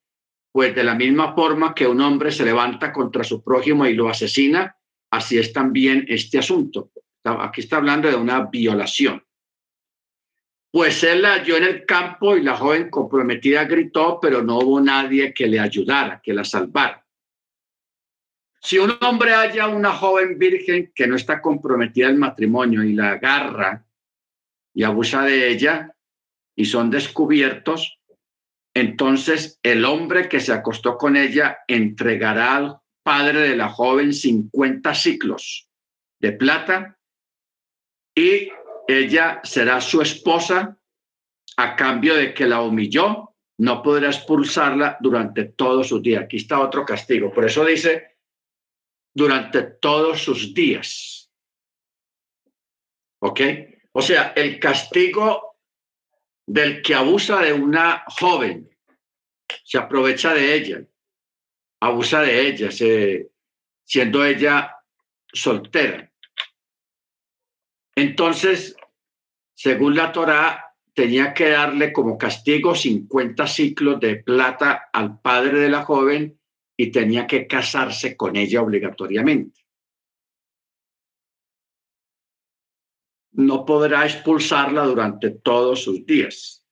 [0.52, 4.08] pues de la misma forma que un hombre se levanta contra su prójimo y lo
[4.08, 4.76] asesina,
[5.10, 6.90] así es también este asunto.
[7.24, 9.22] Aquí está hablando de una violación.
[10.70, 14.80] Pues él la halló en el campo y la joven comprometida gritó, pero no hubo
[14.80, 17.04] nadie que le ayudara, que la salvara.
[18.60, 23.12] Si un hombre halla una joven virgen que no está comprometida en matrimonio y la
[23.12, 23.86] agarra
[24.74, 25.94] y abusa de ella
[26.54, 27.97] y son descubiertos,
[28.78, 34.94] entonces el hombre que se acostó con ella entregará al padre de la joven 50
[34.94, 35.68] ciclos
[36.20, 36.98] de plata
[38.14, 38.50] y
[38.86, 40.78] ella será su esposa
[41.56, 46.22] a cambio de que la humilló, no podrá expulsarla durante todos sus días.
[46.22, 47.32] Aquí está otro castigo.
[47.32, 48.16] Por eso dice,
[49.12, 51.30] durante todos sus días.
[53.20, 53.40] ¿Ok?
[53.92, 55.56] O sea, el castigo
[56.46, 58.67] del que abusa de una joven,
[59.64, 60.84] se aprovecha de ella,
[61.80, 62.70] abusa de ella,
[63.84, 64.76] siendo ella
[65.32, 66.12] soltera.
[67.94, 68.76] Entonces,
[69.54, 75.68] según la Torá, tenía que darle como castigo 50 ciclos de plata al padre de
[75.68, 76.40] la joven
[76.76, 79.68] y tenía que casarse con ella obligatoriamente.
[83.38, 86.64] no podrá expulsarla durante todos sus días.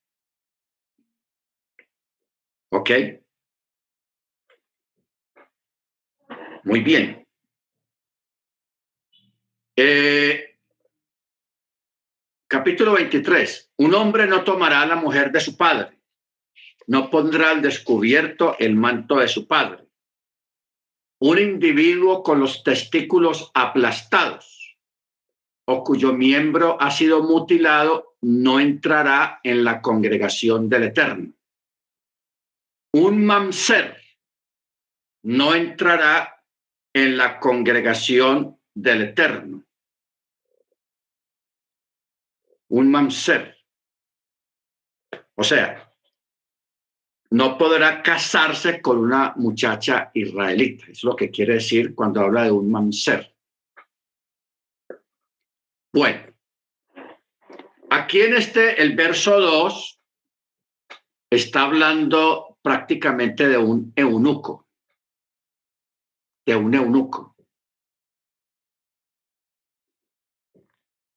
[2.70, 2.90] ¿Ok?
[6.64, 7.24] Muy bien.
[9.76, 10.58] Eh,
[12.48, 13.72] capítulo 23.
[13.76, 16.00] Un hombre no tomará a la mujer de su padre,
[16.88, 19.86] no pondrá al descubierto el manto de su padre.
[21.20, 24.76] Un individuo con los testículos aplastados
[25.66, 31.35] o cuyo miembro ha sido mutilado no entrará en la congregación del Eterno.
[32.92, 33.96] Un mamser
[35.24, 36.42] no entrará
[36.94, 39.64] en la congregación del Eterno.
[42.68, 43.56] Un mamser.
[45.34, 45.92] O sea,
[47.30, 50.86] no podrá casarse con una muchacha israelita.
[50.88, 53.34] Es lo que quiere decir cuando habla de un mamser.
[55.92, 56.34] Bueno,
[57.90, 60.00] aquí en este, el verso 2
[61.30, 64.66] está hablando prácticamente de un eunuco,
[66.44, 67.36] de un eunuco.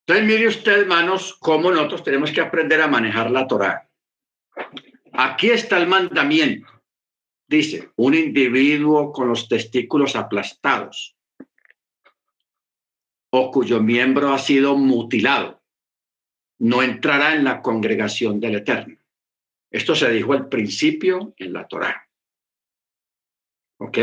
[0.06, 3.90] Entonces, mire usted, hermanos, cómo nosotros tenemos que aprender a manejar la Torá.
[5.14, 6.68] Aquí está el mandamiento.
[7.48, 11.18] Dice, un individuo con los testículos aplastados
[13.32, 15.64] o cuyo miembro ha sido mutilado
[16.60, 18.99] no entrará en la congregación del Eterno.
[19.72, 22.08] Esto se dijo al principio en la Torá.
[23.78, 23.98] ¿Ok?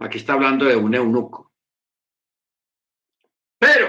[0.00, 1.52] Aquí está hablando de un eunuco.
[3.58, 3.88] Pero,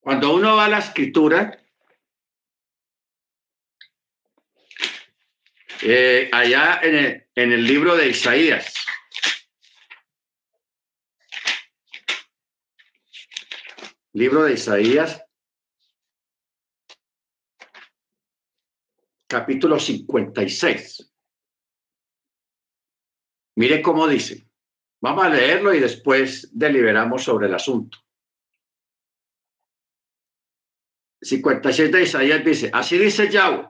[0.00, 1.62] cuando uno va a la escritura,
[5.82, 8.72] eh, allá en el, en el libro de Isaías,
[14.14, 15.25] libro de Isaías,
[19.26, 21.12] capítulo 56.
[23.56, 24.46] Mire cómo dice.
[25.00, 27.98] Vamos a leerlo y después deliberamos sobre el asunto.
[31.20, 33.68] 56 de Isaías dice, así dice Yahweh,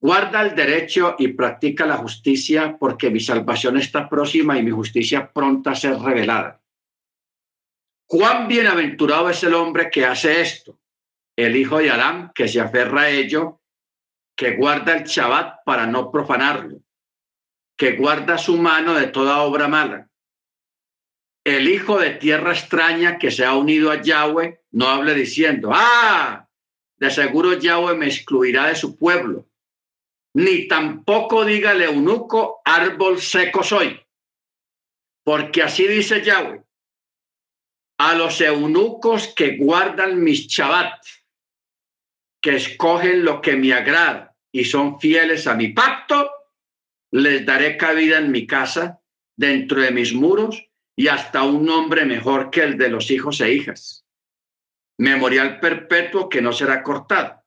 [0.00, 5.30] guarda el derecho y practica la justicia porque mi salvación está próxima y mi justicia
[5.32, 6.62] pronta a ser revelada.
[8.06, 10.80] Cuán bienaventurado es el hombre que hace esto,
[11.36, 13.59] el hijo de Adán que se aferra a ello,
[14.40, 16.80] que guarda el Shabbat para no profanarlo
[17.76, 20.10] que guarda su mano de toda obra mala.
[21.44, 26.46] El hijo de tierra extraña que se ha unido a Yahweh no hable diciendo, ah,
[26.98, 29.46] de seguro Yahweh me excluirá de su pueblo.
[30.34, 33.98] Ni tampoco diga el eunuco, árbol seco soy.
[35.22, 36.62] Porque así dice Yahweh,
[37.98, 41.02] a los eunucos que guardan mis Shabbat,
[42.42, 46.30] que escogen lo que me agrada y son fieles a mi pacto,
[47.12, 49.00] les daré cabida en mi casa,
[49.36, 50.62] dentro de mis muros,
[50.96, 54.04] y hasta un nombre mejor que el de los hijos e hijas.
[54.98, 57.42] Memorial perpetuo que no será cortado.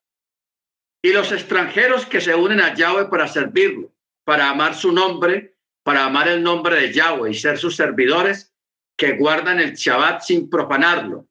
[1.03, 3.93] Y los extranjeros que se unen a Yahweh para servirlo,
[4.23, 8.53] para amar su nombre, para amar el nombre de Yahweh y ser sus servidores,
[8.97, 11.27] que guardan el Shabbat sin profanarlo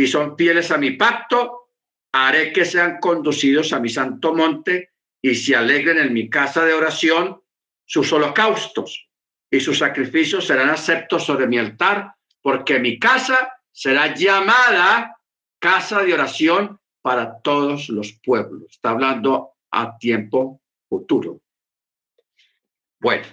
[0.00, 1.68] y son fieles a mi pacto,
[2.12, 4.89] haré que sean conducidos a mi santo monte
[5.22, 7.42] y se alegren en mi casa de oración
[7.84, 9.08] sus holocaustos
[9.50, 15.18] y sus sacrificios serán aceptos sobre mi altar, porque mi casa será llamada
[15.58, 18.70] casa de oración para todos los pueblos.
[18.70, 21.40] Está hablando a tiempo futuro.
[23.00, 23.24] Bueno,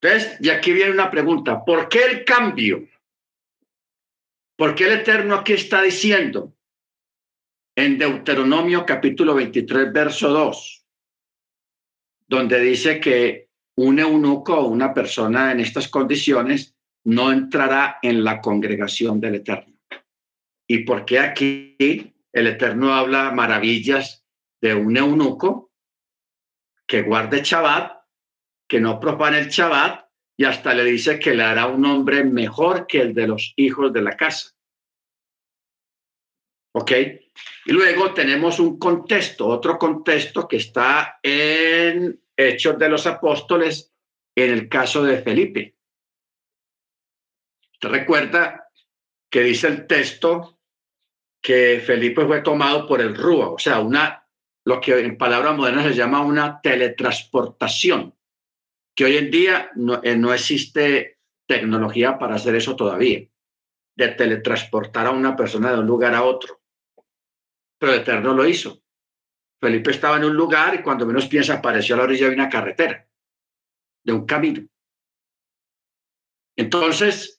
[0.00, 2.88] entonces, y aquí viene una pregunta, ¿por qué el cambio?
[4.56, 6.54] ¿Por qué el Eterno aquí está diciendo
[7.80, 10.80] en Deuteronomio capítulo 23, verso 2?
[12.30, 18.40] donde dice que un eunuco o una persona en estas condiciones no entrará en la
[18.40, 19.74] congregación del Eterno.
[20.68, 21.76] ¿Y por qué aquí
[22.32, 24.24] el Eterno habla maravillas
[24.62, 25.72] de un eunuco
[26.86, 28.00] que guarde Shabbat,
[28.68, 32.86] que no profane el Shabbat y hasta le dice que le hará un hombre mejor
[32.86, 34.50] que el de los hijos de la casa?
[36.72, 36.92] ¿Ok?
[37.66, 43.92] Y luego tenemos un contexto, otro contexto que está en Hechos de los Apóstoles
[44.36, 45.76] en el caso de Felipe.
[47.72, 48.68] Usted recuerda
[49.30, 50.58] que dice el texto
[51.42, 54.26] que Felipe fue tomado por el Rúa, o sea, una,
[54.64, 58.14] lo que en palabras modernas se llama una teletransportación,
[58.94, 63.26] que hoy en día no, eh, no existe tecnología para hacer eso todavía,
[63.96, 66.59] de teletransportar a una persona de un lugar a otro
[67.80, 68.82] pero Eterno lo hizo.
[69.58, 72.48] Felipe estaba en un lugar y cuando menos piensa apareció a la orilla de una
[72.48, 73.08] carretera,
[74.04, 74.68] de un camino.
[76.56, 77.38] Entonces,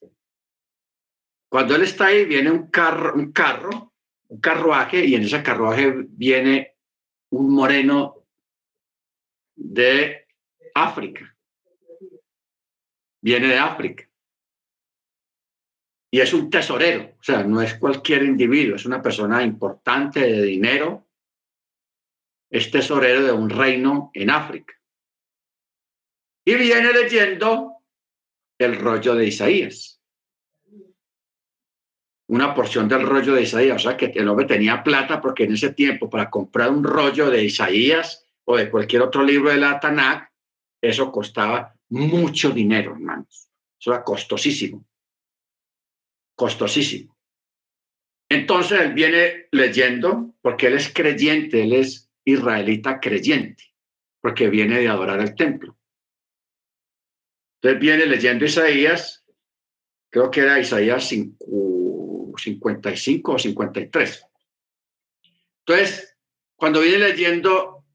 [1.48, 3.94] cuando él está ahí, viene un carro, un carro,
[4.30, 6.76] un carruaje, y en ese carruaje viene
[7.30, 8.26] un moreno
[9.56, 10.26] de
[10.74, 11.38] África.
[13.22, 14.11] Viene de África
[16.14, 20.42] y es un tesorero, o sea, no es cualquier individuo, es una persona importante de
[20.44, 21.08] dinero,
[22.50, 24.74] es tesorero de un reino en África.
[26.46, 27.78] Y viene leyendo
[28.60, 30.02] el rollo de Isaías.
[32.28, 35.54] Una porción del rollo de Isaías, o sea, que el hombre tenía plata porque en
[35.54, 39.80] ese tiempo para comprar un rollo de Isaías o de cualquier otro libro de la
[39.80, 40.30] Tanakh,
[40.82, 43.50] eso costaba mucho dinero, hermanos.
[43.80, 44.86] Eso era costosísimo
[46.42, 47.16] costosísimo.
[48.28, 53.64] Entonces él viene leyendo, porque él es creyente, él es israelita creyente,
[54.20, 55.78] porque viene de adorar el templo.
[57.58, 59.24] Entonces viene leyendo Isaías,
[60.10, 64.26] creo que era Isaías 5, 55 o 53.
[65.60, 66.18] Entonces,
[66.56, 67.86] cuando viene leyendo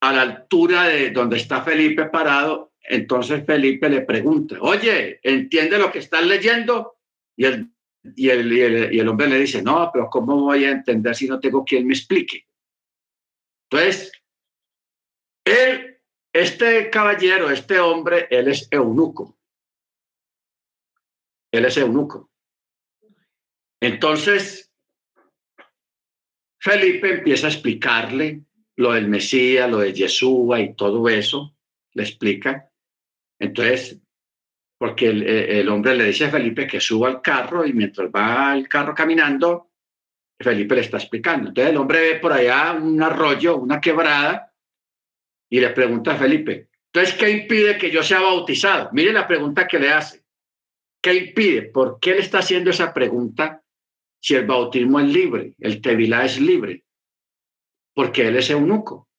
[0.00, 5.92] a la altura de donde está Felipe parado, entonces Felipe le pregunta, oye, ¿entiende lo
[5.92, 6.96] que estás leyendo?
[7.36, 7.70] Y el,
[8.02, 11.14] y el, y el, y el hombre le dice, no, pero ¿cómo voy a entender
[11.14, 12.46] si no tengo quien me explique?
[13.70, 14.12] Entonces,
[15.44, 15.98] él,
[16.32, 19.38] este caballero, este hombre, él es eunuco.
[21.52, 22.30] Él es eunuco.
[23.80, 24.72] Entonces,
[26.58, 28.44] Felipe empieza a explicarle
[28.76, 31.56] lo del Mesías, lo de Yeshua y todo eso,
[31.92, 32.70] le explica.
[33.38, 33.98] Entonces,
[34.80, 38.52] porque el, el, hombre le dice a Felipe que suba al carro y mientras va
[38.52, 39.72] al carro caminando,
[40.38, 41.48] Felipe le está explicando.
[41.48, 44.54] Entonces el hombre ve por allá un arroyo, una quebrada,
[45.50, 48.88] y le pregunta a Felipe, entonces, ¿qué impide que yo sea bautizado?
[48.92, 50.24] Mire la pregunta que le hace.
[51.00, 51.62] ¿Qué impide?
[51.62, 53.62] ¿Por qué le está haciendo esa pregunta
[54.20, 56.84] si el bautismo es libre, el tevilá es libre?
[57.94, 59.09] Porque él es eunuco.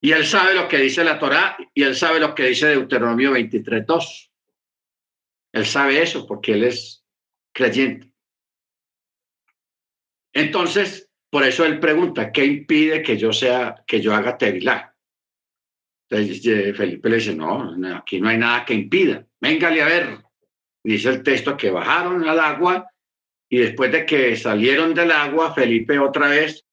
[0.00, 3.32] Y él sabe lo que dice la Torá y él sabe lo que dice Deuteronomio
[3.32, 4.30] 23.2.
[5.52, 7.04] Él sabe eso porque él es
[7.52, 8.10] creyente.
[10.32, 14.94] Entonces, por eso él pregunta, ¿qué impide que yo sea, que yo haga tevilá?
[16.08, 19.26] Entonces Felipe le dice, no, aquí no hay nada que impida.
[19.40, 20.18] Véngale a ver.
[20.82, 22.90] Dice el texto que bajaron al agua
[23.50, 26.64] y después de que salieron del agua, Felipe otra vez,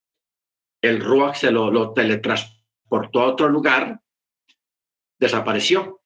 [0.81, 2.56] el Ruach se lo, lo teletransportó
[2.89, 3.99] a otro lugar,
[5.19, 6.01] desapareció.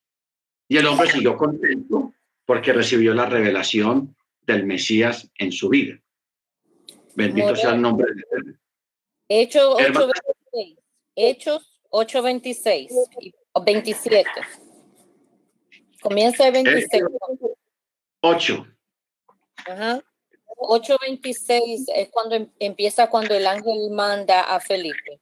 [0.68, 2.14] Y el hombre siguió contento
[2.46, 6.00] porque recibió la revelación del Mesías en su vida.
[7.16, 8.58] Bendito sea el nombre de Dios.
[9.28, 10.78] Hechos 8.26.
[11.16, 12.90] Hechos 8.26
[13.20, 13.34] y
[13.66, 14.30] 27.
[16.02, 17.04] Comienza el 26.
[18.22, 18.68] 8.
[19.68, 20.02] Ajá.
[20.58, 25.20] 8.26 es cuando em- empieza cuando el ángel manda a Felipe.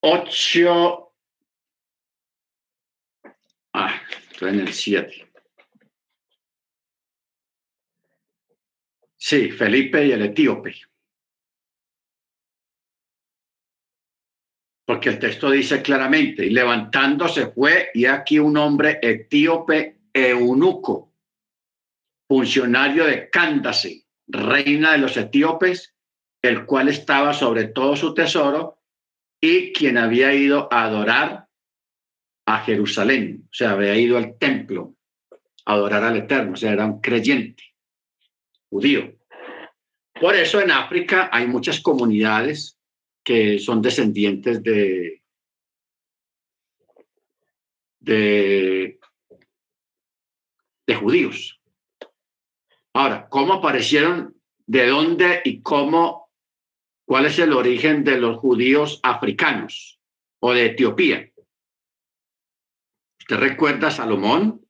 [0.00, 1.12] Ocho.
[3.72, 4.00] Ah,
[4.30, 5.28] estoy en el 7.
[9.16, 10.74] Sí, Felipe y el etíope.
[14.86, 21.12] Porque el texto dice claramente, y levantándose fue, y aquí un hombre etíope eunuco,
[22.26, 25.94] funcionario de Cándase, reina de los etíopes,
[26.40, 28.77] el cual estaba sobre todo su tesoro
[29.40, 31.46] y quien había ido a adorar
[32.46, 34.94] a Jerusalén, o sea, había ido al templo
[35.64, 37.62] a adorar al Eterno, o sea, era un creyente
[38.70, 39.14] judío.
[40.20, 42.78] Por eso en África hay muchas comunidades
[43.22, 45.22] que son descendientes de,
[48.00, 48.98] de,
[50.86, 51.60] de judíos.
[52.94, 54.34] Ahora, ¿cómo aparecieron?
[54.66, 56.27] ¿De dónde y cómo?
[57.08, 59.98] ¿Cuál es el origen de los judíos africanos
[60.40, 61.32] o de Etiopía?
[63.18, 64.62] ¿Usted recuerda a Salomón?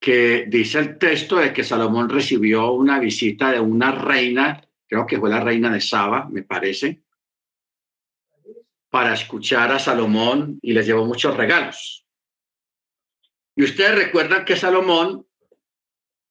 [0.00, 5.18] que dice el texto de que Salomón recibió una visita de una reina, creo que
[5.18, 7.02] fue la reina de Saba, me parece,
[8.88, 12.06] para escuchar a Salomón y le llevó muchos regalos.
[13.56, 15.26] Y ustedes recuerdan que Salomón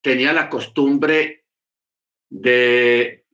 [0.01, 1.45] tenía la costumbre
[2.29, 3.24] de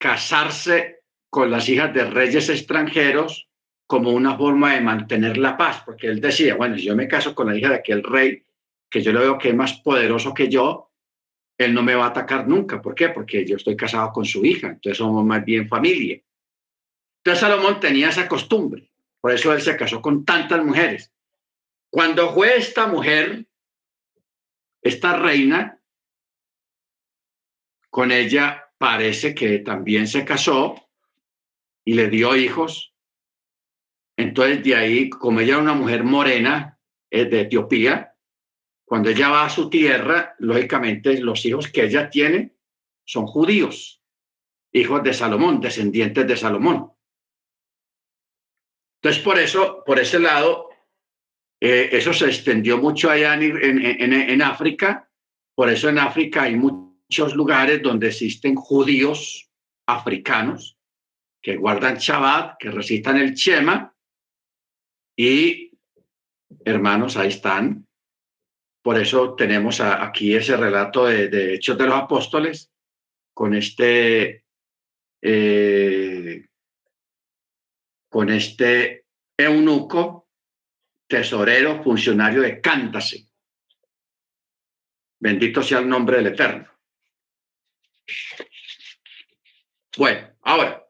[0.00, 3.48] casarse con las hijas de reyes extranjeros
[3.86, 7.34] como una forma de mantener la paz, porque él decía, bueno, si yo me caso
[7.34, 8.42] con la hija de aquel rey,
[8.88, 10.90] que yo le veo que es más poderoso que yo,
[11.58, 12.80] él no me va a atacar nunca.
[12.80, 13.10] ¿Por qué?
[13.10, 16.20] Porque yo estoy casado con su hija, entonces somos más bien familia.
[17.18, 18.90] Entonces Salomón tenía esa costumbre,
[19.20, 21.12] por eso él se casó con tantas mujeres.
[21.90, 23.44] Cuando fue esta mujer,
[24.80, 25.78] esta reina,
[27.90, 30.74] con ella parece que también se casó
[31.84, 32.94] y le dio hijos.
[34.16, 36.78] Entonces de ahí, como ella era una mujer morena,
[37.10, 38.16] es de Etiopía,
[38.86, 42.54] cuando ella va a su tierra, lógicamente los hijos que ella tiene
[43.04, 44.02] son judíos,
[44.72, 46.90] hijos de Salomón, descendientes de Salomón.
[49.02, 50.70] Entonces, por eso, por ese lado,
[51.60, 53.42] eh, eso se extendió mucho allá en,
[53.84, 55.10] en, África.
[55.54, 56.56] Por eso en África hay
[57.10, 59.50] muchos lugares donde existen judíos
[59.84, 60.78] africanos
[61.42, 63.92] que guardan Shabbat, que recitan el Shema.
[65.16, 65.72] Y,
[66.64, 67.88] hermanos, ahí están
[68.80, 72.72] por eso tenemos aquí ese relato de, Hechos de los Apóstoles
[73.34, 74.44] con este,
[75.20, 76.46] eh,
[78.08, 79.06] con este
[79.36, 80.28] eunuco
[81.08, 83.26] tesorero, funcionario de Cántase.
[85.18, 86.79] Bendito sea el nombre del Eterno.
[89.96, 90.86] Bueno, ahora,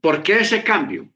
[0.00, 1.08] ¿por qué ese cambio?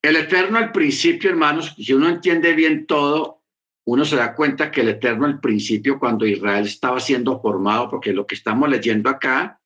[0.00, 3.42] El Eterno al principio, hermanos, si uno entiende bien todo,
[3.86, 8.12] uno se da cuenta que el Eterno al principio, cuando Israel estaba siendo formado, porque
[8.12, 9.60] lo que estamos leyendo acá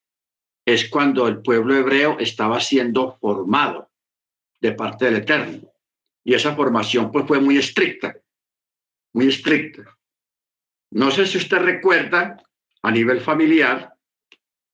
[0.64, 3.90] es cuando el pueblo hebreo estaba siendo formado
[4.60, 5.70] de parte del Eterno.
[6.24, 8.14] Y esa formación pues fue muy estricta,
[9.12, 9.98] muy estricta.
[10.92, 12.42] No sé si usted recuerda
[12.82, 13.94] a nivel familiar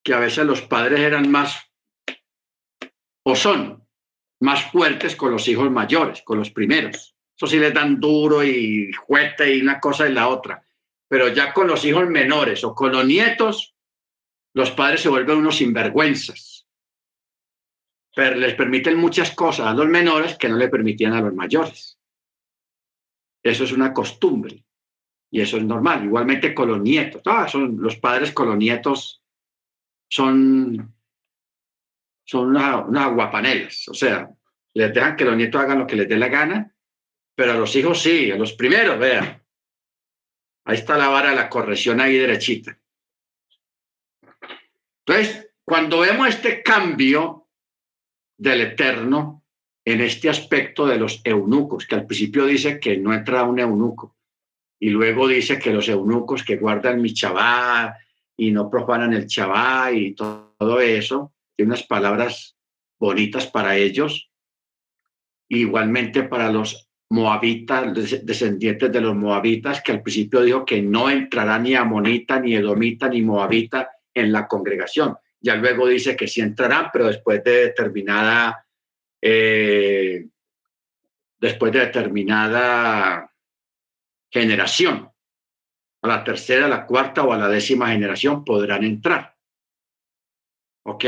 [0.03, 1.71] que a veces los padres eran más
[3.25, 3.87] o son
[4.41, 7.17] más fuertes con los hijos mayores, con los primeros.
[7.37, 10.67] Eso sí les dan duro y fuerte y una cosa y la otra.
[11.09, 13.75] Pero ya con los hijos menores o con los nietos,
[14.55, 16.67] los padres se vuelven unos sinvergüenzas.
[18.15, 21.99] Pero les permiten muchas cosas a los menores que no le permitían a los mayores.
[23.43, 24.66] Eso es una costumbre
[25.37, 26.03] y eso es normal.
[26.03, 27.21] Igualmente con los nietos.
[27.27, 29.23] Ah, son los padres con los nietos
[30.09, 30.95] son,
[32.25, 33.87] son unas, unas guapanelas.
[33.89, 34.31] O sea,
[34.73, 36.75] les dejan que los nietos hagan lo que les dé la gana,
[37.35, 39.43] pero a los hijos sí, a los primeros, vean.
[40.65, 42.79] Ahí está la vara de la corrección ahí derechita.
[45.05, 47.49] Entonces, cuando vemos este cambio
[48.39, 49.45] del Eterno
[49.85, 54.16] en este aspecto de los eunucos, que al principio dice que no entra un eunuco,
[54.79, 57.97] y luego dice que los eunucos que guardan mi chabá
[58.37, 62.57] y no profanan el chabá y todo eso, tiene unas palabras
[62.99, 64.31] bonitas para ellos,
[65.49, 67.95] igualmente para los moabitas,
[68.25, 73.09] descendientes de los moabitas, que al principio dijo que no entrará ni amonita, ni edomita,
[73.09, 75.17] ni moabita en la congregación.
[75.41, 78.67] Ya luego dice que sí entrarán, pero después de determinada,
[79.23, 80.27] eh,
[81.39, 83.31] después de determinada
[84.41, 85.11] generación.
[86.03, 89.37] A la tercera, a la cuarta o a la décima generación podrán entrar.
[90.85, 91.05] ¿Ok?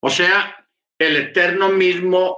[0.00, 0.68] O sea,
[0.98, 2.36] el Eterno mismo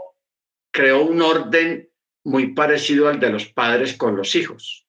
[0.73, 1.89] creó un orden
[2.24, 4.86] muy parecido al de los padres con los hijos.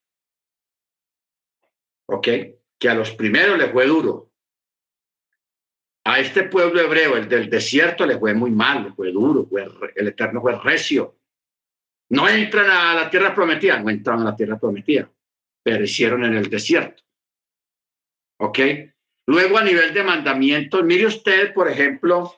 [2.06, 2.28] ¿Ok?
[2.78, 4.32] Que a los primeros les fue duro.
[6.04, 9.48] A este pueblo hebreo, el del desierto, le fue muy mal, le fue duro,
[9.94, 11.18] el Eterno fue recio.
[12.10, 15.10] No entran a la tierra prometida, no entran a la tierra prometida,
[15.68, 17.02] perecieron en el desierto.
[18.40, 18.58] ¿Ok?
[19.26, 22.34] Luego a nivel de mandamientos, mire usted, por ejemplo,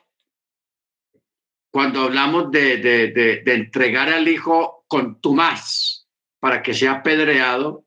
[1.71, 6.09] cuando hablamos de, de, entregar al hijo con más
[6.41, 7.85] para que sea apedreado,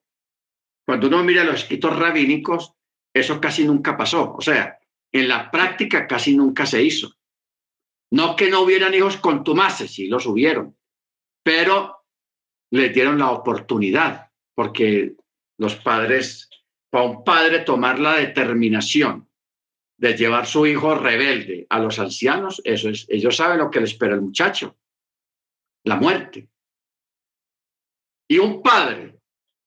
[0.87, 2.73] cuando uno mira los escritos rabínicos,
[3.15, 4.35] eso casi nunca pasó.
[4.35, 4.79] O sea,
[5.13, 7.13] en la práctica casi nunca se hizo.
[8.11, 10.75] No que no hubieran hijos contumaces, sí los hubieron,
[11.43, 12.07] pero
[12.71, 15.17] le dieron la oportunidad, porque
[15.59, 16.51] los padres,
[16.91, 19.29] para un padre tomar la determinación
[19.97, 23.87] de llevar su hijo rebelde a los ancianos, eso es, ellos saben lo que le
[23.87, 24.77] espera el muchacho,
[25.85, 26.49] la muerte.
[28.29, 29.19] Y un padre,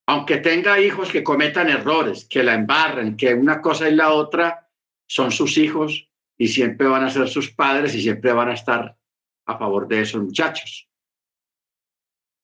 [0.07, 4.69] aunque tenga hijos que cometan errores, que la embarren, que una cosa y la otra,
[5.07, 8.97] son sus hijos y siempre van a ser sus padres y siempre van a estar
[9.45, 10.89] a favor de esos muchachos.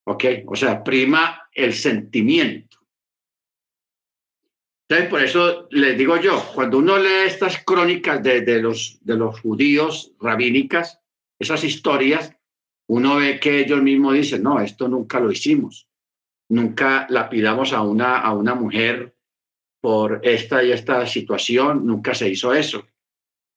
[0.06, 0.24] ¿Ok?
[0.46, 2.73] O sea, prima el sentimiento.
[4.88, 9.40] Entonces, por eso les digo yo, cuando uno lee estas crónicas de, los, de los
[9.40, 11.00] judíos rabínicas,
[11.38, 12.36] esas historias,
[12.88, 15.88] uno ve que ellos mismos dicen, no, esto nunca lo hicimos.
[16.50, 19.16] Nunca la pidamos a una, a una mujer
[19.80, 22.86] por esta y esta situación, nunca se hizo eso.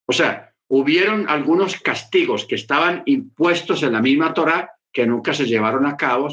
[0.07, 5.45] O sea, hubieron algunos castigos que estaban impuestos en la misma Torah que nunca se
[5.45, 6.29] llevaron a cabo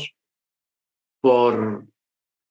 [1.20, 1.84] por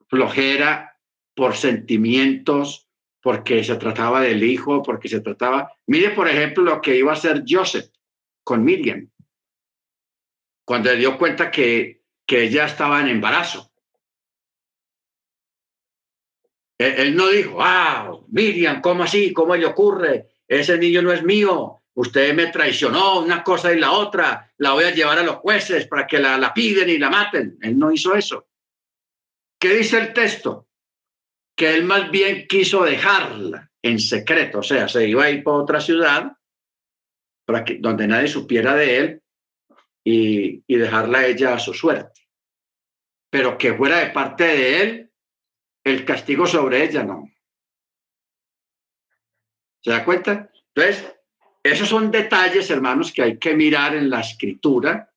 [0.08, 0.93] flojera
[1.36, 2.88] por sentimientos,
[3.22, 5.72] porque se trataba del hijo, porque se trataba...
[5.88, 7.90] Mire, por ejemplo, lo que iba a hacer Joseph
[8.44, 9.10] con Miriam,
[10.66, 13.72] cuando le dio cuenta que, que ella estaba en embarazo.
[16.78, 19.32] Él, él no dijo, ah, Miriam, ¿cómo así?
[19.32, 20.28] ¿Cómo le ocurre?
[20.48, 21.80] Ese niño no es mío.
[21.96, 24.52] Usted me traicionó, una cosa y la otra.
[24.58, 27.58] La voy a llevar a los jueces para que la, la piden y la maten.
[27.62, 28.48] Él no hizo eso.
[29.60, 30.68] ¿Qué dice el texto?
[31.56, 35.58] Que él más bien quiso dejarla en secreto, o sea, se iba a ir para
[35.58, 36.32] otra ciudad
[37.46, 39.22] para que, donde nadie supiera de él
[40.04, 42.22] y, y dejarla a ella a su suerte.
[43.30, 45.12] Pero que fuera de parte de él,
[45.84, 47.30] el castigo sobre ella no.
[49.82, 50.50] ¿Se da cuenta?
[50.74, 51.14] Entonces,
[51.62, 55.14] esos son detalles, hermanos, que hay que mirar en la escritura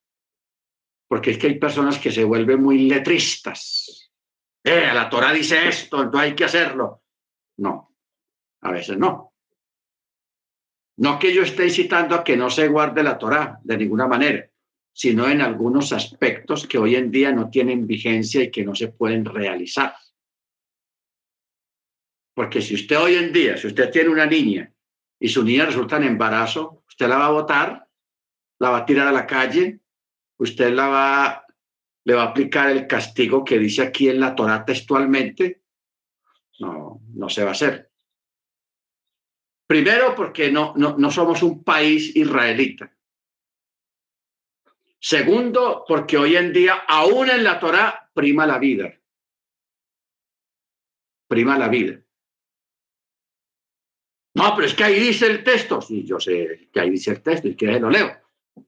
[1.09, 4.06] porque es que hay personas que se vuelven muy letristas.
[4.69, 7.05] Eh, la Torah dice esto, entonces hay que hacerlo.
[7.59, 7.95] No,
[8.63, 9.33] a veces no.
[10.97, 14.51] No que yo esté incitando a que no se guarde la Torah de ninguna manera,
[14.93, 18.89] sino en algunos aspectos que hoy en día no tienen vigencia y que no se
[18.89, 19.95] pueden realizar.
[22.35, 24.73] Porque si usted hoy en día, si usted tiene una niña
[25.21, 27.89] y su niña resulta en embarazo, usted la va a votar,
[28.59, 29.79] la va a tirar a la calle,
[30.39, 31.46] usted la va,
[32.07, 35.65] le va a aplicar el castigo que dice aquí en la Torah textualmente.
[36.61, 37.91] No, no se va a hacer.
[39.67, 42.97] Primero, porque no, no, no somos un país israelita.
[45.01, 48.95] Segundo, porque hoy en día, aún en la Torah, prima la vida.
[51.27, 52.01] Prima la vida.
[54.35, 55.81] No, pero es que ahí dice el texto.
[55.81, 58.17] Sí, yo sé que ahí dice el texto y que yo lo leo.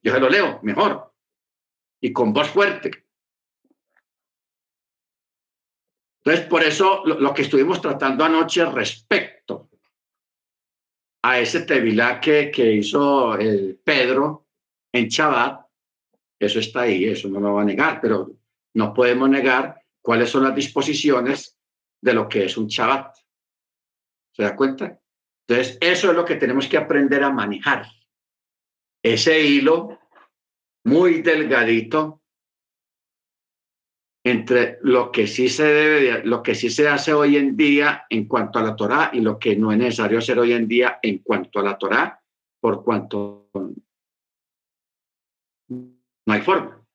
[0.03, 1.13] Yo se lo leo mejor
[2.01, 3.08] y con voz fuerte.
[6.29, 9.71] Entonces, por eso lo, que estuvimos tratando anoche respecto
[11.23, 14.45] a ese tevilá que, que hizo el Pedro
[14.93, 15.65] en Chabat,
[16.37, 18.29] eso está ahí, eso no lo va a negar, pero
[18.75, 21.57] no podemos negar cuáles son las disposiciones
[21.99, 23.11] de lo que es un Chabat.
[24.31, 25.01] ¿Se da cuenta?
[25.47, 27.87] Entonces, eso es lo que tenemos que aprender a manejar.
[29.01, 29.97] Ese hilo
[30.83, 32.18] muy delgadito
[34.29, 38.25] entre lo que sí se debe, lo que sí se hace hoy en día en
[38.25, 41.19] cuanto a la Torá y lo que no es necesario hacer hoy en día en
[41.19, 42.21] cuanto a la Torá,
[42.59, 43.49] por cuanto
[45.69, 46.85] no hay forma.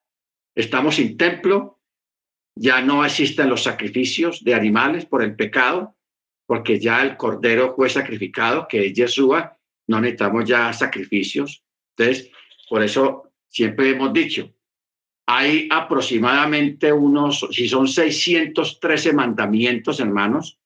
[0.55, 1.81] Estamos sin templo,
[2.57, 5.97] ya no existen los sacrificios de animales por el pecado,
[6.47, 9.59] porque ya el cordero fue sacrificado, que es Yeshua,
[9.89, 11.65] no necesitamos ya sacrificios.
[11.97, 12.31] Entonces,
[12.69, 14.54] por eso siempre hemos dicho,
[15.27, 20.59] hay aproximadamente unos, si son 613 mandamientos, hermanos,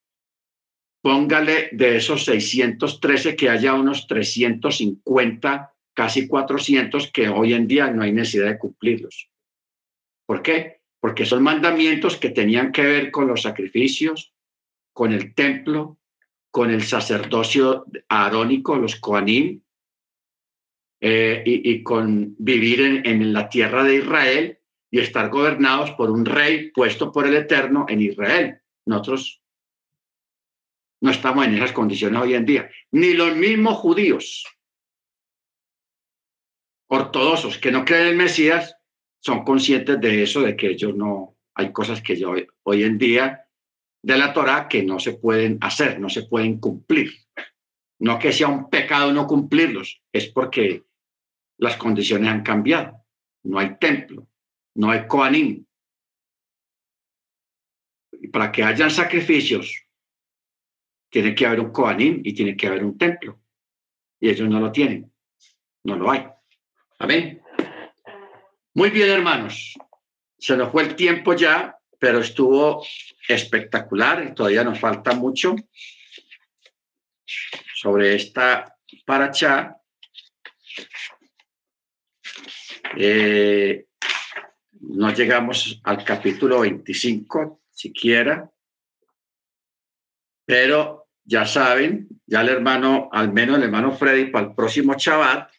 [1.01, 8.03] póngale de esos 613 que haya unos 350, casi 400 que hoy en día no
[8.03, 9.31] hay necesidad de cumplirlos.
[10.27, 10.81] ¿Por qué?
[11.01, 14.33] Porque son mandamientos que tenían que ver con los sacrificios,
[14.93, 15.99] con el templo,
[16.51, 19.63] con el sacerdocio arónico, los Koanim,
[21.01, 24.59] eh, y, con vivir en, en la tierra de Israel
[24.91, 28.61] y estar gobernados por un rey puesto por el Eterno en Israel.
[28.87, 29.43] Nosotros
[31.01, 32.71] no estamos en esas condiciones hoy en día.
[32.91, 34.45] Ni los mismos judíos
[36.91, 38.75] ortodoxos que no creen en Mesías
[39.21, 43.45] son conscientes de eso, de que ellos no, hay cosas que yo, hoy en día
[44.03, 47.13] de la Torah que no se pueden hacer, no se pueden cumplir.
[48.01, 50.85] No que sea un pecado no cumplirlos, es porque
[51.59, 53.05] las condiciones han cambiado.
[53.43, 54.27] No hay templo,
[54.75, 55.65] no hay Koanim.
[58.13, 59.85] Y para que hayan sacrificios,
[61.11, 63.41] tiene que haber un Koanim y tiene que haber un templo.
[64.21, 65.13] Y ellos no lo tienen.
[65.85, 66.27] No lo hay.
[66.99, 67.43] Amén.
[68.75, 69.75] Muy bien, hermanos.
[70.39, 72.85] Se nos fue el tiempo ya, pero estuvo
[73.29, 74.35] espectacular.
[74.35, 75.57] Todavía nos falta mucho
[77.75, 79.77] sobre esta paracha
[82.97, 83.87] eh,
[84.81, 88.51] no llegamos al capítulo 25 siquiera,
[90.45, 95.51] pero ya saben, ya el hermano, al menos el hermano Freddy, para el próximo Shabbat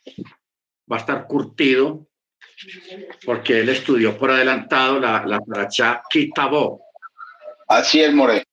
[0.92, 2.08] va a estar curtido
[3.26, 6.82] porque él estudió por adelantado la, la paracha Kitabó.
[7.68, 8.44] Así es, More.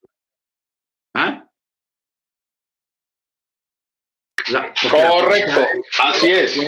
[1.15, 1.49] ¿Ah?
[4.91, 5.67] Correcto,
[5.99, 6.61] así es.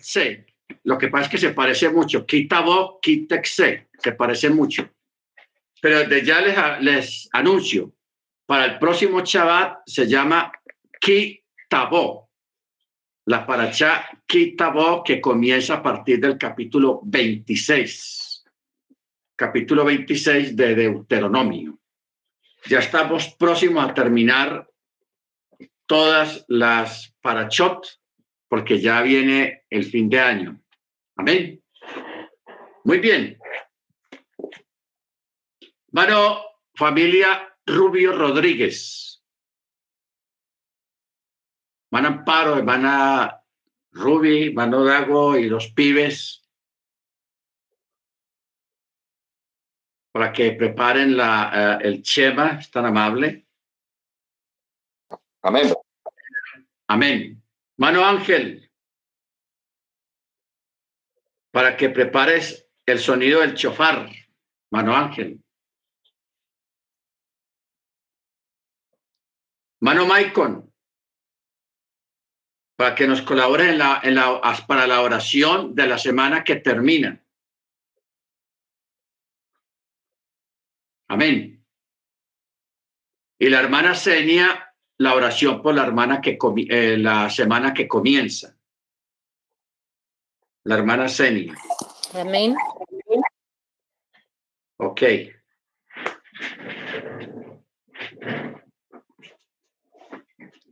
[0.00, 0.44] Sí.
[0.84, 2.26] Lo que pasa es que se parece mucho.
[2.26, 4.88] Kitabo, Kitexe, se parece mucho.
[5.80, 7.92] Pero desde ya les, les anuncio,
[8.46, 10.52] para el próximo Shabbat se llama
[11.00, 12.30] Kitabo.
[13.26, 18.44] La paracha Kitabo que comienza a partir del capítulo 26.
[19.36, 21.78] Capítulo 26 de Deuteronomio.
[22.66, 24.68] Ya estamos próximos a terminar
[25.86, 27.86] todas las parachot
[28.48, 30.62] porque ya viene el fin de año.
[31.16, 31.62] Amén.
[32.84, 33.38] Muy bien.
[35.92, 36.42] Mano,
[36.74, 39.22] familia Rubio Rodríguez.
[41.90, 43.42] Van Amparo, hermana
[43.90, 46.42] Rubi, mano Dago y los pibes
[50.12, 53.46] para que preparen la, eh, el chema, es tan amable.
[55.42, 55.72] Amén.
[56.86, 57.42] Amén.
[57.78, 58.70] Mano Ángel,
[61.52, 64.10] para que prepares el sonido del chofar,
[64.70, 65.40] mano Ángel.
[69.80, 70.72] Mano Maicon,
[72.76, 76.56] para que nos colabore en la, en la, para la oración de la semana que
[76.56, 77.22] termina.
[81.08, 81.64] Amén.
[83.38, 86.38] Y la hermana Senia, la oración por la hermana que
[86.68, 88.56] eh, la semana que comienza.
[90.64, 91.54] La hermana Senia.
[92.14, 92.54] Amén.
[94.76, 95.02] Ok.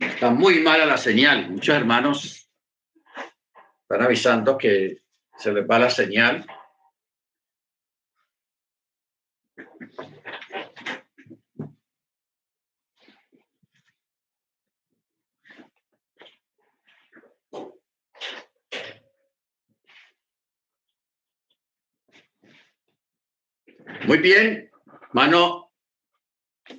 [0.00, 1.50] Está muy mala la señal.
[1.50, 2.50] Muchos hermanos
[3.82, 5.02] están avisando que
[5.36, 6.46] se les va la señal.
[24.10, 24.68] Muy bien,
[25.12, 25.70] mano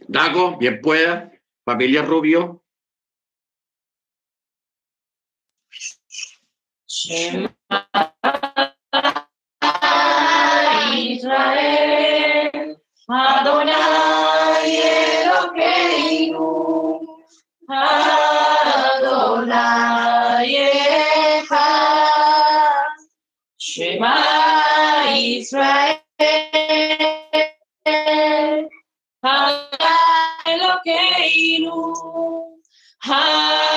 [0.09, 1.31] Dago, bien pueda,
[1.63, 2.61] familia Rubio.
[10.93, 12.77] Israel,
[13.07, 14.75] Adonai
[15.23, 16.49] Elokeinu,
[17.69, 19.05] Adonai
[21.45, 21.79] Echad,
[23.57, 26.01] Shema Israel.
[30.83, 31.93] queiro.
[33.05, 33.70] Ah.